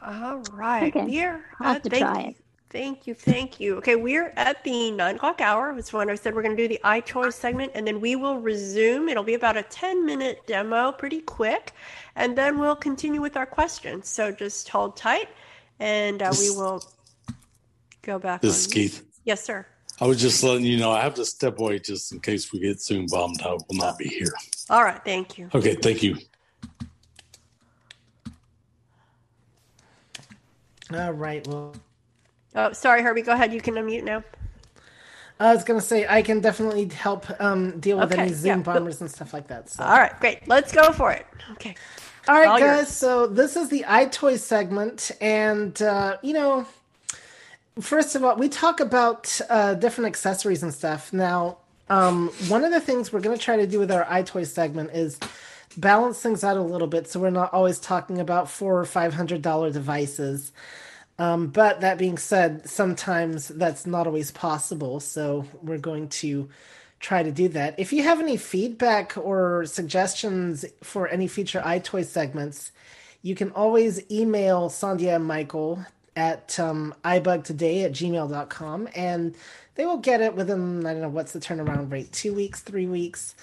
[0.00, 0.94] All right.
[0.94, 1.06] Okay.
[1.06, 2.28] We're I'll have uh, to thank try you.
[2.28, 2.36] it.
[2.70, 3.76] Thank you, thank you.
[3.78, 5.74] Okay, we're at the nine o'clock hour.
[5.74, 8.38] That's when I said we're going to do the iToys segment, and then we will
[8.38, 9.08] resume.
[9.08, 11.72] It'll be about a 10 minute demo, pretty quick,
[12.14, 14.08] and then we'll continue with our questions.
[14.08, 15.30] So just hold tight,
[15.80, 16.80] and uh, we will
[18.02, 18.40] go back.
[18.40, 18.72] This is on.
[18.72, 19.04] Keith.
[19.24, 19.66] Yes, sir.
[20.00, 22.60] I was just letting you know I have to step away just in case we
[22.60, 23.42] get Zoom bombed.
[23.42, 24.32] I will not be here.
[24.70, 25.50] All right, thank you.
[25.52, 26.18] Okay, thank you.
[30.94, 31.46] All right.
[31.48, 31.74] Well,
[32.54, 33.22] Oh, sorry, Herbie.
[33.22, 33.52] Go ahead.
[33.52, 34.24] You can unmute now.
[35.38, 38.62] I was gonna say I can definitely help um, deal with Okay, any Zoom yeah.
[38.74, 39.70] bombers and stuff like that.
[39.70, 39.82] So.
[39.82, 40.46] All right, great.
[40.46, 41.26] Let's go for it.
[41.52, 41.74] Okay.
[42.28, 42.76] All right, All guys.
[42.76, 42.88] yours.
[42.88, 46.66] So this is the iToy segment, and uh, you know,
[47.80, 51.10] first of all, we talk about uh, different accessories and stuff.
[51.12, 51.56] Now,
[51.88, 54.90] um, one of the things we're going to try to do with our iToy segment
[54.92, 55.18] is
[55.78, 59.14] balance things out a little bit, so we're not always talking about four or five
[59.14, 60.52] hundred dollar devices.
[61.20, 65.00] Um, but that being said, sometimes that's not always possible.
[65.00, 66.48] So we're going to
[66.98, 67.78] try to do that.
[67.78, 72.72] If you have any feedback or suggestions for any future iToy segments,
[73.20, 75.84] you can always email Sandhya and Michael
[76.16, 79.34] at um, ibugtoday at gmail.com and
[79.74, 82.12] they will get it within, I don't know, what's the turnaround rate?
[82.12, 83.34] Two weeks, three weeks.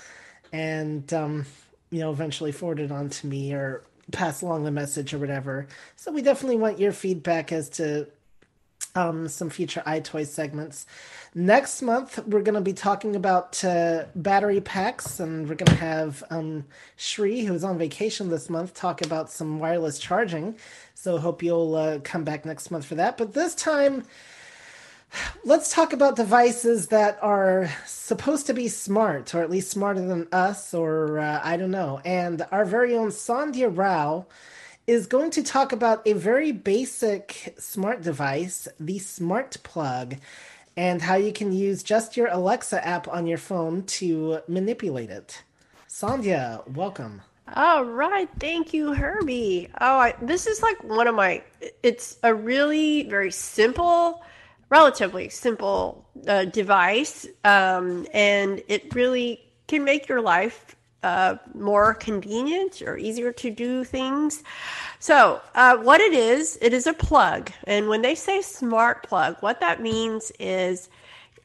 [0.52, 1.46] And, um,
[1.92, 5.68] you know, eventually forward it on to me or pass along the message or whatever.
[5.96, 8.08] So we definitely want your feedback as to
[8.96, 10.86] um, some future iToy segments.
[11.36, 15.76] Next month, we're going to be talking about uh, battery packs, and we're going to
[15.76, 16.66] have um,
[16.96, 20.56] Shri, who's on vacation this month, talk about some wireless charging.
[20.96, 23.18] So hope you'll uh, come back next month for that.
[23.18, 24.04] But this time,
[25.44, 30.28] let's talk about devices that are supposed to be smart, or at least smarter than
[30.32, 32.02] us, or uh, I don't know.
[32.06, 34.26] And our very own Sandhya Rao
[34.86, 40.16] is going to talk about a very basic smart device, the Smart Plug,
[40.78, 45.44] and how you can use just your Alexa app on your phone to manipulate it.
[45.90, 47.22] Sandhya, welcome.
[47.56, 49.70] All right, thank you, Herbie.
[49.80, 51.44] Oh, I, this is like one of my.
[51.82, 54.22] It's a really very simple,
[54.70, 62.82] relatively simple uh, device, um, and it really can make your life uh, more convenient
[62.82, 64.44] or easier to do things.
[65.00, 69.38] So, uh, what it is, it is a plug, and when they say smart plug,
[69.42, 70.90] what that means is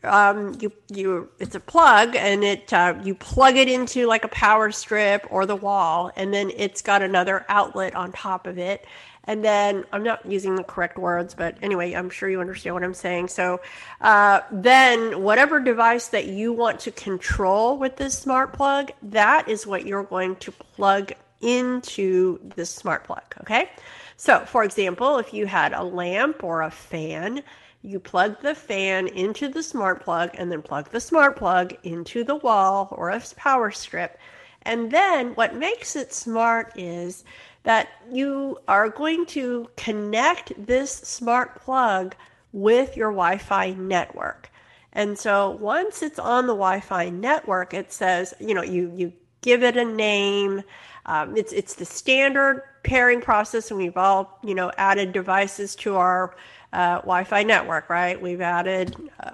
[0.04, 4.28] um, you you it's a plug and it uh, you plug it into like a
[4.28, 8.84] power strip or the wall and then it's got another outlet on top of it
[9.24, 12.84] and then i'm not using the correct words but anyway i'm sure you understand what
[12.84, 13.60] i'm saying so
[14.00, 19.66] uh, then whatever device that you want to control with this smart plug that is
[19.66, 23.68] what you're going to plug into this smart plug okay
[24.16, 27.42] so for example if you had a lamp or a fan
[27.82, 32.22] you plug the fan into the smart plug and then plug the smart plug into
[32.22, 34.18] the wall or a power strip.
[34.62, 37.24] And then what makes it smart is
[37.64, 42.14] that you are going to connect this smart plug
[42.52, 44.51] with your Wi Fi network.
[44.93, 49.12] And so once it's on the Wi Fi network, it says, you know, you, you
[49.40, 50.62] give it a name.
[51.06, 55.97] Um, it's, it's the standard pairing process, and we've all, you know, added devices to
[55.97, 56.34] our
[56.72, 58.20] uh, Wi-Fi network, right?
[58.20, 59.32] We've added uh,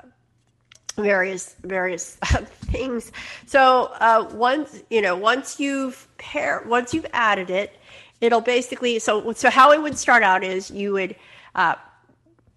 [0.96, 3.12] various various things.
[3.46, 7.77] So uh, once you know, once you've pair, once you've added it,
[8.20, 8.98] it'll basically.
[8.98, 11.16] So so how it would start out is you would
[11.54, 11.74] uh,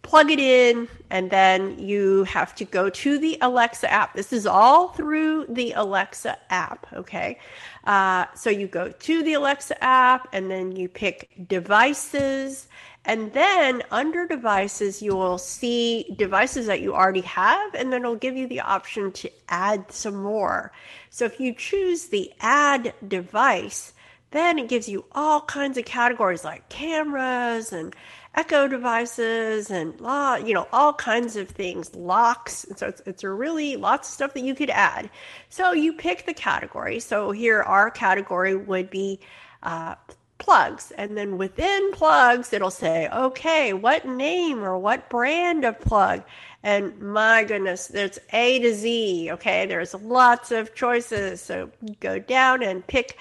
[0.01, 4.15] plug it in, and then you have to go to the Alexa app.
[4.15, 7.39] This is all through the Alexa app, okay?
[7.83, 12.67] Uh, so you go to the Alexa app, and then you pick devices.
[13.05, 18.15] And then under devices, you will see devices that you already have, and then it'll
[18.15, 20.71] give you the option to add some more.
[21.09, 23.93] So if you choose the add device,
[24.31, 27.95] then it gives you all kinds of categories like cameras and
[28.33, 32.65] echo devices and law, you know, all kinds of things, locks.
[32.77, 35.09] So it's, it's really lots of stuff that you could add.
[35.49, 36.99] So you pick the category.
[36.99, 39.19] So here our category would be
[39.63, 39.95] uh,
[40.37, 40.91] plugs.
[40.97, 46.23] And then within plugs, it'll say, okay, what name or what brand of plug?
[46.63, 49.29] And my goodness, there's A to Z.
[49.33, 51.41] Okay, there's lots of choices.
[51.41, 53.17] So go down and pick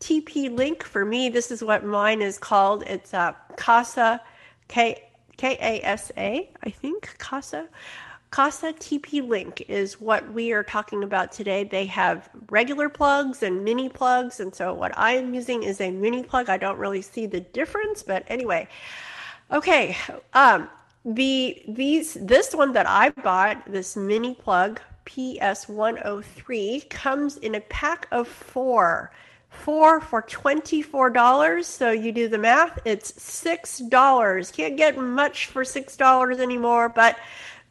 [0.00, 0.82] TP Link.
[0.82, 2.82] For me, this is what mine is called.
[2.86, 4.20] It's uh, Kasa,
[4.68, 5.02] K
[5.36, 7.68] K A S A, I think, Kasa.
[8.30, 11.62] Kasa TP Link is what we are talking about today.
[11.62, 15.90] They have regular plugs and mini plugs, and so what I am using is a
[15.92, 16.48] mini plug.
[16.48, 18.66] I don't really see the difference, but anyway.
[19.52, 19.96] Okay,
[20.32, 20.68] um,
[21.04, 28.08] the these this one that I bought, this mini plug PS103, comes in a pack
[28.10, 29.12] of four.
[29.62, 31.64] Four for $24.
[31.64, 34.52] So you do the math, it's $6.
[34.52, 37.18] Can't get much for $6 anymore, but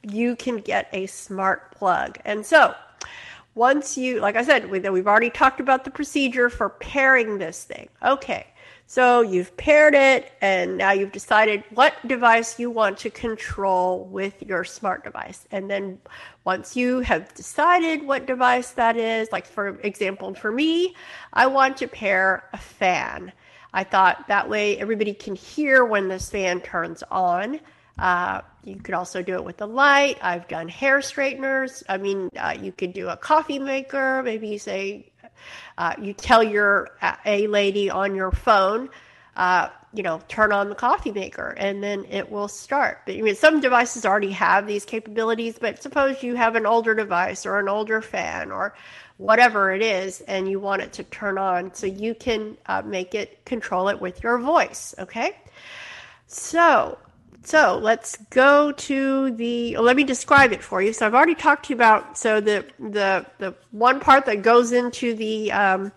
[0.01, 2.17] you can get a smart plug.
[2.25, 2.73] And so
[3.55, 7.63] once you, like I said, we- we've already talked about the procedure for pairing this
[7.63, 7.89] thing.
[8.03, 8.47] Okay.
[8.93, 14.39] So you've paired it and now you've decided what device you want to control with
[14.43, 15.47] your smart device.
[15.49, 15.97] And then
[16.43, 20.95] once you have decided what device that is, like for example, for me,
[21.33, 23.31] I want to pair a fan.
[23.73, 27.61] I thought that way everybody can hear when this fan turns on.
[27.97, 30.19] Uh, you could also do it with the light.
[30.21, 31.83] I've done hair straighteners.
[31.89, 34.21] I mean, uh, you could do a coffee maker.
[34.21, 35.12] Maybe you say,
[35.77, 38.89] uh, you tell your uh, a lady on your phone,
[39.35, 43.01] uh, you know, turn on the coffee maker, and then it will start.
[43.05, 45.57] But I mean, some devices already have these capabilities.
[45.59, 48.75] But suppose you have an older device or an older fan or
[49.17, 53.13] whatever it is, and you want it to turn on, so you can uh, make
[53.13, 54.95] it control it with your voice.
[54.97, 55.37] Okay.
[56.27, 56.97] So,
[57.43, 59.77] so let's go to the.
[59.77, 60.93] Let me describe it for you.
[60.93, 62.17] So I've already talked to you about.
[62.17, 65.91] So the the the one part that goes into the um,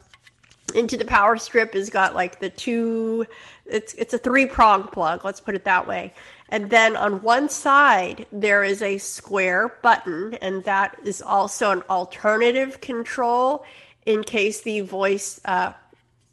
[0.74, 3.26] into the power strip has got like the two.
[3.64, 5.24] It's it's a three prong plug.
[5.24, 6.14] Let's put it that way.
[6.48, 11.82] And then on one side there is a square button, and that is also an
[11.88, 13.64] alternative control
[14.04, 15.72] in case the voice uh,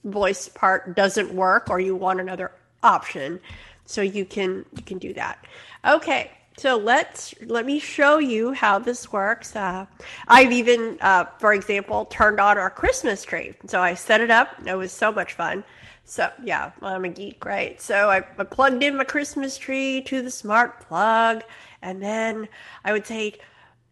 [0.04, 3.40] voice part doesn't work or you want another option
[3.86, 5.46] so you can you can do that.
[5.86, 9.56] Okay so let's let me show you how this works.
[9.56, 9.86] Uh,
[10.28, 13.54] i've even uh, for example turned on our christmas tree.
[13.68, 14.50] So i set it up.
[14.66, 15.64] It was so much fun.
[16.06, 17.82] So yeah i'm a geek right?
[17.82, 21.44] So I, I plugged in my christmas tree to the smart plug.
[21.82, 22.48] And then
[22.86, 23.34] i would say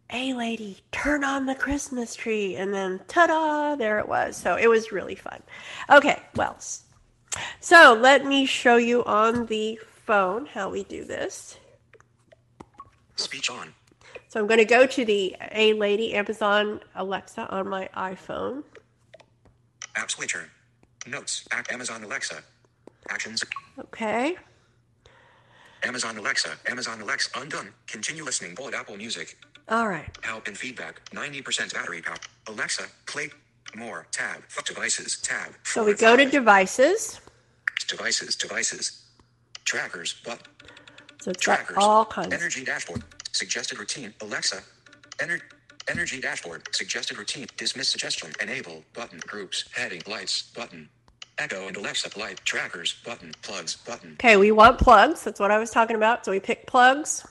[0.08, 2.54] hey lady turn on the christmas tree.
[2.56, 4.36] And then ta-da there it was.
[4.36, 5.42] So it was really fun.
[5.90, 6.56] Okay well
[7.60, 11.58] so let me show you on the phone how we do this
[13.16, 13.72] Speech on.
[14.28, 18.62] so i'm going to go to the a lady amazon alexa on my iphone
[19.94, 20.48] App switcher.
[21.06, 21.46] Notes.
[21.52, 22.42] App Amazon Alexa.
[23.10, 23.44] Actions.
[23.78, 24.36] okay
[25.82, 26.50] Amazon Alexa.
[26.66, 27.28] Amazon Alexa.
[27.38, 27.68] Undone.
[27.86, 28.54] Continue listening.
[28.54, 29.36] Bullet Apple Music.
[29.68, 31.04] all right Help and feedback.
[31.10, 32.16] 90% battery power.
[32.46, 32.84] Alexa.
[33.06, 33.28] Play.
[33.76, 34.06] More.
[34.12, 34.42] Tab.
[34.64, 35.18] Devices.
[35.22, 35.52] Tab.
[35.64, 37.20] so we go to devices
[37.88, 38.36] Devices.
[38.36, 39.02] Devices.
[39.64, 40.14] Trackers.
[40.24, 40.40] But.
[41.20, 41.76] so it's got Trackers.
[41.78, 43.02] all kinds Energy dashboard.
[43.32, 44.12] Suggested routine.
[44.20, 44.62] Alexa.
[45.18, 45.40] Ener-
[45.88, 46.62] energy dashboard.
[46.74, 47.46] Suggested routine.
[47.56, 48.30] Dismiss suggestion.
[48.40, 48.84] Enable.
[48.94, 49.20] Button.
[49.26, 49.64] Groups.
[49.74, 50.02] Heading.
[50.06, 50.42] Lights.
[50.54, 50.88] Button.
[51.38, 52.18] Echo and Alexa.
[52.18, 52.40] Light.
[52.44, 52.94] Trackers.
[53.04, 53.32] Button.
[53.42, 53.76] Plugs.
[53.76, 54.12] Button.
[54.14, 57.26] okay we want plugs that's what i was talking about so we pick plugs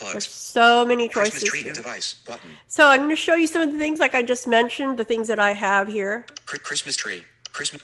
[0.00, 2.14] there's so many Christmas choices tree device.
[2.26, 2.50] Button.
[2.66, 5.04] so i'm going to show you some of the things like i just mentioned the
[5.04, 7.24] things that i have here Christmas tree.
[7.52, 7.82] Christmas.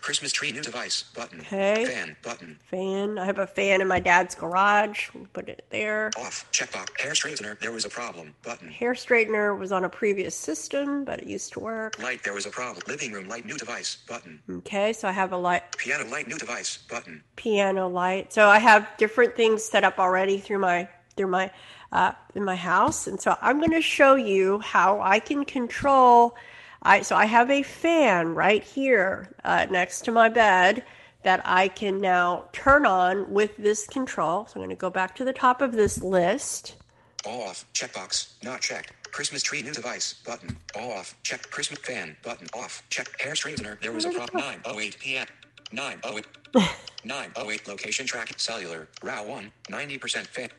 [0.00, 1.04] Christmas tree new device.
[1.14, 1.40] Button.
[1.40, 1.84] Okay.
[1.84, 2.16] Fan.
[2.22, 2.58] Button.
[2.70, 6.50] fan i have a fan in my dad's garage we'll put it there Off.
[6.52, 6.98] Checkbox.
[6.98, 7.58] Hair straightener.
[7.60, 8.34] There was a problem.
[8.42, 8.68] Button.
[8.68, 12.22] hair straightener was on a previous system but it used to work Light.
[12.24, 12.82] There was a problem.
[12.88, 13.98] Living room light new device.
[14.08, 14.40] Button.
[14.50, 16.78] okay so i have a light Piano light new device.
[16.88, 17.22] Button.
[17.36, 21.50] piano light so i have different things set up already through my through my
[21.92, 26.34] uh, in my house and so i'm going to show you how i can control
[26.82, 30.84] i so i have a fan right here uh, next to my bed
[31.22, 35.14] that i can now turn on with this control so i'm going to go back
[35.14, 36.74] to the top of this list
[37.26, 37.64] All off.
[37.72, 38.34] Checkbox.
[38.42, 38.92] Not checked.
[39.12, 40.14] Christmas tree new device.
[40.26, 40.56] Button.
[40.76, 41.14] All off.
[41.22, 41.48] Check.
[41.50, 42.16] Christmas fan.
[42.22, 42.46] Button.
[42.54, 42.82] Off.
[42.90, 43.08] Check.
[43.20, 43.80] Hair straightener.
[43.80, 44.42] There was a problem.
[44.42, 45.26] 908 p.m.
[45.72, 46.26] 908.
[47.04, 47.68] 908.
[47.68, 48.34] Location track.
[48.38, 48.88] Cellular.
[49.02, 49.52] RAW 1.
[49.70, 50.50] 90% fan.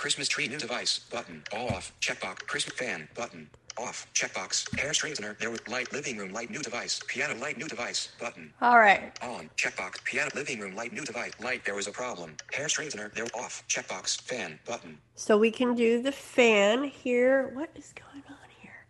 [0.00, 1.00] Christmas tree new device.
[1.12, 1.42] Button.
[1.54, 1.92] All off.
[2.00, 2.46] Checkbox.
[2.46, 3.06] Christmas fan.
[3.14, 3.50] Button.
[3.76, 4.06] Off.
[4.14, 4.74] Checkbox.
[4.80, 5.38] Hair straightener.
[5.38, 5.92] There was light.
[5.92, 7.02] Living room light new device.
[7.06, 8.08] Piano light new device.
[8.18, 8.50] Button.
[8.62, 9.50] all right On.
[9.58, 10.02] Checkbox.
[10.04, 10.30] Piano.
[10.34, 11.32] Living room light new device.
[11.38, 11.66] Light.
[11.66, 12.34] There was a problem.
[12.50, 13.12] Hair straightener.
[13.12, 13.26] There.
[13.34, 13.62] Off.
[13.68, 14.22] Checkbox.
[14.22, 14.58] Fan.
[14.66, 14.96] Button.
[15.16, 18.86] so we can do the fan here what is going on here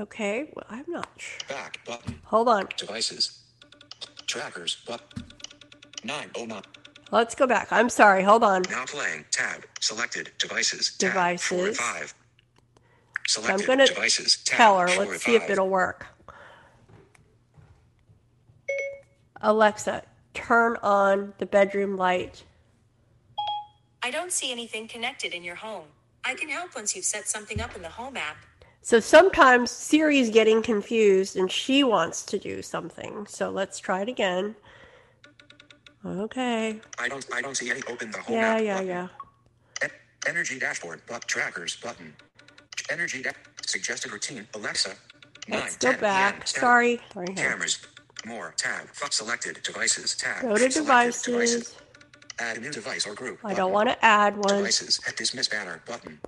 [0.00, 1.78] okay well i'm not sure Back.
[1.86, 2.18] Button.
[2.24, 3.42] hold on Devices.
[4.26, 4.82] Trackers.
[4.88, 5.02] But.
[6.02, 6.62] 909.
[7.12, 9.24] Let's go back i'm sorry hold on Now playing.
[9.30, 9.64] Tab.
[9.80, 10.30] Selected.
[10.38, 10.96] Devices.
[10.98, 11.10] Tab.
[11.12, 11.78] Devices.
[11.78, 12.14] 4 5.
[13.26, 14.38] So I'm going to Devices.
[14.38, 14.56] Tab.
[14.56, 14.86] tell her.
[14.98, 16.06] Let's see if it'll work.
[19.40, 20.02] Alexa,
[20.34, 22.44] turn on the bedroom light.
[24.02, 25.86] I don't see anything connected in your home.
[26.24, 28.36] I can help once you've set something up in the Home app.
[28.82, 33.26] So sometimes Siri's getting confused and she wants to do something.
[33.28, 34.56] So let's try it again.
[36.04, 36.80] Okay.
[36.98, 38.88] I don't I don't see any open the home Yeah, app yeah, button.
[38.88, 39.08] yeah.
[39.84, 39.88] E-
[40.28, 42.14] Energy dashboard but trackers button.
[42.90, 43.30] Energy da-
[43.66, 44.46] suggested routine.
[44.54, 44.90] Alexa.
[45.48, 46.32] Let's 9, go 10 back.
[46.34, 46.48] PM, tab.
[46.48, 47.00] Sorry.
[47.12, 47.26] Sorry.
[47.28, 47.36] hang.
[47.36, 47.78] Cameras.
[48.26, 48.82] More tab.
[49.02, 50.42] F- selected devices tab.
[50.42, 51.76] Go to Selected devices.
[52.38, 53.38] Add a new device or group.
[53.44, 54.56] I don't want to add one.
[54.58, 55.00] Devices.
[55.16, 56.18] Dismiss banner button.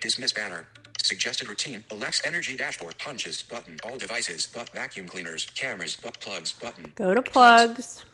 [0.00, 0.66] Dismiss banner.
[1.02, 1.84] Suggested routine.
[1.90, 2.96] Alexa energy dashboard.
[2.98, 3.78] Punches button.
[3.84, 5.46] All devices but vacuum cleaners.
[5.54, 6.92] Cameras but plugs button.
[6.96, 8.04] Go to plugs.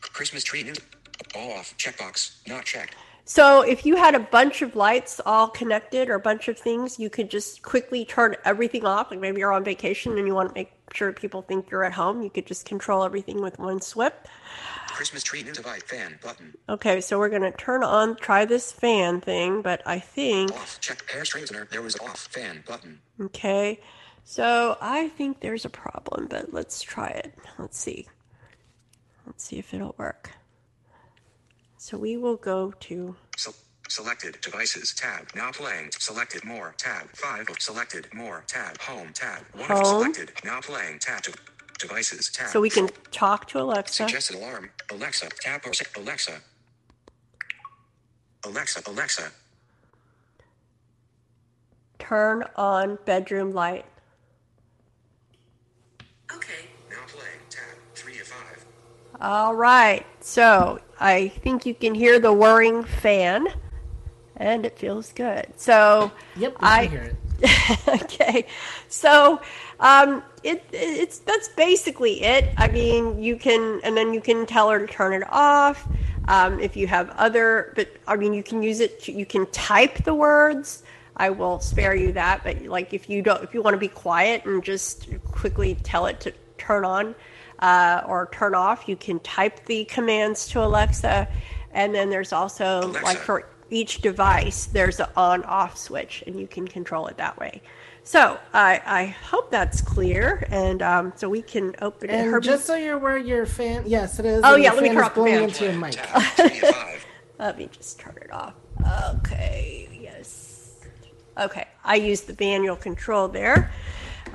[0.00, 0.78] Christmas tree news.
[1.34, 1.76] All off.
[1.76, 2.46] Checkbox.
[2.48, 2.96] Not checked.
[3.24, 6.98] So if you had a bunch of lights all connected or a bunch of things,
[6.98, 9.10] you could just quickly turn everything off.
[9.10, 11.92] Like maybe you're on vacation and you want to make sure people think you're at
[11.92, 12.22] home.
[12.22, 14.26] You could just control everything with one swip.
[14.88, 16.54] Christmas tree device fan button.
[16.68, 20.80] Okay, so we're going to turn on, try this fan thing, but I think, Off.
[20.80, 21.68] Check hair straightener.
[21.68, 23.00] There was off fan button.
[23.20, 23.80] okay,
[24.24, 27.32] so I think there's a problem, but let's try it.
[27.58, 28.08] Let's see.
[29.30, 30.32] Let's see if it'll work.
[31.78, 33.52] So we will go to, Se-
[33.88, 35.28] selected devices tab.
[35.36, 35.90] Now playing.
[35.92, 37.06] Selected more tab.
[37.14, 37.46] Five.
[37.60, 38.76] Selected more tab.
[38.80, 39.42] Home tab.
[39.54, 39.84] One Home.
[39.84, 40.32] selected.
[40.44, 41.22] Now playing tab.
[41.22, 41.32] De-
[41.78, 42.48] devices tab.
[42.48, 43.94] so we can talk to Alexa.
[44.02, 44.70] Suggested alarm.
[44.90, 45.28] Alexa.
[45.40, 45.60] Tab.
[45.64, 46.42] or- Alexa.
[48.44, 48.82] Alexa.
[48.90, 49.30] Alexa.
[52.00, 53.86] Turn on bedroom light.
[56.34, 56.66] Okay.
[56.90, 57.76] Now playing tab.
[57.94, 58.64] Three of five.
[59.20, 60.06] All right.
[60.20, 63.48] So I think you can hear the whirring fan,
[64.36, 65.46] and it feels good.
[65.56, 67.16] So Yep, I hear it.
[68.02, 68.46] okay.
[68.88, 69.40] So
[69.78, 72.52] um, it it's that's basically it.
[72.56, 75.86] I mean, you can and then you can tell her to turn it off.
[76.28, 79.02] Um, if you have other, but I mean, you can use it.
[79.02, 80.82] To, you can type the words.
[81.16, 82.42] I will spare you that.
[82.44, 86.06] But like, if you don't, if you want to be quiet and just quickly tell
[86.06, 87.14] it to turn on
[87.60, 91.28] uh, or turn off, you can type the commands to Alexa.
[91.72, 96.66] And then there's also like for each device, there's an on-off switch, and you can
[96.66, 97.62] control it that way.
[98.02, 102.14] So I, I hope that's clear, and um, so we can open it.
[102.14, 103.84] And Herbie- just so you're aware, your fan.
[103.86, 104.40] Yes, it is.
[104.42, 105.42] Oh, yeah, your let me fan turn is off the blowing fan.
[105.44, 105.92] into your mic.
[105.92, 106.22] Tab.
[106.22, 107.06] Three of five.
[107.38, 108.54] Let me just turn it off.
[109.18, 110.74] Okay, yes.
[111.38, 113.70] Okay, I used the manual control there.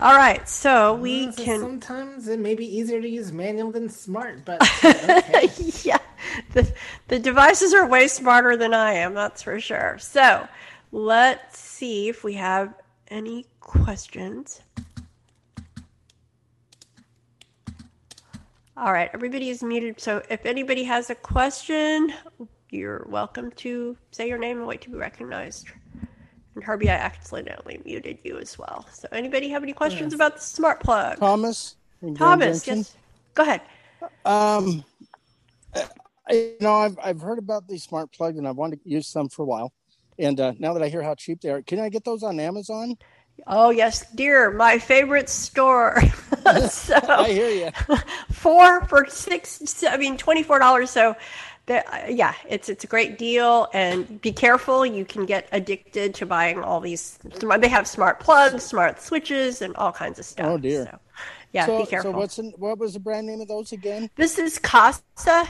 [0.02, 1.60] All right, so we So can.
[1.62, 5.50] Sometimes it may be easier to use manual than smart, but okay.
[5.84, 6.00] yeah,
[6.52, 6.70] the,
[7.08, 9.98] the devices are way smarter than I am, that's for sure.
[10.00, 10.48] So
[10.92, 12.74] let's see if we have
[13.08, 14.62] any questions.
[18.76, 20.02] All right, everybody is muted.
[20.02, 22.14] So if anybody has a question,
[22.70, 25.68] you're welcome to say your name and wait to be recognized.
[26.56, 28.86] And Herbie, I accidentally muted you as well.
[28.94, 30.15] So anybody have any questions Yes.
[30.15, 31.18] about the smart plug?
[31.18, 31.76] Thomas.
[32.15, 32.95] Thomas, yes.
[33.34, 33.61] Go ahead.
[34.26, 34.84] Um,
[36.27, 39.07] I, you know, I've I've heard about these smart plugs and I've wanted to use
[39.07, 39.73] some for a while.
[40.18, 42.40] And uh, now that I hear how cheap they are, can I get those on
[42.40, 42.95] Amazon?
[43.48, 46.02] Oh yes, dear, my favorite store.
[46.69, 47.95] so I hear you.
[48.32, 49.84] four for six.
[49.84, 50.90] I mean, twenty four dollars.
[50.90, 51.15] So,
[51.68, 53.68] the, uh, yeah, it's it's a great deal.
[53.74, 57.18] And be careful; you can get addicted to buying all these.
[57.60, 60.48] They have smart plugs, smart switches, and all kinds of stuff.
[60.48, 60.86] Oh dear.
[60.86, 61.00] So,
[61.56, 62.11] yeah, so, be careful.
[62.11, 64.10] So what's in, what was the brand name of those again?
[64.15, 65.02] This is Kasa,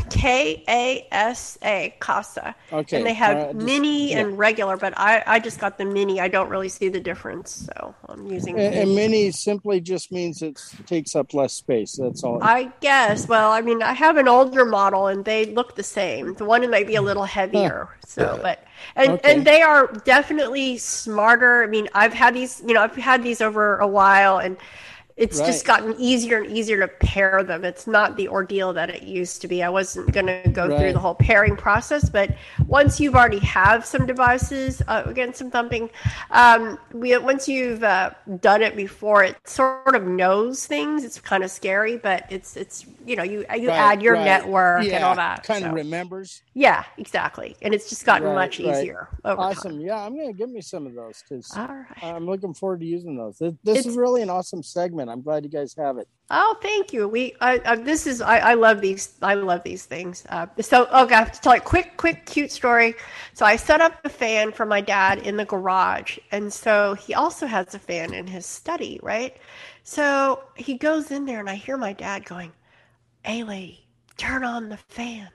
[0.10, 2.56] K A S A, Kasa.
[2.72, 4.20] Okay, And they have right, just- mini yeah.
[4.20, 6.22] and regular, but I, I just got the mini.
[6.22, 8.60] I don't really see the difference, so I'm using.
[8.60, 11.98] And, and mini simply just means it takes up less space.
[12.00, 12.42] That's all.
[12.44, 13.28] I guess.
[13.28, 16.36] Well, I mean, I have an older model, and they look the same.
[16.36, 17.90] The one might be a little heavier.
[18.06, 18.64] So, but
[18.96, 19.34] and Okay.
[19.34, 21.64] and they are definitely smarter.
[21.64, 22.62] I mean, I've had these.
[22.66, 24.58] You know, I've had these over a while, and
[25.18, 27.64] it's just gotten easier and easier to pair them.
[27.64, 29.64] It's not the ordeal that it used to be.
[29.64, 32.36] I wasn't going to go through the whole pairing process, but
[32.68, 35.90] once you've already have some devices, uh, again, some thumping,
[36.32, 38.12] um, we, once you've uh,
[38.42, 41.04] done it before, it sort of knows things.
[41.06, 44.26] It's kind of scary, but it's it's you know you you Right, add your right.
[44.26, 45.44] network and all that.
[45.44, 45.74] Kind of so.
[45.74, 46.42] remembers.
[46.56, 48.90] Yeah, exactly, and it's just gotten Right, much right.
[48.90, 49.74] easier over awesome.
[49.74, 49.82] time.
[49.82, 51.86] Yeah, I'm gonna give me some of those because right.
[52.02, 53.38] I'm looking forward to using those.
[53.40, 55.10] This, this is really an awesome segment.
[55.10, 56.08] I'm glad you guys have it.
[56.32, 57.08] Oh, thank you.
[57.08, 59.14] We, I, I this is, I, I love these.
[59.22, 60.26] I love these things.
[60.30, 62.96] Uh, so, okay, I have to tell a quick, quick, cute story.
[63.34, 67.14] So, I set up a fan for my dad in the garage, and so he
[67.14, 69.38] also has a fan in his study, right?
[69.84, 72.54] So he goes in there, and I hear my dad going,
[73.24, 73.88] "Hey, lady,
[74.18, 75.30] turn on the fan."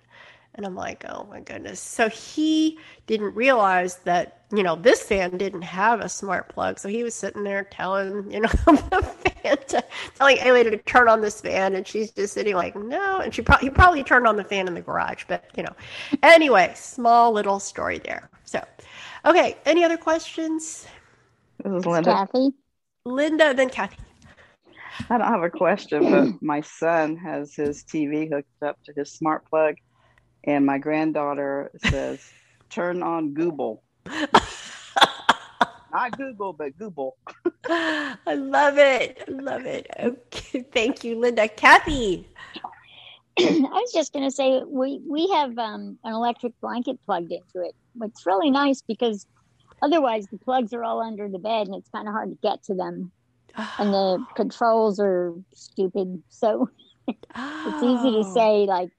[0.55, 1.81] And I'm like, oh my goodness.
[1.81, 6.79] So he didn't realize that, you know, this fan didn't have a smart plug.
[6.79, 9.03] So he was sitting there telling, you know, the
[9.43, 9.85] fan to,
[10.17, 11.77] telling Ayla to turn on this fan.
[11.77, 13.21] And she's just sitting like, no.
[13.21, 15.25] And she probably, he probably turned on the fan in the garage.
[15.29, 15.75] But, you know,
[16.23, 18.29] anyway, small little story there.
[18.45, 18.65] So,
[19.25, 19.57] okay.
[19.65, 20.87] Any other questions?
[21.63, 22.13] This is Linda.
[22.13, 22.51] Kathy.
[23.05, 23.97] Linda, then Kathy.
[25.09, 29.13] I don't have a question, but my son has his TV hooked up to his
[29.13, 29.77] smart plug,
[30.45, 32.33] and my granddaughter says,
[32.71, 33.83] "Turn on Google."
[35.93, 37.17] Not Google, but Google.
[37.69, 39.25] I love it.
[39.27, 39.89] I love it.
[39.99, 40.65] Okay.
[40.73, 41.49] Thank you, Linda.
[41.49, 42.29] Kathy.
[43.39, 47.67] I was just going to say we we have um, an electric blanket plugged into
[47.67, 47.75] it.
[48.03, 49.27] It's really nice because
[49.83, 52.63] otherwise the plugs are all under the bed and it's kind of hard to get
[52.65, 53.11] to them,
[53.79, 56.23] and the controls are stupid.
[56.29, 56.71] So
[57.09, 58.35] it's easy to Oh.
[58.35, 58.91] say like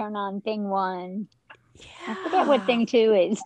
[0.00, 1.28] turn on thing one.
[2.06, 3.42] I forget what thing two is.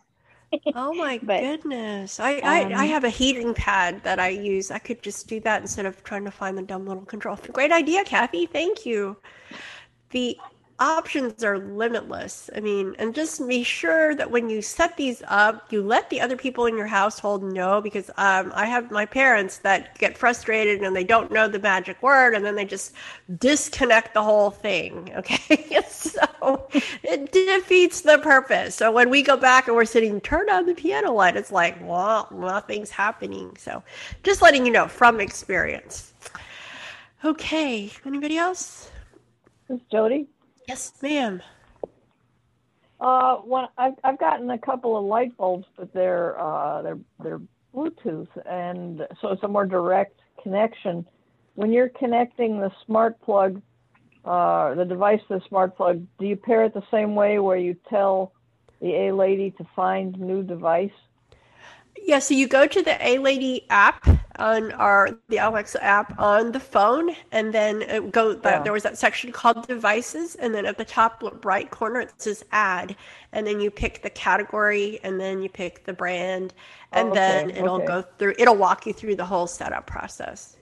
[0.77, 2.19] Oh my But, goodness.
[2.21, 4.71] I, I, I um, have a heating pad that I use.
[4.71, 7.39] I could just do that instead of trying to find the dumb little control.
[7.53, 8.47] Great idea, Kathy.
[8.47, 9.17] Thank you.
[10.11, 10.39] The
[10.81, 12.51] options are limitless.
[12.57, 16.21] I mean, and just be sure that when you set these up, you let the
[16.21, 20.83] other people in your household know because um, I have my parents that get frustrated
[20.83, 22.95] and they don't know the magic word and then they just
[23.39, 25.13] disconnect the whole thing.
[25.19, 25.81] Okay.
[25.89, 26.24] so
[27.03, 28.75] it defeats the purpose.
[28.75, 31.77] So when we go back and we're sitting, turn on the piano light, it's like,
[31.83, 33.57] well, nothing's happening.
[33.59, 33.83] So
[34.23, 36.13] just letting you know from experience.
[37.25, 37.91] Okay.
[38.05, 38.91] Anybody else?
[39.69, 40.27] This is Jody.
[40.69, 41.43] Yes, ma'am.
[43.01, 47.41] Uh, when I've I've gotten a couple of light bulbs, but they're uh they're they're
[47.75, 51.07] Bluetooth, and so it's a more direct connection.
[51.55, 53.61] When you're connecting the smart plug,
[54.25, 57.77] uh, the device the smart plug, do you pair it the same way where you
[57.89, 58.33] tell
[58.81, 60.91] the A lady to find new device?
[62.03, 64.07] Yeah, so you go to the A Lady app
[64.37, 68.39] on our the Alexa app on the phone, and then it go.
[68.45, 68.63] Yeah.
[68.63, 72.45] There was that section called Devices, and then at the top right corner it says
[72.53, 72.97] Add,
[73.33, 76.53] and then you pick the category, and then you pick the brand,
[76.93, 77.87] and Oh, okay, then it'll okay.
[77.87, 78.35] go through.
[78.39, 80.57] It'll walk you through the whole setup process.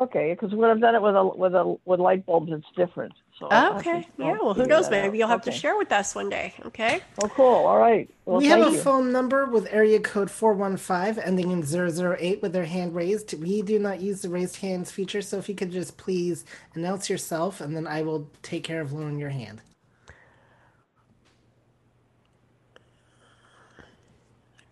[0.00, 3.12] Okay, because when I've done it with a with a with light bulbs, it's different.
[3.38, 4.36] So Okay, yeah.
[4.40, 4.88] Well, who knows?
[4.88, 5.02] that out.
[5.02, 6.54] Maybe you'll have to share with us one day.
[6.66, 7.00] Okay.
[7.22, 7.66] Oh, cool.
[7.66, 8.08] All right.
[8.24, 8.78] Well, we have a you.
[8.78, 13.34] phone number with area code 415 ending in 008 with their hand raised.
[13.40, 16.44] We do not use the raised hands feature, so if you could just please
[16.74, 19.60] announce yourself and then I will take care of lowering your hand.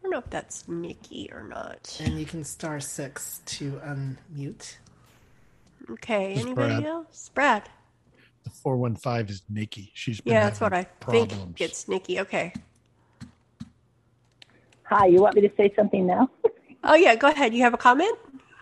[0.00, 1.96] I don't know if that's Nikki or not.
[2.00, 4.76] And you can star six to unmute.
[5.92, 6.28] Okay.
[6.34, 6.84] This is Anybody Brad.
[6.84, 7.30] else?
[7.34, 7.68] Brad.
[8.44, 9.90] The 415 is Nikki.
[9.94, 11.28] She's been Yeah, that's what I having think.
[11.30, 11.56] problems.
[11.60, 12.20] It's Nikki.
[12.20, 12.52] Okay.
[14.84, 16.28] Hi, you want me to say something now?
[16.82, 17.52] Oh yeah, go ahead.
[17.52, 18.16] You have a comment?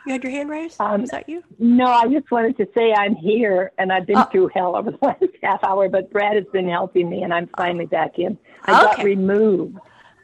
[0.04, 0.80] You had your hand raised?
[0.80, 1.44] Um, Is that you?
[1.60, 4.24] No, I just wanted to say I'm here and I've been Oh.
[4.32, 7.48] through hell over the last half hour, but Brad has been helping me and I'm
[7.56, 8.36] finally back in.
[8.64, 9.78] I got removed.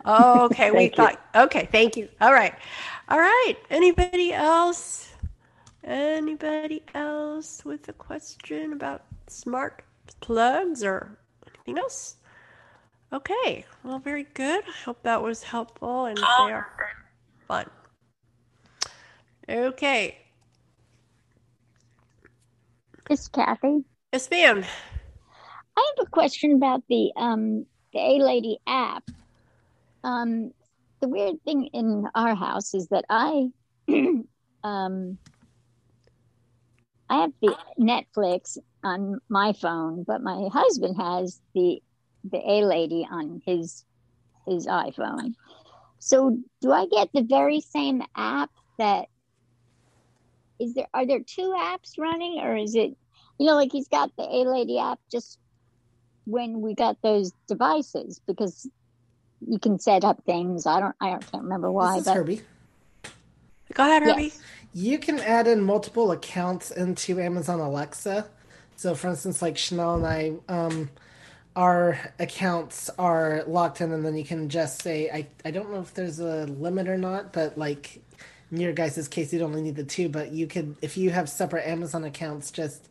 [0.05, 0.71] Oh, okay.
[0.73, 1.05] we Thank you.
[1.05, 1.21] thought.
[1.37, 2.09] Okay, thank you.
[2.21, 2.53] All right,
[3.09, 3.55] all right.
[3.71, 5.14] Anybody else?
[5.85, 9.83] Anybody else with a question about smart
[10.21, 12.17] plugs or anything else?
[13.13, 13.67] Okay.
[13.83, 14.65] Well, very good.
[14.67, 16.67] I hope that was helpful and they are
[17.47, 17.67] fun.
[19.47, 20.17] Okay.
[23.11, 23.85] It's Kathy.
[24.11, 24.65] Yes, ma'am.
[25.77, 29.05] I have a question about the um the A Lady app.
[30.03, 30.53] Um,
[31.01, 33.49] the weird thing in our house is that I
[34.65, 35.19] um
[37.09, 41.83] I have the Netflix on my phone, but my husband has the
[42.31, 43.85] the A Lady on his
[44.47, 45.35] his iPhone.
[45.99, 49.07] So do I get the very same app that
[50.59, 52.97] is there are there two apps running or is it
[53.39, 55.39] you know like he's got the A Lady app just
[56.27, 58.69] when we got those devices because
[59.47, 60.67] you can set up things.
[60.67, 62.41] I don't I don't can't remember why, this is but Herbie.
[63.73, 64.33] Go ahead, Herbie.
[64.75, 68.27] You can add in multiple accounts into Amazon Alexa.
[68.75, 70.91] So, for instance, like Chanel and I, um,
[71.55, 75.81] our accounts are locked in, and then you can just say, I, I don't know
[75.81, 78.03] if there's a limit or not, but like
[78.51, 81.29] in your guys' case, you'd only need the two, but you could, if you have
[81.29, 82.89] separate Amazon accounts, just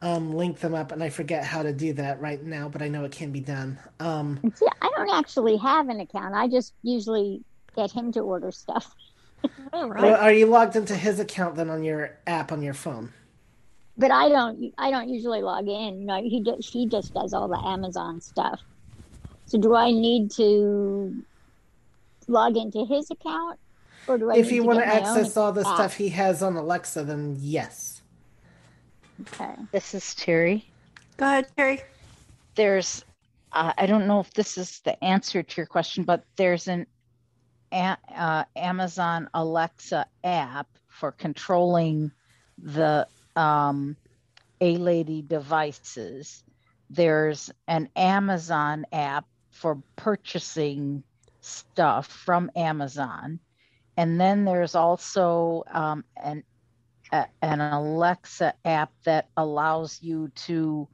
[0.00, 0.92] um, link them up.
[0.92, 3.40] And I forget how to do that right now, but I know it can be
[3.40, 3.78] done.
[4.00, 6.34] Um, see, I don't actually have an account.
[6.34, 7.42] I just usually
[7.76, 8.94] get him to order stuff.
[9.72, 13.12] All well, are you logged into his account then on your app on your phone?
[13.96, 14.72] but I don't.
[14.78, 16.00] I don't usually log in.
[16.00, 18.60] You know, he just he just does all the Amazon stuff.
[19.46, 21.14] So do I need to
[22.26, 23.58] log into his account,
[24.06, 24.36] or do I?
[24.36, 25.74] if need you to want to get my own access all the app?
[25.74, 28.02] stuff he has on Alexa, then yes.
[29.20, 29.54] Okay.
[29.72, 30.68] This is Terry.
[31.16, 31.82] Go ahead, Terry.
[32.54, 33.04] There's,
[33.52, 36.86] uh, I don't know if this is the answer to your question, but there's an
[37.72, 42.12] a, uh, Amazon Alexa app for controlling
[42.58, 43.96] the um,
[44.60, 46.44] A Lady devices.
[46.90, 51.02] There's an Amazon app for purchasing
[51.40, 53.40] stuff from Amazon.
[53.96, 56.44] And then there's also um, an
[57.12, 60.88] a, an Alexa app that allows you to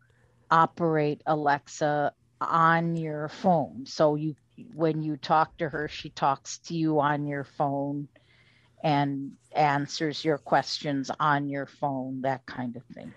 [0.50, 3.86] operate Alexa on your phone.
[3.86, 4.34] So you
[4.74, 8.08] when you talk to her, she talks to you on your phone
[8.82, 13.12] and answers your questions on your phone, that kind of thing.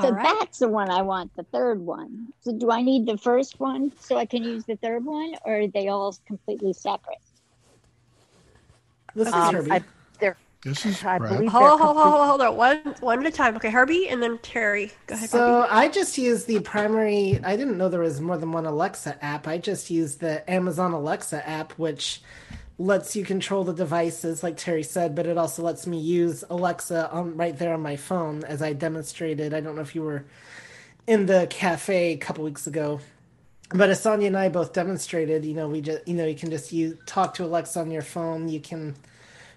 [0.00, 2.28] so that's the one I want, the third one.
[2.40, 5.60] So do I need the first one so I can use the third one, or
[5.60, 7.18] are they all completely separate?
[9.14, 9.70] This is Um, Herbie.
[9.72, 9.86] I, they're,
[10.64, 12.56] This is I believe Hold they're on, hold hold hold on.
[12.56, 13.56] One, one at a time.
[13.56, 14.92] Okay, Herbie, and then Terry.
[15.06, 15.28] Go ahead.
[15.28, 15.68] So Herbie.
[15.70, 17.40] I just use the primary.
[17.42, 19.48] I didn't know there was more than one Alexa app.
[19.48, 22.22] I just use the Amazon Alexa app, which
[22.78, 27.10] lets you control the devices, like Terry said, but it also lets me use Alexa
[27.10, 29.54] on right there on my phone, as I demonstrated.
[29.54, 30.24] I don't know if you were
[31.08, 33.00] in the cafe a couple weeks ago,
[33.74, 36.50] but as Sandhya and I both demonstrated, you know, we just you know you can
[36.50, 38.48] just you talk to Alexa on your phone.
[38.48, 38.94] You can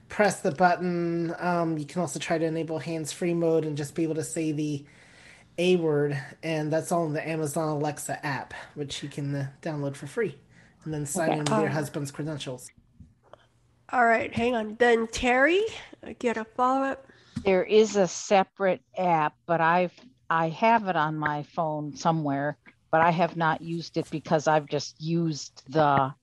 [0.10, 1.34] press the button.
[1.40, 4.52] Um, you can also try to enable hands-free mode and just be able to say
[4.52, 4.86] the
[5.58, 9.96] a word, and that's all in the Amazon Alexa app, which you can uh, download
[9.96, 10.38] for free,
[10.84, 11.40] and then sign Okay.
[11.40, 12.72] in with your Uh, husband's credentials.
[13.92, 14.76] All right, hang on.
[14.80, 15.62] Then Terry,
[16.20, 17.08] get a follow up.
[17.46, 19.94] There is a separate app, but I've
[20.30, 22.58] I have it on my phone somewhere,
[22.92, 26.14] but I have not used it because I've just used the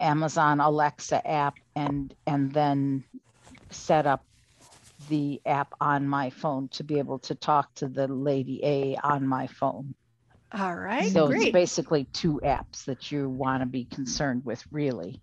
[0.00, 3.04] Amazon Alexa app and and then
[3.70, 4.24] set up
[5.08, 9.26] the app on my phone to be able to talk to the lady A on
[9.26, 9.94] my phone.
[10.52, 11.42] All right, so great.
[11.42, 15.20] it's basically two apps that you want to be concerned with, really.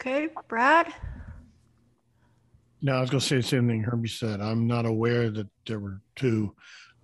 [0.00, 0.92] Okay, Brad.
[2.80, 4.40] No, I was going to say the same thing Herbie said.
[4.40, 6.54] I'm not aware that there were two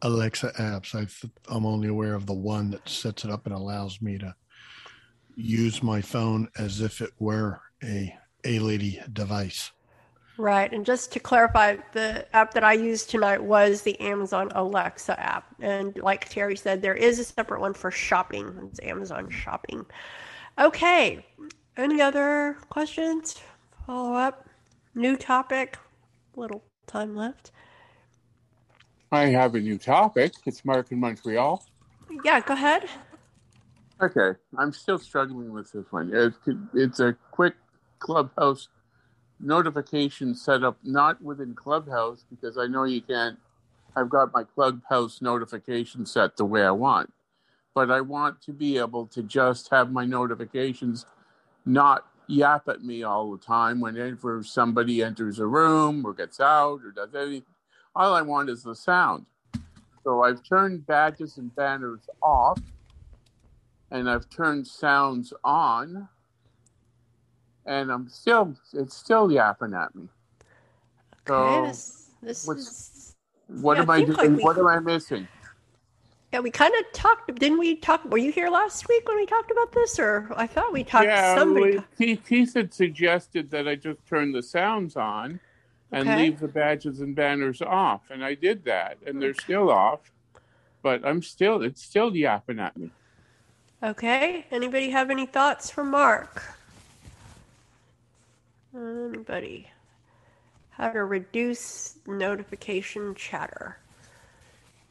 [0.02, 0.94] Alexa apps.
[0.94, 4.16] I th- I'm only aware of the one that sets it up and allows me
[4.18, 4.34] to
[5.36, 9.72] use my phone as if it were a A lady device.
[10.36, 15.18] Right, and just to clarify, the app that I used tonight was the Amazon Alexa
[15.18, 15.46] app.
[15.60, 18.52] And like Terry said, there is a separate one for shopping.
[18.68, 19.86] It's Amazon Shopping.
[20.58, 21.24] Okay,
[21.76, 23.40] any other questions?
[23.86, 24.48] Follow up?
[24.96, 25.78] New topic?
[26.34, 27.52] Little time left.
[29.12, 30.32] I have a new topic.
[30.46, 31.64] It's Mark in Montreal.
[32.24, 32.88] Yeah, go ahead.
[34.02, 36.10] Okay, I'm still struggling with this one.
[36.12, 36.36] It's,
[36.74, 37.54] it's a quick
[38.04, 38.68] Clubhouse
[39.40, 43.38] notification set up, not within Clubhouse, because I know you can't.
[43.96, 47.12] I've got my Clubhouse notification set the way I want,
[47.74, 51.06] but I want to be able to just have my notifications
[51.66, 56.80] not yap at me all the time whenever somebody enters a room or gets out
[56.84, 57.44] or does anything.
[57.94, 59.26] All I want is the sound.
[60.04, 62.60] So I've turned badges and banners off
[63.90, 66.08] and I've turned sounds on,
[67.66, 70.08] and I'm still it's still yapping at me.
[71.26, 73.14] So Okay, this, this is.
[73.48, 74.16] what yeah, am I doing?
[74.16, 75.26] like we- what am I missing?
[76.32, 77.32] Yeah, we kind of talked.
[77.38, 78.04] Didn't we talk?
[78.06, 81.04] Were you here last week when we talked about this, or I thought we talked?
[81.04, 81.78] yeah, somebody.
[81.96, 85.38] Keith, Keith had suggested that I just turn the sounds on
[85.92, 86.16] and Okay.
[86.24, 90.10] leave the badges and banners off, and I did that, and they're still off.
[90.82, 92.90] But I'm still it's still yapping at me.
[93.82, 94.46] Okay.
[94.50, 96.42] Anybody have any thoughts for Mark?
[98.74, 99.68] Anybody?
[100.70, 103.78] How to reduce notification chatter?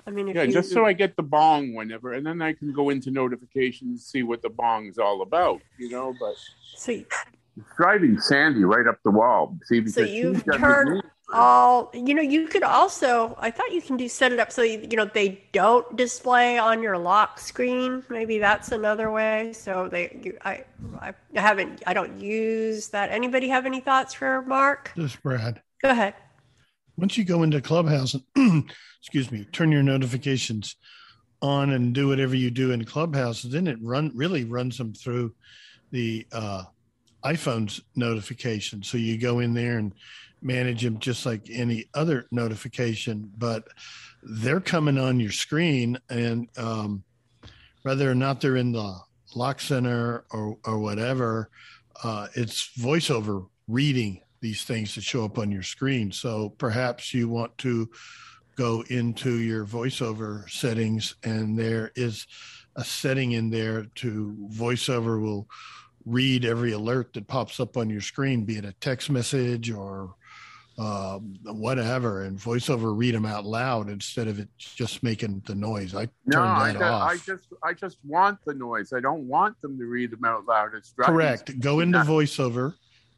[0.08, 2.54] I mean, if Yeah, you just so I get the bong whenever, and then I
[2.54, 6.14] can go into notifications and see what the bong's all about, you know.
[6.18, 6.36] But
[6.76, 7.06] so you,
[7.78, 9.58] driving Sandy right up the wall.
[9.66, 11.02] See, because so you she's got turn me-
[11.34, 11.92] all.
[11.94, 13.36] You know, you could also.
[13.40, 16.58] I thought you can do set it up so you, you know they don't display
[16.58, 18.04] on your lock screen.
[18.10, 19.54] Maybe that's another way.
[19.54, 20.64] So they, you, I,
[21.00, 21.84] I haven't.
[21.88, 23.12] I don't use that.
[23.12, 24.92] Anybody have any thoughts for Mark?
[24.96, 25.62] just Brad.
[25.82, 26.14] Go ahead.
[26.98, 30.76] Once you go into Clubhouse and excuse me, turn your notifications
[31.42, 35.34] on and do whatever you do in Clubhouse, then it run really runs them through
[35.92, 36.64] the uh,
[37.24, 38.84] iPhone's notification.
[38.84, 39.94] So you go in there and
[40.44, 43.68] manage them just like any other notification, but
[44.22, 47.04] they're coming on your screen, and um,
[47.84, 48.98] whether or not they're in the
[49.36, 51.50] lock center or or whatever,
[52.04, 56.12] uh, it's voiceover reading these things that show up on your screen.
[56.12, 57.90] So perhaps you want to
[58.56, 62.28] go into your voiceover settings, and there is
[62.76, 65.48] a setting in there to voiceover will
[66.06, 70.16] read every alert that pops up on your screen, be it a text message or
[70.78, 75.94] uh, whatever, and voiceover read them out loud instead of it just making the noise.
[75.94, 77.12] I No, turned I, that ju- off.
[77.12, 78.92] I just I just want the noise.
[78.94, 80.74] I don't want them to read them out loud.
[80.74, 81.60] It's Correct.
[81.60, 82.74] Go into voiceover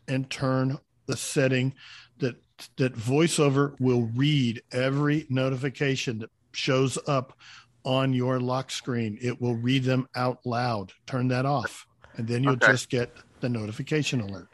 [0.07, 1.73] and turn the setting
[2.19, 2.35] that
[2.77, 7.37] that voiceover will read every notification that shows up
[7.85, 9.17] on your lock screen.
[9.21, 10.91] It will read them out loud.
[11.05, 11.85] Turn that off.
[12.17, 12.71] And then you'll Okay.
[12.71, 14.47] just get the notification alert.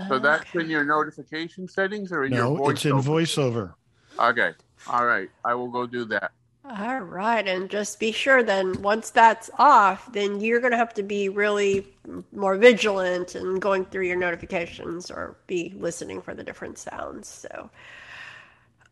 [0.00, 3.02] So oh, that's in your notification settings or in No, your it's in voiceover?
[3.02, 3.74] voiceover.
[4.18, 4.52] Okay.
[4.86, 5.30] All right.
[5.44, 6.32] I will go do that.
[6.64, 10.94] All right, and just be sure then once that's off, then you're going to have
[10.94, 11.88] to be really
[12.32, 17.28] more vigilant and going through your notifications or be listening for the different sounds.
[17.28, 17.70] So,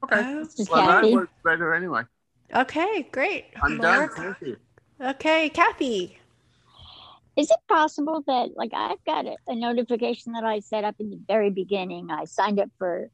[0.05, 2.03] okay, okay, Well, that works better anyway.
[2.55, 3.47] okay, great.
[3.63, 4.09] I'm done.
[4.11, 4.57] Thank you.
[5.01, 6.20] Okay, Kathy.
[7.37, 11.11] Is it possible that, like, I've got a, a notification that I set up in
[11.11, 12.11] the very beginning?
[12.11, 13.11] I signed up for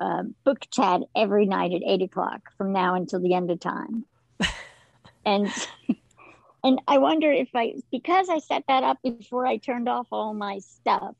[0.00, 4.04] uh, book chat every night at eight o'clock from now until the end of time,
[5.24, 5.52] and
[6.64, 10.34] and I wonder if I because I set that up before I turned off all
[10.34, 11.16] my stuff.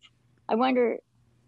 [0.48, 0.98] I wonder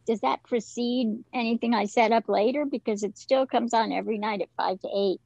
[0.06, 4.40] does that precede anything I set up later because it still comes on every night
[4.40, 5.20] at five to eight,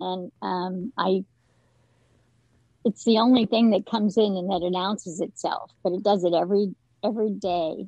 [0.00, 1.24] and um, I
[2.84, 6.34] it's the only thing that comes in and that announces itself, but it does it
[6.34, 6.74] every
[7.04, 7.86] every day.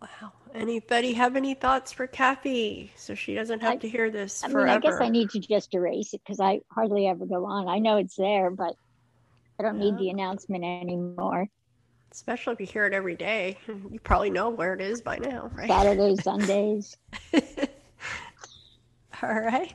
[0.00, 0.32] Wow.
[0.54, 4.68] Anybody have any thoughts for Kathy so she doesn't have to hear this I mean.
[4.68, 7.68] I guess I need to just erase it because I hardly ever go on.
[7.68, 8.74] I know it's there, but
[9.58, 11.48] I don't need the announcement anymore.
[12.12, 13.58] Especially if you hear it every day.
[13.90, 15.68] You probably know where it is by now, right?
[15.68, 16.96] Saturdays, Sundays.
[19.22, 19.74] All right.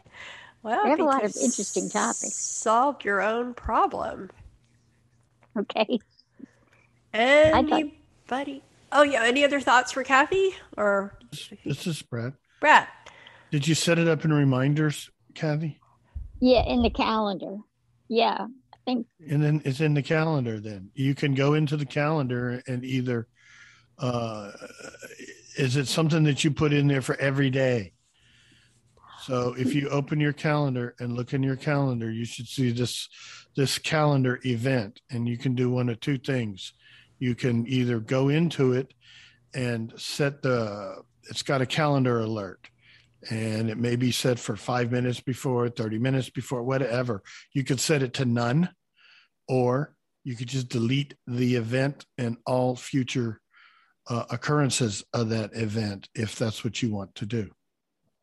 [0.64, 2.36] Well, We have a lot of interesting topics.
[2.36, 4.30] Solved your own problem.
[5.57, 5.99] Okay.
[7.14, 8.64] Anybody?
[8.91, 9.23] Oh yeah.
[9.23, 11.18] Any other thoughts for Kathy or
[11.65, 12.34] This is Brad.
[12.60, 12.88] Brad?
[13.52, 15.80] Did you set it up in reminders, Kathy?
[16.40, 17.57] Yeah, in the calendar.
[18.07, 20.60] Yeah, I think And then it's in the calendar.
[20.60, 23.27] Then you can go into the calendar and either
[23.98, 24.52] uh,
[25.57, 27.94] is it something that you put in there for every day?
[29.30, 33.07] So if you open your calendar and look in your calendar, you should see this
[33.56, 36.73] this calendar event, and you can do one of two things.
[37.19, 38.91] You can either go into it
[39.53, 42.72] and set the it's got a calendar alert
[43.30, 47.22] and it may be set for five minutes before 30 minutes before whatever
[47.53, 48.69] you could set it to none
[49.47, 49.93] or
[50.23, 53.41] you could just delete the event and all future
[54.07, 57.49] uh, occurrences of that event if that's what you want to do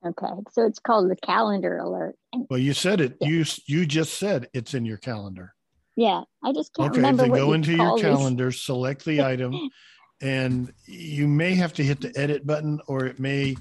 [0.04, 0.26] okay.
[0.52, 2.16] So it's called the calendar alert.
[2.50, 5.54] Well you said it you you just said it's in your calendar
[5.96, 8.04] yeah, I just can't okay remember then what go you into your call these.
[8.04, 9.70] calendar select the item
[10.20, 13.56] and you may have to hit the edit button or it may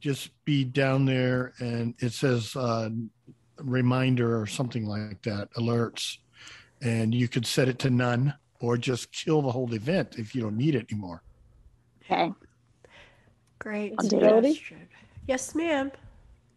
[0.00, 2.88] just be down there and it says uh,
[3.58, 6.18] reminder or something like that alerts
[6.82, 10.40] and you could set it to none or just kill the whole event if you
[10.40, 11.22] don't need it anymore
[12.10, 12.32] Okay.
[13.58, 14.60] Great Jody?
[15.28, 15.60] Suggestion.
[15.60, 15.92] Yes, ma'am.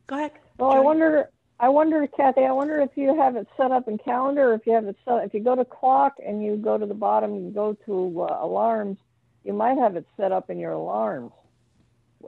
[0.07, 0.31] Go ahead.
[0.57, 1.30] Well, I wonder,
[1.60, 4.65] I wonder, Kathy, I wonder if you have it set up in calendar, or if
[4.65, 7.35] you have it set, if you go to clock and you go to the bottom,
[7.35, 8.98] you go to uh, alarms,
[9.43, 11.31] you might have it set up in your alarms,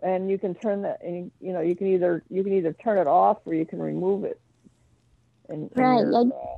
[0.02, 2.98] and you can turn that, and you know, you can either you can either turn
[2.98, 4.40] it off or you can remove it.
[5.50, 6.58] And, and Right, your, uh,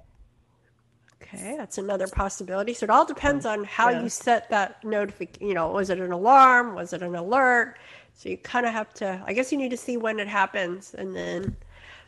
[1.22, 2.74] Okay, that's another possibility.
[2.74, 4.04] So it all depends on how Yeah.
[4.04, 5.48] you set that notification.
[5.48, 6.76] You know, was it an alarm?
[6.76, 7.78] Was it an alert?
[8.16, 9.22] So you kind of have to.
[9.26, 11.56] I guess you need to see when it happens, and then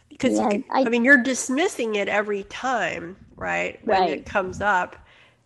[0.09, 3.79] because Yeah, can, I, mean, you're dismissing it every time, right?
[3.85, 4.19] When Right.
[4.19, 4.95] it comes up.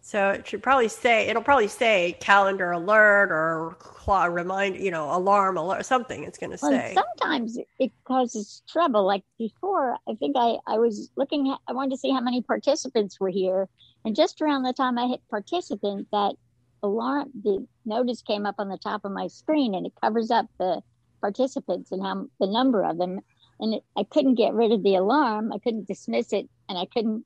[0.03, 5.15] So it should probably say it'll probably say calendar alert or claw remind you know
[5.15, 6.23] alarm alert something.
[6.23, 6.93] It's going to Well, say.
[6.93, 9.05] sometimes it causes trouble.
[9.05, 12.41] Like before, I think I, I was looking at, I wanted to see how many
[12.41, 13.67] participants were here.
[14.05, 16.35] And just around the time I hit participant, that
[16.83, 20.47] alarm, the notice came up on the top of my screen and it covers up
[20.57, 20.81] the
[21.19, 23.19] participants and how the number of them.
[23.59, 25.51] And it, I couldn't get rid of the alarm.
[25.53, 27.25] I couldn't dismiss it and I couldn't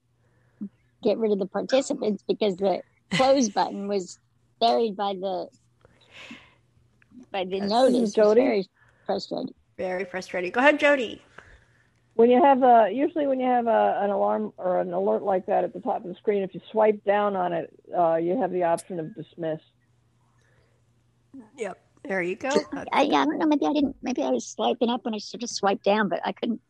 [1.04, 4.20] get rid of the participants because the close button was
[4.60, 5.48] buried by the
[7.32, 8.14] by the notice.
[8.14, 8.42] Jody?
[8.42, 8.70] very-
[9.06, 9.54] frustrating.
[9.78, 10.52] Very frustrating.
[10.52, 11.22] Go ahead, Jody.
[12.16, 15.48] When you have a usually when you have a, an alarm or an alert like
[15.48, 18.40] that at the top of the screen, if you swipe down on it, uh, you
[18.40, 19.60] have the option of dismiss.
[21.58, 21.82] Yep.
[22.08, 22.50] There you go.
[22.92, 23.48] I, yeah, I don't know.
[23.48, 23.96] Maybe I didn't.
[24.02, 26.62] Maybe I was swiping up when I should have swiped down, but I couldn't.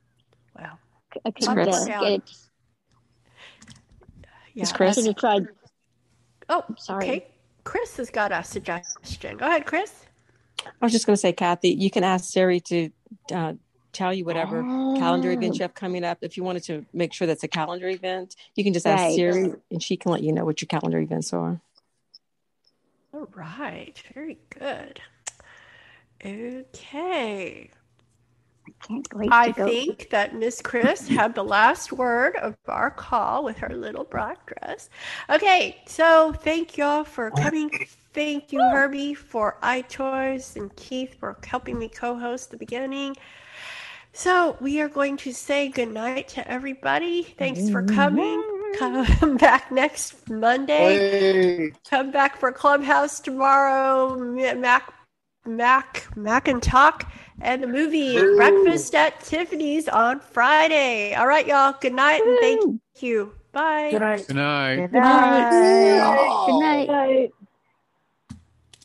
[0.57, 0.77] Wow.
[1.25, 2.31] I couldn't uh, get it.
[4.53, 5.47] Yeah, I should have tried.
[6.47, 7.05] Oh, sorry.
[7.05, 7.27] Okay.
[7.63, 9.37] Chris has got a suggestion.
[9.37, 10.05] Go ahead, Chris.
[10.65, 12.89] I was just going to say, Kathy, you can ask Siri to
[13.33, 13.53] uh,
[13.91, 14.61] tell you whatever
[14.97, 16.19] calendar event you have coming up.
[16.21, 19.15] If you wanted to make sure that's a calendar event, you can just ask Right.
[19.15, 21.59] Siri and she can let you know what your calendar events are.
[23.15, 24.01] All right.
[24.13, 24.99] Very good.
[26.21, 27.71] Okay.
[29.13, 29.65] wait I go.
[29.65, 34.45] think that Miss Chris had the last word of our call with her little black
[34.45, 34.89] dress.
[35.29, 37.71] Okay, so thank y'all for coming.
[38.13, 43.15] Thank you, Herbie, for iToys and Keith for helping me co-host the beginning.
[44.11, 47.23] So we are going to say goodnight to everybody.
[47.23, 48.54] Thanks for coming.
[48.77, 51.71] Come back next Monday.
[51.89, 54.15] Come back for Clubhouse tomorrow.
[54.17, 54.93] Mac,
[55.45, 57.11] Mac, Mac and Talk,
[57.41, 61.13] and the movie Breakfast at Tiffany's on Friday.
[61.13, 61.75] All right, y'all.
[61.79, 62.61] Good night and thank
[62.99, 63.33] you.
[63.51, 63.89] Bye.
[63.91, 64.25] Good night.
[64.27, 64.75] Good night.
[64.75, 66.45] Good night.
[66.47, 67.31] Good night.